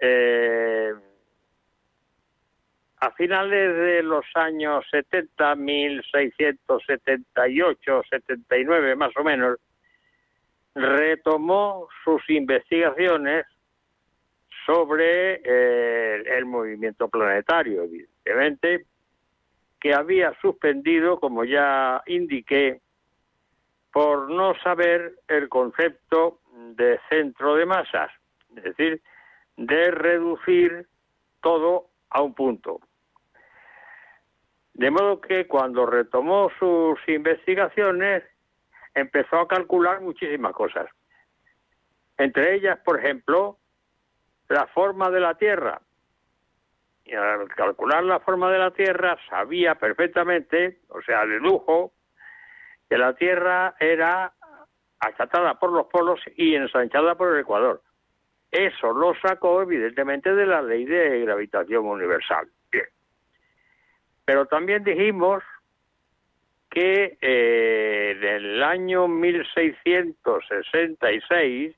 [0.00, 0.94] Eh,
[3.00, 9.58] a finales de los años 70, 1678, 79 más o menos,
[10.74, 13.46] retomó sus investigaciones
[14.66, 18.84] sobre eh, el movimiento planetario, evidentemente,
[19.80, 22.80] que había suspendido, como ya indiqué,
[23.92, 26.40] por no saber el concepto
[26.74, 28.10] de centro de masas,
[28.56, 29.00] es decir,
[29.56, 30.86] de reducir
[31.40, 32.80] todo a un punto.
[34.78, 38.22] De modo que cuando retomó sus investigaciones
[38.94, 40.86] empezó a calcular muchísimas cosas.
[42.16, 43.58] Entre ellas, por ejemplo,
[44.48, 45.80] la forma de la Tierra.
[47.04, 51.92] Y al calcular la forma de la Tierra sabía perfectamente, o sea, dedujo
[52.88, 54.32] que la Tierra era
[55.00, 57.82] achatada por los polos y ensanchada por el Ecuador.
[58.52, 62.48] Eso lo sacó evidentemente de la ley de gravitación universal.
[64.28, 65.42] Pero también dijimos
[66.68, 71.74] que eh, en el año 1666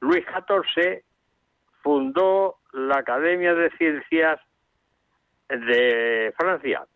[0.00, 1.02] Luis XIV
[1.82, 4.38] fundó la Academia de Ciencias
[5.48, 6.86] de Francia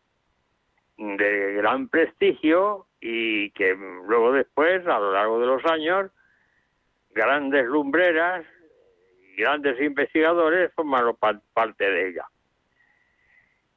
[0.98, 3.74] de gran prestigio y que
[4.06, 6.10] luego después, a lo largo de los años,
[7.12, 8.44] grandes lumbreras
[9.22, 12.26] y grandes investigadores formaron parte de ella.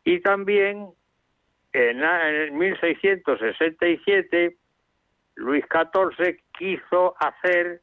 [0.06, 0.88] Y también
[1.73, 4.56] en, en 1667
[5.36, 7.82] Luis XIV quiso hacer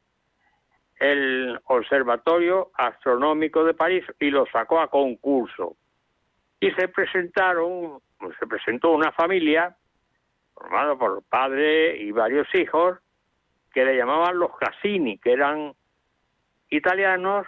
[0.98, 5.76] el Observatorio Astronómico de París y lo sacó a concurso.
[6.60, 8.00] Y se presentaron
[8.38, 9.76] se presentó una familia
[10.54, 12.98] formada por padre y varios hijos
[13.72, 15.74] que le llamaban los Cassini, que eran
[16.68, 17.46] italianos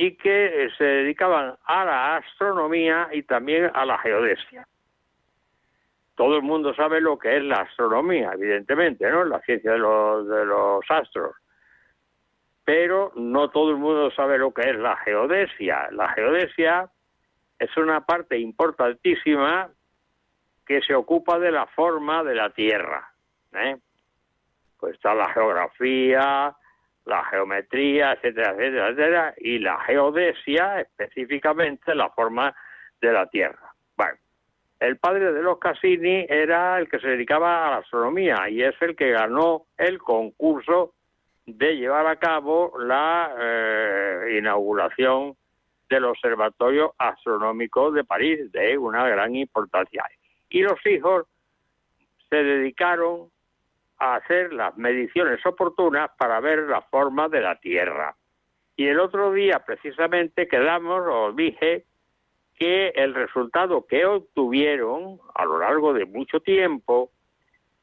[0.00, 4.66] y que se dedicaban a la astronomía y también a la geodesia.
[6.14, 9.24] Todo el mundo sabe lo que es la astronomía, evidentemente, ¿no?
[9.24, 11.34] La ciencia de los, de los astros.
[12.64, 15.88] Pero no todo el mundo sabe lo que es la geodesia.
[15.90, 16.88] La geodesia
[17.58, 19.68] es una parte importantísima
[20.64, 23.10] que se ocupa de la forma de la Tierra.
[23.52, 23.76] ¿eh?
[24.78, 26.54] Pues está la geografía,
[27.08, 32.54] la geometría, etcétera, etcétera, etcétera, y la geodesia, específicamente la forma
[33.00, 33.74] de la Tierra.
[33.96, 34.18] Bueno,
[34.78, 38.74] el padre de los Cassini era el que se dedicaba a la astronomía y es
[38.80, 40.94] el que ganó el concurso
[41.46, 45.34] de llevar a cabo la eh, inauguración
[45.88, 50.04] del Observatorio Astronómico de París, de una gran importancia
[50.50, 51.26] y los hijos
[52.28, 53.30] se dedicaron
[53.98, 58.16] a hacer las mediciones oportunas para ver la forma de la Tierra.
[58.76, 61.84] Y el otro día, precisamente, quedamos, os dije,
[62.58, 67.10] que el resultado que obtuvieron a lo largo de mucho tiempo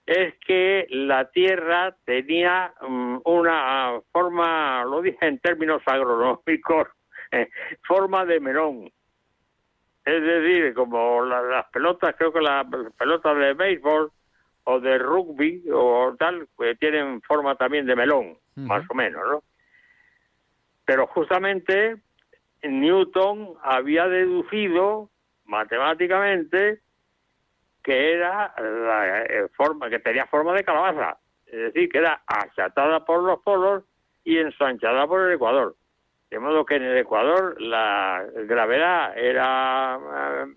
[0.05, 6.87] es que la Tierra tenía mm, una forma, lo dije en términos agronómicos,
[7.87, 8.91] forma de melón.
[10.05, 14.11] Es decir, como las pelotas, creo que las pelotas de béisbol
[14.65, 16.47] o de rugby o tal,
[16.79, 19.43] tienen forma también de melón, más o menos, ¿no?
[20.85, 21.97] Pero justamente
[22.63, 25.09] Newton había deducido
[25.45, 26.79] matemáticamente
[27.83, 33.05] que era la eh, forma que tenía forma de calabaza, es decir, que era achatada
[33.05, 33.83] por los polos
[34.23, 35.75] y ensanchada por el ecuador.
[36.31, 39.99] De modo que en el ecuador la gravedad era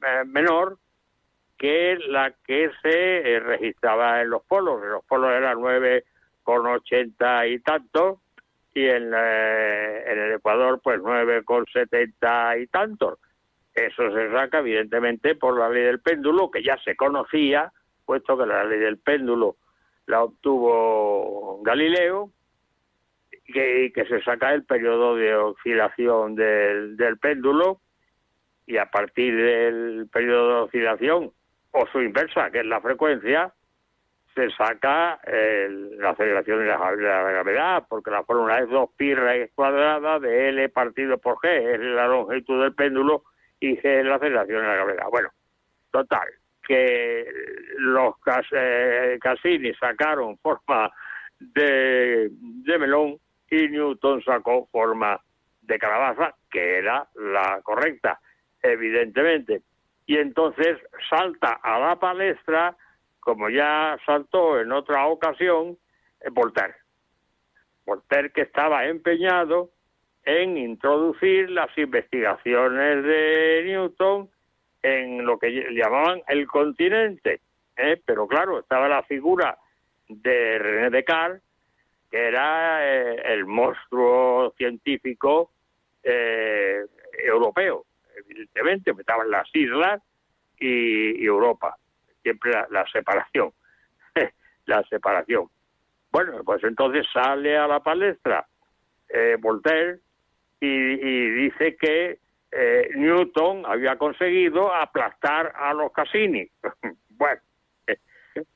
[0.01, 0.79] eh, menor
[1.59, 4.83] que la que se eh, registraba en los polos.
[4.83, 8.21] En los polos era 9,80 y tanto
[8.75, 13.19] y en, en el Ecuador pues 9,70 y tantos.
[13.75, 17.73] Eso se saca evidentemente por la ley del péndulo, que ya se conocía,
[18.05, 19.57] puesto que la ley del péndulo
[20.07, 22.31] la obtuvo Galileo,
[23.47, 27.81] y que, se saca el periodo de oscilación del, del péndulo,
[28.67, 31.33] y a partir del periodo de oscilación,
[31.79, 33.53] o su inversa, que es la frecuencia,
[34.35, 40.19] se saca la aceleración de la, gravedad, porque la fórmula es 2 pi raíz cuadrada
[40.19, 43.25] de L partido por G, es la longitud del péndulo
[43.61, 45.07] y G es la aceleración de la gravedad.
[45.11, 45.29] Bueno,
[45.91, 46.29] total,
[46.67, 47.27] que
[47.79, 48.15] los
[48.53, 50.91] eh, Cassini sacaron forma
[51.41, 53.19] de, de melón
[53.51, 55.21] y Newton sacó forma
[55.63, 58.21] de calabaza, que era la correcta,
[58.63, 59.63] evidentemente.
[60.09, 60.79] Y entonces
[61.11, 62.75] salta a la palestra
[63.21, 65.77] como ya saltó en otra ocasión,
[66.21, 66.77] eh, Voltaire.
[67.85, 69.69] Voltaire que estaba empeñado
[70.25, 74.31] en introducir las investigaciones de Newton
[74.83, 77.43] en lo que llamaban el continente.
[77.77, 78.01] ¿eh?
[78.07, 79.59] Pero claro, estaba la figura
[80.09, 81.43] de René Descartes,
[82.11, 85.51] que era eh, el monstruo científico
[86.03, 87.85] europeo,
[88.29, 90.03] evidentemente, estaban las islas
[90.59, 91.77] y Europa
[92.23, 93.53] siempre la, separación,
[94.67, 95.49] la separación.
[96.11, 98.47] Bueno, pues entonces sale a la palestra
[99.09, 100.01] eh, Voltaire
[100.61, 102.19] y, dice que
[102.51, 106.49] eh, Newton había conseguido aplastar a los Cassini.
[107.11, 107.41] bueno,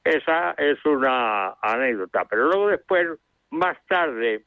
[0.04, 2.24] esa es una anécdota.
[2.24, 3.06] Pero luego después,
[3.50, 4.44] más tarde,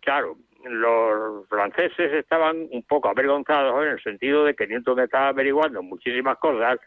[0.00, 0.36] claro,
[0.68, 6.38] los franceses estaban un poco avergonzados en el sentido de que Newton estaba averiguando muchísimas
[6.38, 6.78] cosas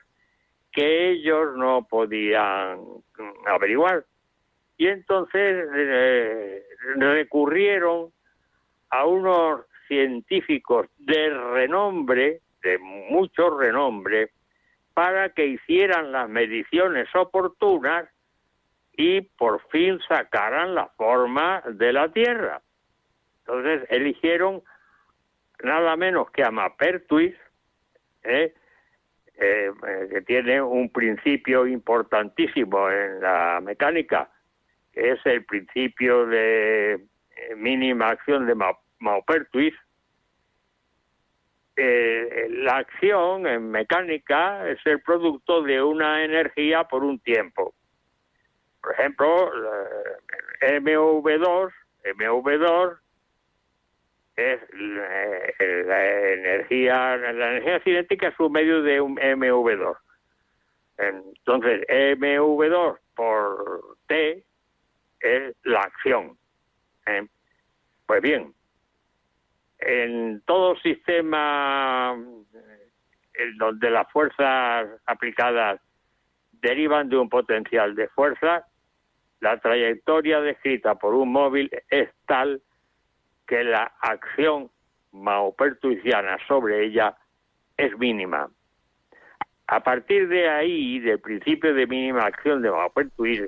[0.71, 2.79] que ellos no podían
[3.45, 4.05] averiguar.
[4.77, 6.63] Y entonces eh,
[6.95, 8.11] recurrieron
[8.89, 14.31] a unos científicos de renombre, de mucho renombre,
[14.93, 18.09] para que hicieran las mediciones oportunas
[18.95, 22.61] y por fin sacaran la forma de la Tierra.
[23.45, 24.61] Entonces eligieron
[25.63, 27.35] nada menos que a Mapertuis,
[28.23, 28.53] ¿eh?
[29.37, 34.29] Eh, eh, que tiene un principio importantísimo en la mecánica,
[34.93, 37.03] que es el principio de
[37.55, 38.55] mínima acción de
[38.99, 39.73] Maupertuis.
[41.75, 47.73] la acción en mecánica es el producto de una energía por un tiempo.
[48.79, 49.51] Por ejemplo,
[50.61, 51.71] MV2,
[52.03, 53.00] MV2
[54.41, 59.97] es la, energía, la energía cinética es un medio de un MV2.
[60.97, 64.43] Entonces, MV2 por T
[65.19, 66.37] es la acción.
[67.07, 67.27] ¿eh?
[68.05, 68.53] Pues bien,
[69.79, 72.15] en todo sistema
[73.33, 75.79] en donde las fuerzas aplicadas
[76.51, 78.65] derivan de un potencial de fuerza,
[79.39, 82.61] la trayectoria descrita por un móvil es tal
[83.51, 84.71] que la acción
[85.11, 87.17] maupertuisiana sobre ella
[87.75, 88.49] es mínima.
[89.67, 93.41] A partir de ahí, del principio de mínima acción de Maupertuis,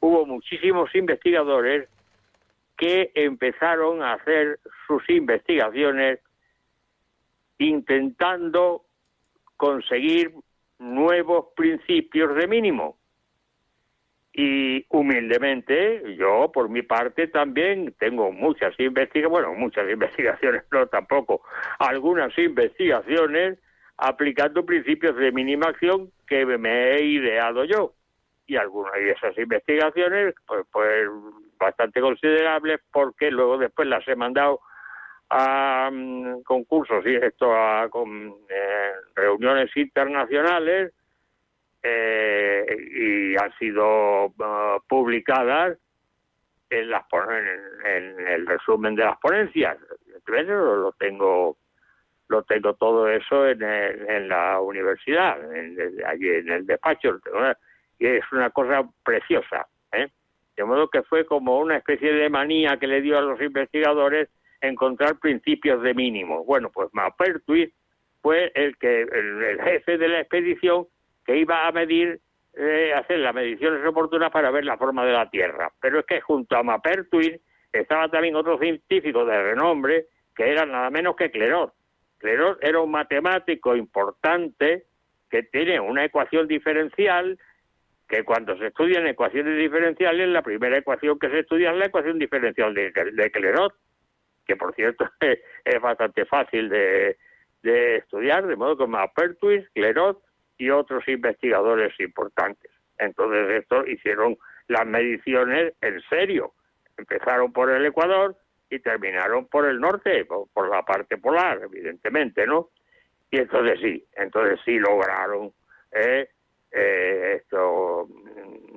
[0.00, 1.88] hubo muchísimos investigadores
[2.76, 6.20] que empezaron a hacer sus investigaciones
[7.56, 8.84] intentando
[9.56, 10.34] conseguir
[10.78, 12.98] nuevos principios de mínimo.
[14.38, 21.40] Y humildemente, yo por mi parte también tengo muchas investigaciones, bueno, muchas investigaciones, no tampoco,
[21.78, 23.58] algunas investigaciones
[23.96, 27.94] aplicando principios de mínima acción que me he ideado yo.
[28.46, 31.08] Y algunas de esas investigaciones, pues, pues
[31.58, 34.60] bastante considerables, porque luego después las he mandado
[35.30, 40.92] a mm, concursos y esto a eh, reuniones internacionales
[41.88, 45.78] eh, y han sido uh, publicadas
[46.70, 49.76] en, las, en, en, el resumen de las ponencias.
[50.26, 51.56] Lo, lo tengo
[52.28, 57.20] lo tengo todo eso en la universidad, en, allí en el despacho,
[58.00, 59.68] y es una cosa preciosa.
[59.92, 60.08] ¿eh?
[60.56, 64.28] De modo que fue como una especie de manía que le dio a los investigadores
[64.60, 66.44] encontrar principios de mínimo.
[66.44, 67.72] Bueno, pues Maupertuis
[68.22, 70.88] fue el que el, jefe de la expedición
[71.26, 72.20] que iba a medir,
[72.54, 75.72] eh, hacer las mediciones oportunas para ver la forma de la Tierra.
[75.80, 77.40] Pero es que junto a Maupertuis
[77.72, 81.72] estaba también otro científico de renombre que era nada menos que Clerot.
[82.18, 84.84] Clerot era un matemático importante
[85.30, 87.38] que tiene una ecuación diferencial
[88.08, 92.18] que cuando se estudian ecuaciones diferenciales, la primera ecuación que se estudia es la ecuación
[92.18, 93.74] diferencial de, de Clerot,
[94.46, 97.16] que por cierto es, bastante fácil de,
[97.62, 100.22] de, estudiar, de modo que Maupertuis, Clerot
[100.58, 102.70] y otros investigadores importantes.
[102.98, 104.36] Entonces, esto hicieron
[104.68, 106.54] las mediciones en serio.
[106.96, 108.36] Empezaron por el Ecuador
[108.70, 112.70] y terminaron por el norte, por, la parte polar, evidentemente, ¿no?
[113.30, 115.52] Y entonces sí, entonces sí lograron
[115.92, 116.28] eh,
[116.70, 118.08] eh, esto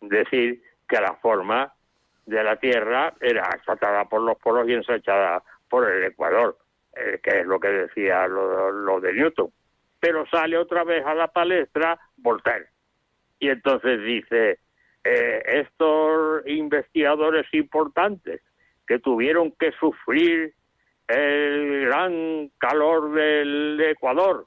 [0.01, 1.71] decir que la forma
[2.25, 6.57] de la Tierra era achatada por los polos y ensachada por el Ecuador,
[6.95, 9.51] eh, que es lo que decía lo, de Newton.
[9.99, 12.67] Pero sale otra vez a la palestra Voltaire.
[13.39, 14.59] Y entonces dice,
[15.03, 18.41] eh, estos investigadores importantes
[18.87, 20.53] que tuvieron que sufrir
[21.07, 24.45] el gran calor del Ecuador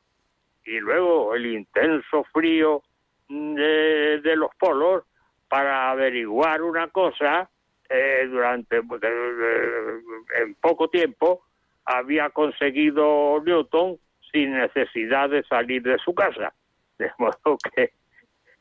[0.64, 2.82] y luego el intenso frío
[3.28, 5.04] de, de los polos
[5.48, 7.50] para averiguar una cosa
[7.88, 11.42] eh, durante en poco tiempo
[11.84, 13.98] había conseguido Newton
[14.32, 16.52] sin necesidad de salir de su casa.
[16.98, 17.92] De modo que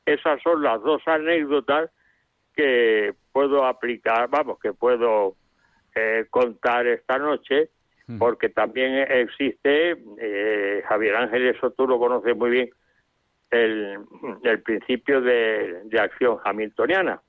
[0.05, 1.89] esas son las dos anécdotas
[2.55, 5.35] que puedo aplicar, vamos, que puedo
[5.95, 7.69] eh, contar esta noche,
[8.19, 12.69] porque también existe, eh, Javier Ángel, eso tú lo conoces muy bien,
[13.51, 13.99] el,
[14.43, 17.21] el principio de, de acción hamiltoniana.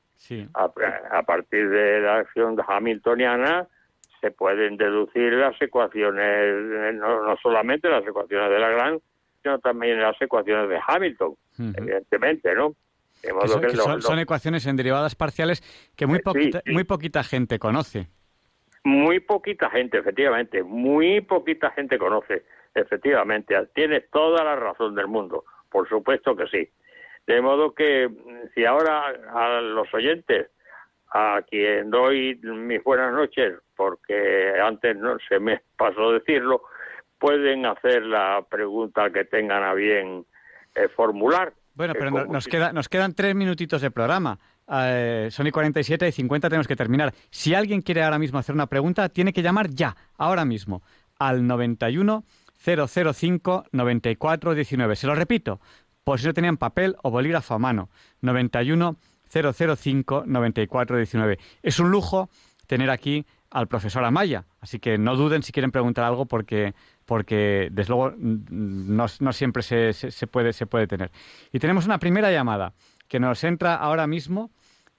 [0.55, 3.67] A, partir de la acción hamiltoniana
[4.23, 9.03] se pueden deducir las ecuaciones, no, solamente las ecuaciones de Lagrange,
[9.43, 11.35] sino también las ecuaciones de Hamilton,
[11.77, 12.77] evidentemente, ¿no?
[14.01, 15.61] son, ecuaciones en derivadas parciales
[15.97, 18.07] que muy poquita, muy poquita gente conoce.
[18.85, 22.45] Muy poquita gente, efectivamente, muy poquita gente conoce,
[22.75, 23.57] efectivamente.
[23.75, 26.69] Tienes toda la razón del mundo, por supuesto que sí.
[27.27, 28.09] De modo que
[28.55, 30.49] si ahora a los oyentes,
[31.15, 36.63] a quien doy mis buenas noches, porque antes no se me pasó decirlo,
[37.19, 40.25] pueden hacer la pregunta que tengan a bien
[40.75, 41.53] eh, formular.
[41.75, 44.39] Bueno, pero nos, queda, nos quedan tres minutitos de programa.
[44.71, 47.13] Eh, son y 47 y 50 tenemos que terminar.
[47.31, 50.83] Si alguien quiere ahora mismo hacer una pregunta, tiene que llamar ya, ahora mismo,
[51.19, 52.25] al 91
[52.63, 54.97] 005 94 19.
[54.97, 55.61] Se lo repito,
[56.05, 57.89] por si no tenían papel o bolígrafo a mano.
[58.21, 61.39] 91 005 94 19.
[61.63, 62.29] Es un lujo
[62.67, 67.69] tener aquí al profesor Amaya, así que no duden si quieren preguntar algo porque, porque
[67.71, 71.11] desde luego no, siempre se, se, puede, se puede tener.
[71.53, 72.73] Y tenemos una primera llamada
[73.09, 74.51] que nos entra ahora mismo,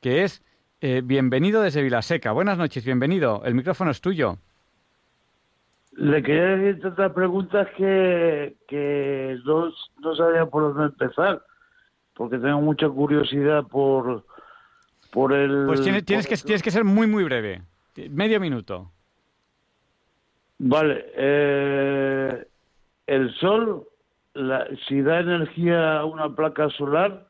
[0.02, 0.44] que es
[0.82, 2.32] eh, bienvenido desde Vilaseca.
[2.32, 3.42] Buenas noches, bienvenido.
[3.44, 4.38] El micrófono es tuyo.
[5.94, 11.42] Le quería decir tantas preguntas que, que no, no sabía por dónde empezar,
[12.14, 14.26] porque tengo mucha curiosidad por,
[15.12, 15.66] por el...
[15.68, 17.62] Pues tienes, tienes, que, tienes que ser muy, muy breve.
[18.10, 18.92] Medio minuto.
[20.60, 21.06] Vale.
[21.16, 22.48] Eh,
[23.08, 23.88] el sol,
[24.34, 27.28] la, si da energía a una placa solar,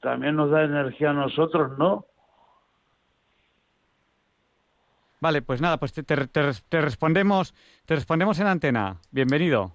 [0.00, 2.06] también nos da energía a nosotros, ¿no?
[5.20, 7.54] Vale, pues nada, pues te, te, respondemos,
[7.86, 8.98] te respondemos en antena.
[9.10, 9.72] Bienvenido.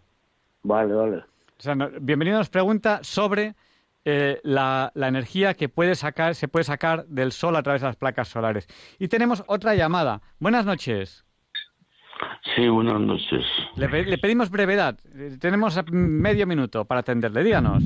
[0.61, 1.17] Vale, vale.
[1.17, 3.55] O sea, bienvenido nos pregunta sobre
[4.09, 7.87] eh, la, la, energía que puede sacar, se puede sacar del sol a través de
[7.87, 8.67] las placas solares.
[8.99, 10.21] Y tenemos otra llamada.
[10.39, 11.25] Buenas noches.
[12.55, 13.45] Sí, buenas noches.
[13.75, 14.97] Le, pedimos brevedad.
[15.39, 17.43] Tenemos medio minuto para atenderle.
[17.43, 17.83] Díganos.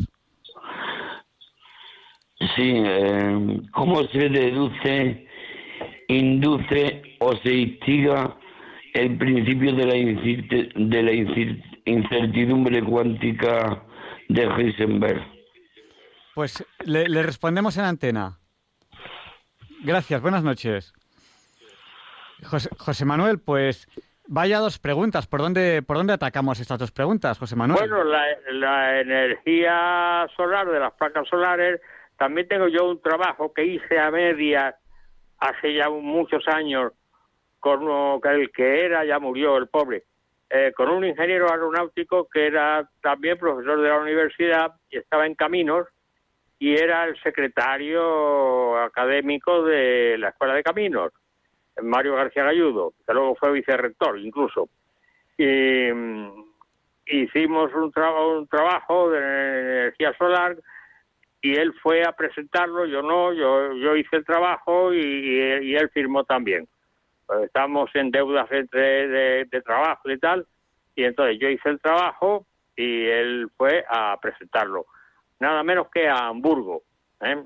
[2.55, 5.27] Sí, eh, ¿cómo se deduce
[6.07, 8.35] induce o se instiga
[8.93, 11.11] el principio de la, de la
[11.85, 13.83] incertidumbre cuántica
[14.29, 15.32] de Heisenberg.
[16.34, 18.39] Pues le, respondemos en antena.
[19.84, 20.93] Gracias, buenas noches.
[22.77, 23.88] José, Manuel, pues
[24.27, 25.27] Vaya dos preguntas.
[25.27, 27.80] ¿Por dónde, ¿Por dónde atacamos estas dos preguntas, José Manuel?
[27.80, 31.81] Bueno, la, energía solar de las placas solares,
[32.18, 34.76] también tengo yo un trabajo que hice a media
[35.39, 36.93] hace ya muchos años
[37.60, 40.05] con uno el que era, ya murió el pobre,
[40.49, 45.35] eh, con un ingeniero aeronáutico que era también profesor de la universidad y estaba en
[45.35, 45.88] caminos
[46.64, 51.11] y era el secretario académico de la Escuela de Caminos,
[51.81, 54.69] Mario García Galludo, que luego fue vicerrector incluso.
[55.38, 56.45] Y mm,
[57.06, 60.56] hicimos un, un trabajo de energía solar
[61.41, 65.41] y él fue a presentarlo, yo no, yo, yo hice el trabajo y,
[65.76, 66.65] él firmó también.
[67.26, 70.48] Pues estamos en deudas entre de, trabajo y tal,
[70.95, 72.45] y entonces yo hice el trabajo
[72.77, 74.85] y él fue a presentarlo,
[75.44, 76.84] nada menos que a Hamburgo.
[77.22, 77.44] ¿eh?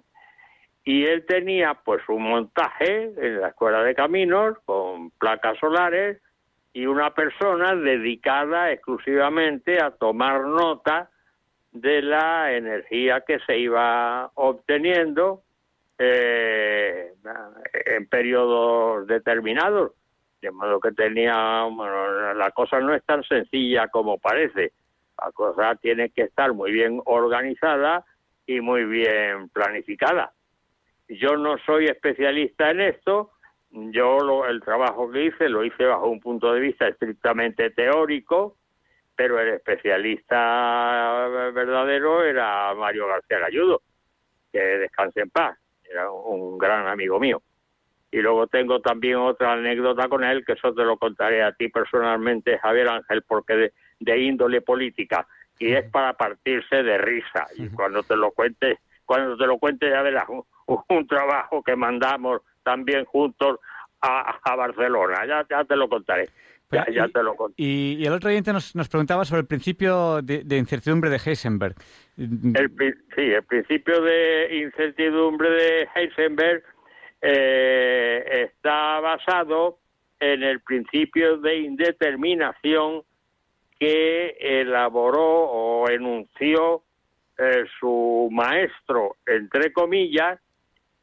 [0.86, 6.22] Y él tenía pues un montaje en la escuela de caminos con placas solares
[6.72, 11.10] y una persona dedicada exclusivamente a tomar nota
[11.72, 15.42] de la energía que se iba obteniendo
[15.98, 17.14] eh,
[17.86, 19.92] en periodos determinados.
[20.42, 24.72] De modo que tenía, bueno, la cosa no es tan sencilla como parece.
[25.20, 28.06] La cosa tiene que estar muy bien organizada
[28.46, 30.34] y muy bien planificada.
[31.08, 33.32] Yo no soy especialista en esto.
[33.70, 38.58] Yo lo, el trabajo que hice lo hice bajo un punto de vista estrictamente teórico,
[39.16, 43.82] pero el especialista verdadero era Mario García Galludo,
[44.52, 47.42] que descanse en paz, era un gran amigo mío.
[48.10, 51.68] Y luego tengo también otra anécdota con él, que eso te lo contaré a ti
[51.68, 55.28] personalmente, Javier Ángel, porque de, índole política,
[55.60, 57.48] y es para partirse de risa.
[57.56, 62.42] Y cuando te lo cuente, cuando te lo cuente ya verás un, trabajo que mandamos
[62.64, 63.60] también juntos
[64.02, 66.30] a, a Barcelona, ya, ya te lo contaré.
[66.70, 70.44] Ya, ya te lo y, el otro oyente nos, nos preguntaba sobre el principio de,
[70.58, 71.76] incertidumbre de Heisenberg.
[72.18, 72.72] El,
[73.16, 76.64] sí, el principio de incertidumbre de Heisenberg
[77.22, 79.80] eh, está basado
[80.20, 83.04] en el principio de indeterminación
[83.80, 86.84] que elaboró o enunció
[87.38, 90.40] eh, su maestro, entre comillas,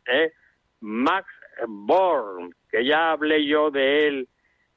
[0.06, 0.32] eh,
[0.80, 1.28] Max
[1.66, 4.28] Born, que ya hablé yo de él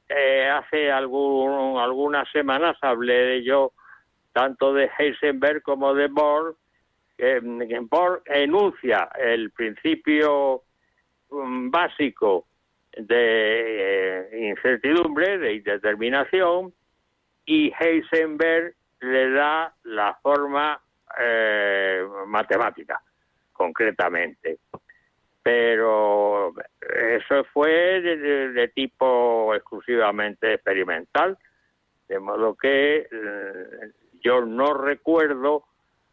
[0.08, 3.72] eh, hace algún, algunas semanas hablé yo
[4.32, 6.06] tanto de Heisenberg como de
[7.16, 7.40] que
[7.90, 10.62] Bohr enuncia el principio
[11.30, 12.46] mm, básico
[12.96, 16.72] de eh, incertidumbre, de indeterminación,
[17.48, 20.78] y Heisenberg le da la forma
[21.18, 23.00] eh, matemática,
[23.54, 24.58] concretamente.
[25.42, 31.38] Pero eso fue de, tipo exclusivamente experimental,
[32.06, 35.64] de modo que eh, yo no recuerdo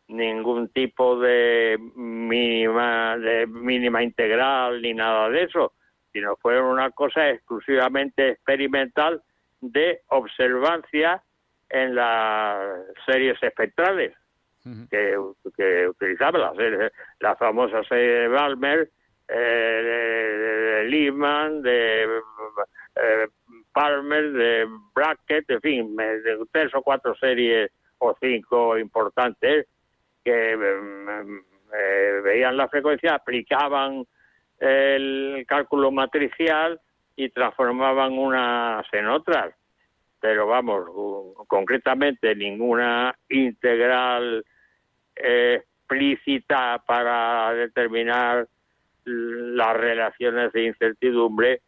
[0.08, 5.74] ningún tipo de mínima, de mínima integral ni nada de eso,
[6.14, 9.22] sino fue una cosa exclusivamente experimental
[9.60, 11.22] de observancia
[11.70, 14.14] en las series espectrales
[14.90, 15.16] que,
[15.56, 18.90] que utilizaba, la, la famosa serie de Balmer,
[19.28, 23.28] eh, de, Lehman, de eh,
[23.72, 29.68] Palmer, de Brackett, en fin, de tres o cuatro series o cinco importantes
[30.24, 31.38] que mm,
[31.74, 34.06] eh, veían la frecuencia, aplicaban
[34.60, 36.80] el cálculo matricial
[37.16, 39.54] y transformaban unas en otras.
[40.26, 40.86] Pero vamos,
[41.48, 44.44] concretamente ninguna integral
[45.16, 48.48] explícita para determinar
[49.04, 51.62] las relaciones de incertidumbre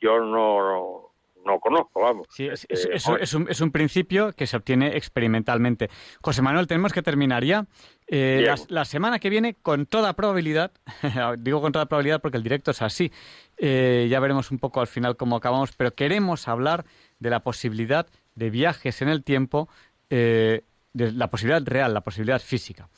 [0.00, 1.12] yo no,
[1.44, 2.28] no, conozco, vamos.
[2.30, 5.90] Sí, es, es, un, es, un, principio que se obtiene experimentalmente.
[6.22, 7.66] José Manuel, tenemos que terminar ya.
[8.06, 10.72] Eh, la, semana que viene, con toda probabilidad,
[11.38, 13.12] digo con toda probabilidad porque el directo es así,
[13.56, 16.84] eh, ya veremos un poco al final cómo acabamos, pero queremos hablar
[17.22, 19.68] de la posibilidad de viajes en el tiempo,
[20.10, 20.62] eh,
[20.92, 22.88] de la posibilidad real, la posibilidad física.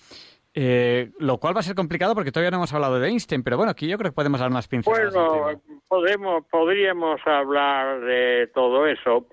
[0.56, 3.56] Eh, lo cual va a ser complicado porque todavía no hemos hablado de Einstein, pero
[3.56, 5.12] bueno, aquí yo creo que podemos dar unas pinceladas.
[5.12, 9.26] Bueno, podemos, podríamos hablar de todo eso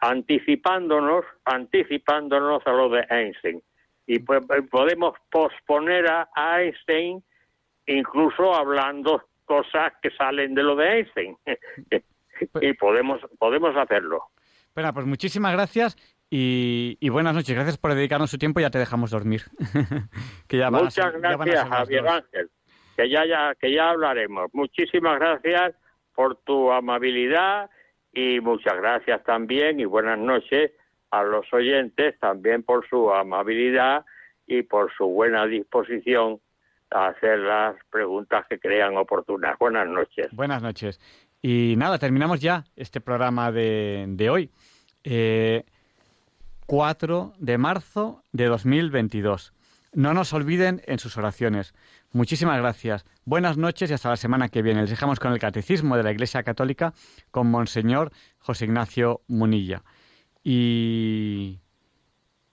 [0.00, 3.62] anticipándonos, anticipándonos a lo de Einstein.
[4.06, 4.40] Y pues,
[4.70, 6.28] podemos posponer a
[6.60, 7.22] Einstein
[7.86, 11.36] incluso hablando cosas que salen de lo de Einstein.
[12.60, 14.24] y podemos, podemos hacerlo.
[14.74, 15.96] Bueno, pues muchísimas gracias
[16.30, 19.42] y, buenas noches, gracias por dedicarnos su tiempo y ya te dejamos dormir.
[20.48, 22.50] que ya Muchas gracias, Javier Ángel,
[22.96, 24.48] que ya, ya, que ya hablaremos.
[24.54, 25.74] Muchísimas gracias
[26.14, 27.70] por tu amabilidad
[28.14, 30.72] Y muchas gracias también y buenas noches
[31.10, 34.04] a los oyentes también por su amabilidad
[34.46, 36.40] y por su buena disposición
[36.90, 39.58] a hacer las preguntas que crean oportunas.
[39.58, 40.28] Buenas noches.
[40.32, 40.98] Buenas noches.
[41.42, 44.50] Y nada, terminamos ya este programa de, hoy.
[45.02, 45.64] Eh,
[46.66, 49.52] 4 de marzo de 2022.
[49.92, 51.74] No nos olviden en sus oraciones.
[52.12, 53.04] Muchísimas gracias.
[53.24, 54.82] Buenas noches y hasta la semana que viene.
[54.82, 56.94] Les dejamos con el Catecismo de la Iglesia Católica
[57.32, 59.82] con Monseñor José Ignacio Munilla.
[60.44, 61.60] Y,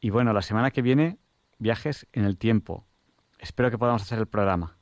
[0.02, 1.20] y bueno, la semana que viene,
[1.60, 2.86] viajes en el tiempo.
[3.38, 4.76] Espero que podamos hacer el programa.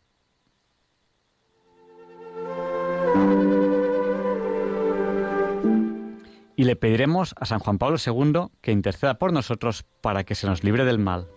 [6.58, 10.48] Y le pediremos a San Juan Pablo II que interceda por nosotros para que se
[10.48, 11.28] nos libre del mal.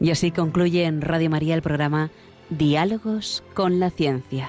[0.00, 2.10] Y así concluye en Radio María el programa
[2.48, 4.48] Diálogos con la Ciencia.